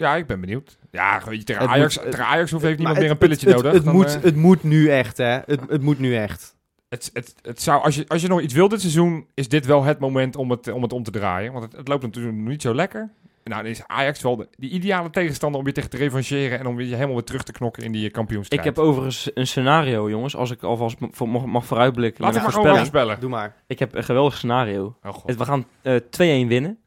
Ja, 0.01 0.15
ik 0.15 0.27
ben 0.27 0.39
benieuwd. 0.39 0.77
Ja, 0.91 1.21
weet 1.25 1.37
je, 1.37 1.43
tegen 1.43 1.61
Het 1.61 1.71
Ajax, 1.71 1.95
moet- 2.01 2.11
tegen 2.11 2.25
Ajax 2.25 2.51
hoeft 2.51 2.63
heeft 2.63 2.77
niemand 2.77 2.99
meer 2.99 3.09
een 3.09 3.17
pilletje 3.17 3.47
het, 3.47 3.55
nodig. 3.55 3.73
Het, 3.73 3.83
dan, 3.83 3.93
moet, 3.93 4.15
eh, 4.15 4.21
het 4.23 4.35
moet 4.35 4.63
nu 4.63 4.89
echt, 4.89 5.17
hè. 5.17 5.25
Het, 5.45 5.59
het 5.67 5.81
moet 5.81 5.99
nu 5.99 6.15
echt. 6.15 6.55
het, 6.89 7.09
het, 7.13 7.35
het 7.41 7.61
zou, 7.61 7.83
als, 7.83 7.95
je, 7.95 8.05
als 8.07 8.21
je 8.21 8.27
nog 8.27 8.41
iets 8.41 8.53
wil 8.53 8.67
dit 8.67 8.79
seizoen, 8.81 9.27
is 9.33 9.47
dit 9.49 9.65
wel 9.65 9.83
het 9.83 9.99
moment 9.99 10.35
om 10.35 10.49
het 10.51 10.67
om, 10.71 10.81
het 10.81 10.93
om 10.93 11.03
te 11.03 11.11
draaien. 11.11 11.51
Want 11.51 11.63
het, 11.63 11.75
het 11.75 11.87
loopt 11.87 12.03
natuurlijk 12.03 12.35
nog 12.37 12.47
niet 12.47 12.61
zo 12.61 12.75
lekker. 12.75 13.09
Nou, 13.43 13.61
dan 13.63 13.71
is 13.71 13.81
Ajax 13.87 14.21
wel 14.21 14.35
de, 14.35 14.47
die 14.57 14.69
ideale 14.69 15.09
tegenstander 15.09 15.59
om 15.59 15.65
je 15.67 15.71
tegen 15.73 15.89
te 15.89 15.97
revancheren 15.97 16.59
en 16.59 16.65
om 16.67 16.79
je 16.79 16.93
helemaal 16.95 17.15
weer 17.15 17.23
terug 17.23 17.43
te 17.43 17.51
knokken 17.51 17.83
in 17.83 17.91
die 17.91 18.05
eh, 18.07 18.11
kampioenstrijd. 18.11 18.65
ik 18.65 18.75
heb 18.75 18.85
overigens 18.85 19.31
een 19.33 19.47
scenario, 19.47 20.09
jongens. 20.09 20.35
Als 20.35 20.51
ik 20.51 20.63
alvast 20.63 20.97
mag, 21.25 21.45
mag 21.45 21.65
vooruitblikken. 21.65 22.25
Ik 22.25 22.29
een 22.35 22.41
maar 22.41 22.51
gewoon 22.51 22.65
voorspelling. 22.65 22.77
voorspellen. 22.77 23.19
Doe 23.19 23.29
maar. 23.29 23.55
Ik 23.67 23.79
heb 23.79 23.95
een 23.95 24.03
geweldig 24.03 24.35
scenario. 24.37 24.95
Oh 25.03 25.13
god. 25.13 25.27
Het- 25.29 25.37
We 25.37 25.45
gaan 25.45 25.65
eh 25.81 25.95
2-1 25.95 26.47
winnen. 26.47 26.77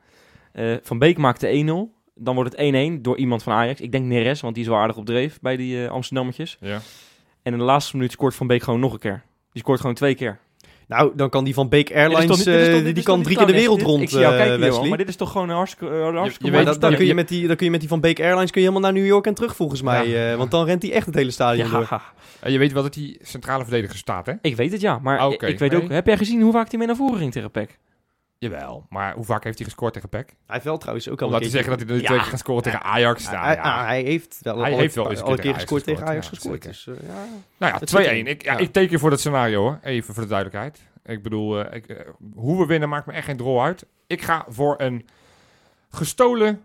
Eh, 0.53 0.75
van 0.83 0.99
Beek 0.99 1.19
maakt 1.19 1.41
de 1.41 1.49
1-0. 1.49 1.95
Dan 2.15 2.35
wordt 2.35 2.57
het 2.57 2.75
1-1 2.99 3.01
door 3.01 3.17
iemand 3.17 3.43
van 3.43 3.53
Ajax. 3.53 3.81
Ik 3.81 3.93
denk 3.93 4.05
Neres, 4.05 4.41
want 4.41 4.55
die 4.55 4.63
is 4.65 4.69
wel 4.71 4.79
aardig 4.79 4.97
op 4.97 5.07
dreef 5.07 5.41
bij 5.41 5.57
die 5.57 5.85
eh, 5.85 5.91
Amsterdammetjes. 5.91 6.57
Ja. 6.61 6.81
En 7.43 7.53
in 7.53 7.59
de 7.59 7.65
laatste 7.65 7.97
minuut 7.97 8.13
scoort 8.13 8.35
Van 8.35 8.47
Beek 8.47 8.63
gewoon 8.63 8.81
nog 8.81 8.93
een 8.93 8.99
keer. 8.99 9.23
Die 9.53 9.63
scoort 9.63 9.81
gewoon 9.81 9.95
twee 9.95 10.15
keer. 10.15 10.39
Nou, 10.89 11.13
dan 11.17 11.31
kan 11.31 11.45
die 11.45 11.55
van 11.55 11.69
Beek 11.69 11.95
Airlines, 11.95 12.39
niet- 12.39 12.47
eh, 12.47 12.73
toch- 12.83 12.93
die 12.93 13.03
kan 13.03 13.23
drie 13.23 13.37
keer 13.37 13.47
de 13.47 13.53
wereld 13.53 13.79
Dit- 13.79 13.87
rond, 13.87 14.03
Ik 14.03 14.09
zie 14.09 14.19
jou 14.19 14.33
eh, 14.35 14.41
kijken, 14.41 14.61
Wesley. 14.61 14.89
maar 14.89 14.99
dit 14.99 15.09
is 15.09 15.17
toch 15.17 15.31
gewoon 15.31 15.49
een 15.49 15.57
hartstikke, 15.57 15.95
hartstikke 15.95 16.59
je 16.59 16.65
dat, 16.65 16.81
dan, 16.81 16.95
kun 16.95 17.07
je 17.07 17.15
met 17.15 17.29
die, 17.29 17.47
dan 17.47 17.57
kun 17.57 17.65
je 17.65 17.71
met 17.71 17.81
die 17.81 17.89
van 17.89 18.01
Beek 18.01 18.21
Airlines 18.21 18.51
kun 18.51 18.61
je 18.61 18.67
helemaal 18.69 18.91
naar 18.91 19.01
New 19.01 19.09
York 19.11 19.27
en 19.27 19.35
terug 19.35 19.57
volgens 19.57 19.83
mij. 19.83 20.09
Ja. 20.09 20.31
eh, 20.33 20.37
want 20.37 20.51
dan 20.51 20.65
rent 20.67 20.83
hij 20.83 20.93
echt 20.93 21.07
het 21.07 21.15
hele 21.15 21.31
stadion 21.31 21.71
door. 21.71 21.87
Ja, 21.91 22.03
En 22.41 22.53
je 22.53 22.59
weet 22.59 22.73
wel 22.73 22.83
dat 22.83 22.95
die 22.95 23.19
centrale 23.23 23.63
verdediger 23.65 23.97
staat, 23.97 24.27
hè? 24.27 24.33
ik 24.43 24.57
weet 24.57 24.73
het 24.73 24.81
ja. 24.81 24.99
Maar 25.03 25.27
Oké, 25.27 25.47
ik, 25.47 25.53
ik 25.53 25.59
weet 25.59 25.71
nee. 25.73 25.83
ook... 25.83 25.89
Heb 25.91 26.07
jij 26.07 26.17
gezien 26.17 26.41
hoe 26.43 26.53
vaak 26.53 26.69
hij 26.71 26.79
mee 26.79 26.87
naar 26.87 26.97
voren 26.97 27.19
ging 27.19 27.33
tegen 27.33 27.51
Peck? 27.51 27.79
Jawel. 28.51 28.87
Maar 28.89 29.15
hoe 29.15 29.25
vaak 29.25 29.45
heeft 29.45 29.57
hij 29.59 29.67
gescoord 29.67 29.93
tegen 29.93 30.09
PEC? 30.09 30.27
Hij 30.27 30.37
heeft 30.47 30.65
wel 30.65 30.79
trouwens 30.79 31.09
ook 31.09 31.21
al 31.23 31.27
Om 31.29 31.33
een 31.35 31.41
te 31.41 31.45
keertje- 31.49 31.65
zeggen 31.65 31.79
dat 31.79 31.89
hij 31.89 31.97
nu 31.97 32.03
Ja. 32.03 32.09
twee 32.09 32.19
keer 32.21 32.29
gaat 32.31 32.39
scoren 32.39 32.63
tegen 32.63 32.83
Ajax. 32.83 33.25
Nou, 33.31 33.45
hij, 33.45 33.55
ja. 33.55 33.85
hij 33.85 34.03
heeft 34.03 34.39
wel, 34.43 34.59
Hij 34.59 34.73
al, 34.73 34.79
heeft 34.79 34.95
wel 34.95 35.11
eens 35.11 35.21
een 35.21 35.27
keer 35.27 35.39
keer 35.39 35.55
gescoord 35.55 35.85
tegen 35.85 36.07
Ajax 36.07 36.29
gescoord. 36.29 36.63
Dus, 36.63 36.87
eh, 36.87 36.95
ja. 36.95 37.15
Nou 37.57 37.73
ja, 37.73 37.79
Het 37.79 37.89
2-1. 37.89 38.27
zit 38.27 38.27
Ik, 38.29 38.43
ja, 38.45 38.57
ik 38.57 38.73
teken 38.73 38.99
voor 38.99 39.11
dat 39.11 39.19
scenario 39.21 39.61
hoor. 39.61 39.79
Even 39.83 40.15
voor 40.15 40.23
de 40.23 40.29
duidelijkheid. 40.29 40.81
Ik 41.05 41.23
bedoel, 41.23 41.65
eh, 41.65 41.77
ik, 41.77 41.87
eh, 41.87 41.97
hoe 42.35 42.59
we 42.61 42.67
winnen 42.67 42.89
maakt 42.89 43.07
me 43.07 43.13
echt 43.13 43.25
geen 43.25 43.37
drol 43.37 43.63
uit. 43.63 43.87
Ik 44.07 44.23
ga 44.23 44.45
voor 44.49 44.75
een 44.79 45.07
gestolen 45.91 46.63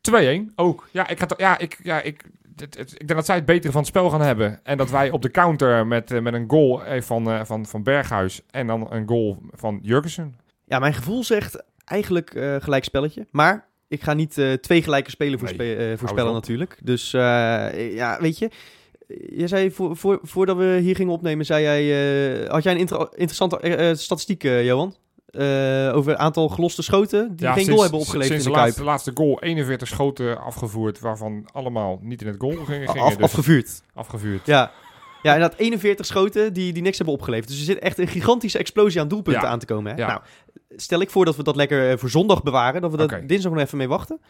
2-1 0.00 0.52
ook. 0.56 0.88
Ja, 0.90 1.08
ik, 1.08 1.18
ga 1.18 1.26
ja, 1.36 1.58
ik, 1.58 1.78
ja 1.82 2.00
ik, 2.00 2.24
het, 2.56 2.76
het- 2.78 2.92
ik 2.92 2.98
denk 2.98 3.14
dat 3.14 3.24
zij 3.26 3.34
het 3.36 3.44
betere 3.44 3.72
van 3.72 3.80
het 3.80 3.90
spel 3.90 4.10
gaan 4.10 4.20
hebben. 4.20 4.60
En 4.62 4.76
dat 4.76 4.90
wij 4.90 5.10
op 5.10 5.22
de 5.22 5.30
counter 5.30 5.86
met, 5.86 6.20
met 6.22 6.34
een 6.34 6.44
goal 6.50 6.82
van, 7.00 7.46
van, 7.46 7.66
van 7.66 7.82
Berghuis 7.82 8.40
en 8.50 8.66
dan 8.66 8.86
een 8.92 9.08
goal 9.08 9.38
van 9.52 9.78
Jurgensen. 9.82 10.34
Ja, 10.66 10.78
mijn 10.78 10.94
gevoel 10.94 11.24
zegt 11.24 11.62
eigenlijk 11.84 12.34
eh 12.34 12.56
gelijk 12.58 12.84
spelletje. 12.84 13.26
Maar 13.30 13.68
ik 13.88 14.02
ga 14.02 14.12
niet 14.12 14.38
eh, 14.38 14.52
twee 14.52 14.82
gelijke 14.82 15.10
spelen 15.10 15.38
voorspe- 15.38 15.74
eh, 15.74 15.98
voorspellen 15.98 16.32
natuurlijk. 16.32 16.78
Dus 16.82 17.10
ja, 17.10 18.16
weet 18.20 18.38
je... 18.38 18.50
Je 19.36 19.46
zei 19.48 19.70
voor, 19.70 19.96
voor, 19.96 20.18
voordat 20.22 20.56
we 20.56 20.78
hier 20.82 20.96
gingen 20.96 21.12
opnemen, 21.12 21.44
zei 21.46 21.62
jij, 21.62 22.46
had 22.48 22.62
jij 22.62 22.72
een 22.72 22.78
inter- 22.78 23.08
interessante 23.14 23.92
statistiek, 23.96 24.42
Johan? 24.42 24.94
Over 25.94 26.10
het 26.10 26.18
aantal 26.18 26.48
geloste 26.48 26.82
schoten 26.82 27.36
die 27.36 27.46
Ja, 27.46 27.52
geen 27.52 27.56
sinds- 27.64 27.70
goal 27.70 27.82
hebben 27.82 28.00
opgeleverd 28.00 28.30
sinds 28.32 28.44
in 28.46 28.50
de 28.52 28.56
de 28.58 28.62
laatste, 28.64 28.84
laatste 28.84 29.10
goal 29.14 29.40
41 29.42 29.88
schoten 29.88 30.40
afgevoerd, 30.40 31.00
waarvan 31.00 31.48
allemaal 31.52 31.98
niet 32.02 32.20
in 32.20 32.26
het 32.26 32.36
goal 32.38 32.64
gingen. 32.64 32.88
gingen 32.88 33.04
Af, 33.04 33.14
dus 33.14 33.24
afgevuurd. 33.24 33.82
afgevuurd. 33.94 34.46
Ja. 34.46 34.70
Ja, 35.24 35.34
inderdaad, 35.34 35.58
41 35.58 36.06
schoten 36.06 36.52
die, 36.52 36.72
die 36.72 36.82
niks 36.82 36.96
hebben 36.96 37.14
opgeleverd. 37.14 37.48
Dus 37.48 37.58
er 37.58 37.64
zit 37.64 37.78
echt 37.78 37.98
een 37.98 38.06
gigantische 38.08 38.58
explosie 38.58 39.00
aan 39.00 39.08
doelpunten 39.08 39.42
Ja. 39.42 39.48
aan 39.48 39.58
te 39.58 39.66
komen. 39.66 39.92
Hè? 39.92 39.98
Ja. 39.98 40.06
Nou, 40.06 40.20
stel 40.76 41.00
ik 41.00 41.10
voor 41.10 41.24
dat 41.24 41.36
we 41.36 41.42
dat 41.42 41.56
lekker 41.56 41.90
eh, 41.90 41.96
voor 41.98 42.10
zondag 42.10 42.42
bewaren. 42.42 42.80
Dat 42.82 42.90
we 42.90 42.96
dat 42.96 43.28
dinsdag 43.28 43.52
nog 43.52 43.60
even 43.62 43.78
mee 43.78 43.88
wachten. 43.88 44.20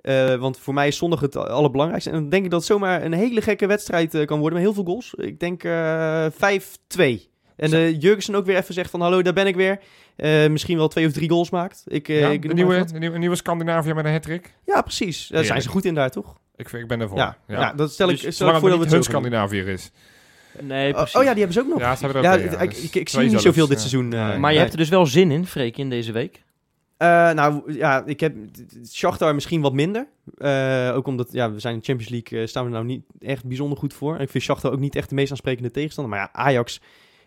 Eh, 0.00 0.34
want 0.34 0.58
voor 0.58 0.74
mij 0.74 0.88
is 0.88 0.96
zondag 0.96 1.20
het 1.20 1.36
allerbelangrijkste. 1.36 2.10
En 2.10 2.16
dan 2.16 2.28
denk 2.28 2.44
ik 2.44 2.50
dat 2.50 2.58
het 2.60 2.68
zomaar 2.68 3.04
een 3.04 3.12
hele 3.12 3.42
gekke 3.42 3.66
wedstrijd 3.66 4.14
eh, 4.14 4.26
kan 4.26 4.38
worden 4.40 4.58
met 4.58 4.68
heel 4.68 4.74
veel 4.74 4.84
goals. 4.92 5.14
Ik 5.16 5.40
denk 5.40 5.64
eh 5.64 6.26
5-2. 6.30 7.30
En 7.56 7.70
de 7.70 7.96
Jurgensen 7.98 8.34
ook 8.34 8.46
weer 8.46 8.56
even 8.56 8.74
zegt 8.74 8.90
van 8.90 9.00
hallo, 9.00 9.22
daar 9.22 9.32
ben 9.32 9.46
ik 9.46 9.56
weer. 9.56 9.78
Misschien 10.50 10.76
wel 10.76 10.88
twee 10.88 11.06
of 11.06 11.12
drie 11.12 11.28
goals 11.30 11.50
maakt. 11.50 11.82
Ik, 11.86 12.06
Ja, 12.06 12.28
ik 12.28 12.44
noem 12.44 12.54
nieuwe, 12.54 12.86
een 12.92 13.20
nieuwe 13.20 13.36
Scandinavië 13.36 13.92
met 13.94 14.04
een 14.04 14.12
hat-trick. 14.12 14.54
Ja, 14.64 14.82
precies. 14.82 15.28
Daar 15.28 15.44
zijn 15.44 15.62
ze 15.62 15.68
goed 15.68 15.84
in 15.84 15.94
daar, 15.94 16.10
toch? 16.10 16.36
Ik, 16.56 16.72
ik 16.72 16.88
ben 16.88 17.00
ervoor. 17.00 17.18
Ja, 17.18 17.36
Ja. 17.46 17.72
dat 17.72 17.92
stel 17.92 18.08
ik, 18.08 18.20
Dus 18.22 18.34
stel 18.34 18.48
ik 18.48 18.54
voor 18.56 18.70
dat 18.70 18.78
het 18.78 18.90
hun 18.90 19.66
is. 19.66 19.90
Nee, 20.62 20.90
Oh, 20.90 20.96
precies. 20.96 21.14
oh 21.14 21.22
ja, 21.22 21.28
die 21.30 21.38
hebben 21.44 21.52
ze 21.52 21.60
ook 21.60 21.68
nog. 21.68 21.78
Ja, 21.78 21.96
ze 21.96 22.04
hebben 22.04 22.22
er 22.24 22.30
ook 22.30 22.38
Ja, 22.38 22.44
ja. 22.50 22.60
ik, 22.60 22.70
Dus 22.70 22.82
ik, 22.82 22.94
ik 22.94 23.08
zie 23.08 23.20
niet 23.20 23.40
zoveel 23.40 23.66
dit 23.66 23.82
ja. 23.82 23.88
seizoen. 23.88 24.12
eh, 24.12 24.18
maar 24.20 24.34
je 24.36 24.38
nee. 24.40 24.58
hebt 24.58 24.72
er 24.72 24.78
dus 24.78 24.88
wel 24.88 25.06
zin 25.06 25.30
in, 25.30 25.46
Freek, 25.46 25.76
in 25.76 25.90
deze 25.90 26.12
week. 26.12 26.44
Eh, 26.96 27.08
nou 27.30 27.72
ja, 27.72 28.02
ik 28.06 28.20
heb 28.20 28.34
Shakhtar 28.92 29.34
misschien 29.34 29.60
wat 29.60 29.72
minder. 29.72 30.06
Eh, 30.38 30.92
ook 30.94 31.06
omdat 31.06 31.28
ja, 31.32 31.52
we 31.52 31.60
zijn 31.60 31.74
in 31.74 31.78
de 31.80 31.86
Champions 31.86 32.12
League 32.12 32.46
staan 32.46 32.62
we 32.62 32.68
er 32.68 32.74
nou 32.74 32.86
niet 32.86 33.02
echt 33.20 33.44
bijzonder 33.44 33.78
goed 33.78 33.94
voor. 33.94 34.14
En 34.16 34.20
ik 34.20 34.30
vind 34.30 34.44
Shakhtar 34.44 34.72
ook 34.72 34.78
niet 34.78 34.96
echt 34.96 35.08
de 35.08 35.14
meest 35.14 35.30
aansprekende 35.30 35.70
tegenstander. 35.70 36.14
Maar 36.16 36.28
ja, 36.32 36.40
Ajax, 36.40 36.80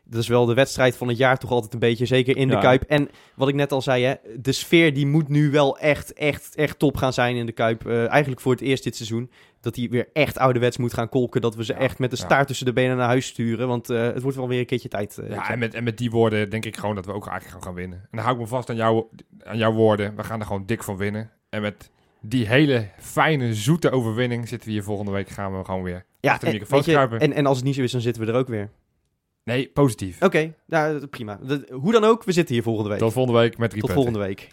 dat 0.09 0.21
is 0.21 0.27
wel 0.27 0.45
de 0.45 0.53
wedstrijd 0.53 0.97
van 0.97 1.07
het 1.07 1.17
jaar 1.17 1.37
toch 1.37 1.51
altijd 1.51 1.73
een 1.73 1.79
beetje. 1.79 2.05
Zeker 2.05 2.37
in 2.37 2.47
de 2.47 2.53
Ja. 2.53 2.59
Kuip. 2.59 2.81
En 2.83 3.09
wat 3.35 3.47
ik 3.47 3.55
net 3.55 3.71
al 3.71 3.81
zei, 3.81 4.03
hè, 4.03 4.13
de 4.39 4.51
sfeer 4.51 4.93
die 4.93 5.05
moet 5.07 5.27
nu 5.27 5.51
wel 5.51 5.77
echt, 5.79 6.13
echt, 6.13 6.55
echt 6.55 6.79
top 6.79 6.97
gaan 6.97 7.13
zijn 7.13 7.35
in 7.35 7.45
de 7.45 7.51
Kuip. 7.51 7.87
Eh, 7.87 8.09
eigenlijk 8.09 8.41
voor 8.41 8.51
het 8.51 8.61
eerst 8.61 8.83
dit 8.83 8.95
seizoen. 8.95 9.31
Dat 9.61 9.75
die 9.75 9.89
weer 9.89 10.09
echt 10.13 10.37
ouderwets 10.37 10.77
moet 10.77 10.93
gaan 10.93 11.09
kolken. 11.09 11.41
Dat 11.41 11.55
we 11.55 11.63
ze 11.65 11.73
Ja, 11.73 11.79
echt 11.79 11.99
met 11.99 12.11
de 12.11 12.17
ja. 12.17 12.23
staart 12.25 12.47
tussen 12.47 12.65
de 12.65 12.73
benen 12.73 12.97
naar 12.97 13.07
huis 13.07 13.25
sturen. 13.25 13.67
Want 13.67 13.89
eh, 13.89 14.01
het 14.01 14.21
wordt 14.21 14.37
wel 14.37 14.47
weer 14.47 14.59
een 14.59 14.65
keertje 14.65 14.89
tijd. 14.89 15.17
eh, 15.17 15.29
Ja, 15.29 15.49
en 15.49 15.59
met, 15.59 15.73
en 15.73 15.83
met 15.83 15.97
die 15.97 16.11
woorden 16.11 16.49
denk 16.49 16.65
ik 16.65 16.77
gewoon 16.77 16.95
dat 16.95 17.05
we 17.05 17.13
ook 17.13 17.27
eigenlijk 17.27 17.53
gaan, 17.55 17.63
gaan 17.63 17.73
winnen. 17.81 17.97
En 17.99 18.07
dan 18.11 18.19
hou 18.21 18.33
ik 18.35 18.41
me 18.41 18.47
vast 18.47 18.69
aan, 18.69 18.75
jou, 18.75 19.05
aan 19.43 19.57
jouw 19.57 19.71
woorden. 19.71 20.15
We 20.15 20.23
gaan 20.23 20.39
er 20.39 20.45
gewoon 20.45 20.65
dik 20.65 20.83
van 20.83 20.97
winnen. 20.97 21.31
En 21.49 21.61
met 21.61 21.89
die 22.21 22.47
hele 22.47 22.87
fijne, 22.99 23.53
zoete 23.53 23.89
overwinning 23.91 24.47
zitten 24.47 24.67
we 24.67 24.73
hier 24.73 24.83
volgende 24.83 25.11
week. 25.11 25.29
Gaan 25.29 25.57
we 25.57 25.65
gewoon 25.65 25.83
weer 25.83 26.05
ja, 26.19 26.31
achter 26.31 26.47
de 26.47 26.53
microfoon 26.53 26.81
je, 26.85 27.17
en, 27.17 27.33
en 27.33 27.45
als 27.45 27.57
het 27.57 27.65
niet 27.65 27.75
zo 27.75 27.81
is, 27.81 27.91
dan 27.91 28.01
zitten 28.01 28.25
we 28.25 28.31
er 28.31 28.37
ook 28.37 28.47
weer. 28.47 28.69
Nee, 29.43 29.69
positief. 29.73 30.21
Oké, 30.21 30.53
nou, 30.67 31.07
prima. 31.07 31.39
Dat- 31.43 31.69
hoe 31.69 31.91
dan 31.91 32.03
ook, 32.03 32.23
we 32.23 32.31
zitten 32.31 32.53
hier 32.55 32.63
volgende 32.63 32.89
week. 32.89 32.99
Tot 32.99 33.13
volgende 33.13 33.39
week 33.39 33.57
met 33.57 33.69
drie 33.69 33.81
Tot 33.81 33.93
punten. 33.93 34.11
volgende 34.13 34.35
week. 34.35 34.47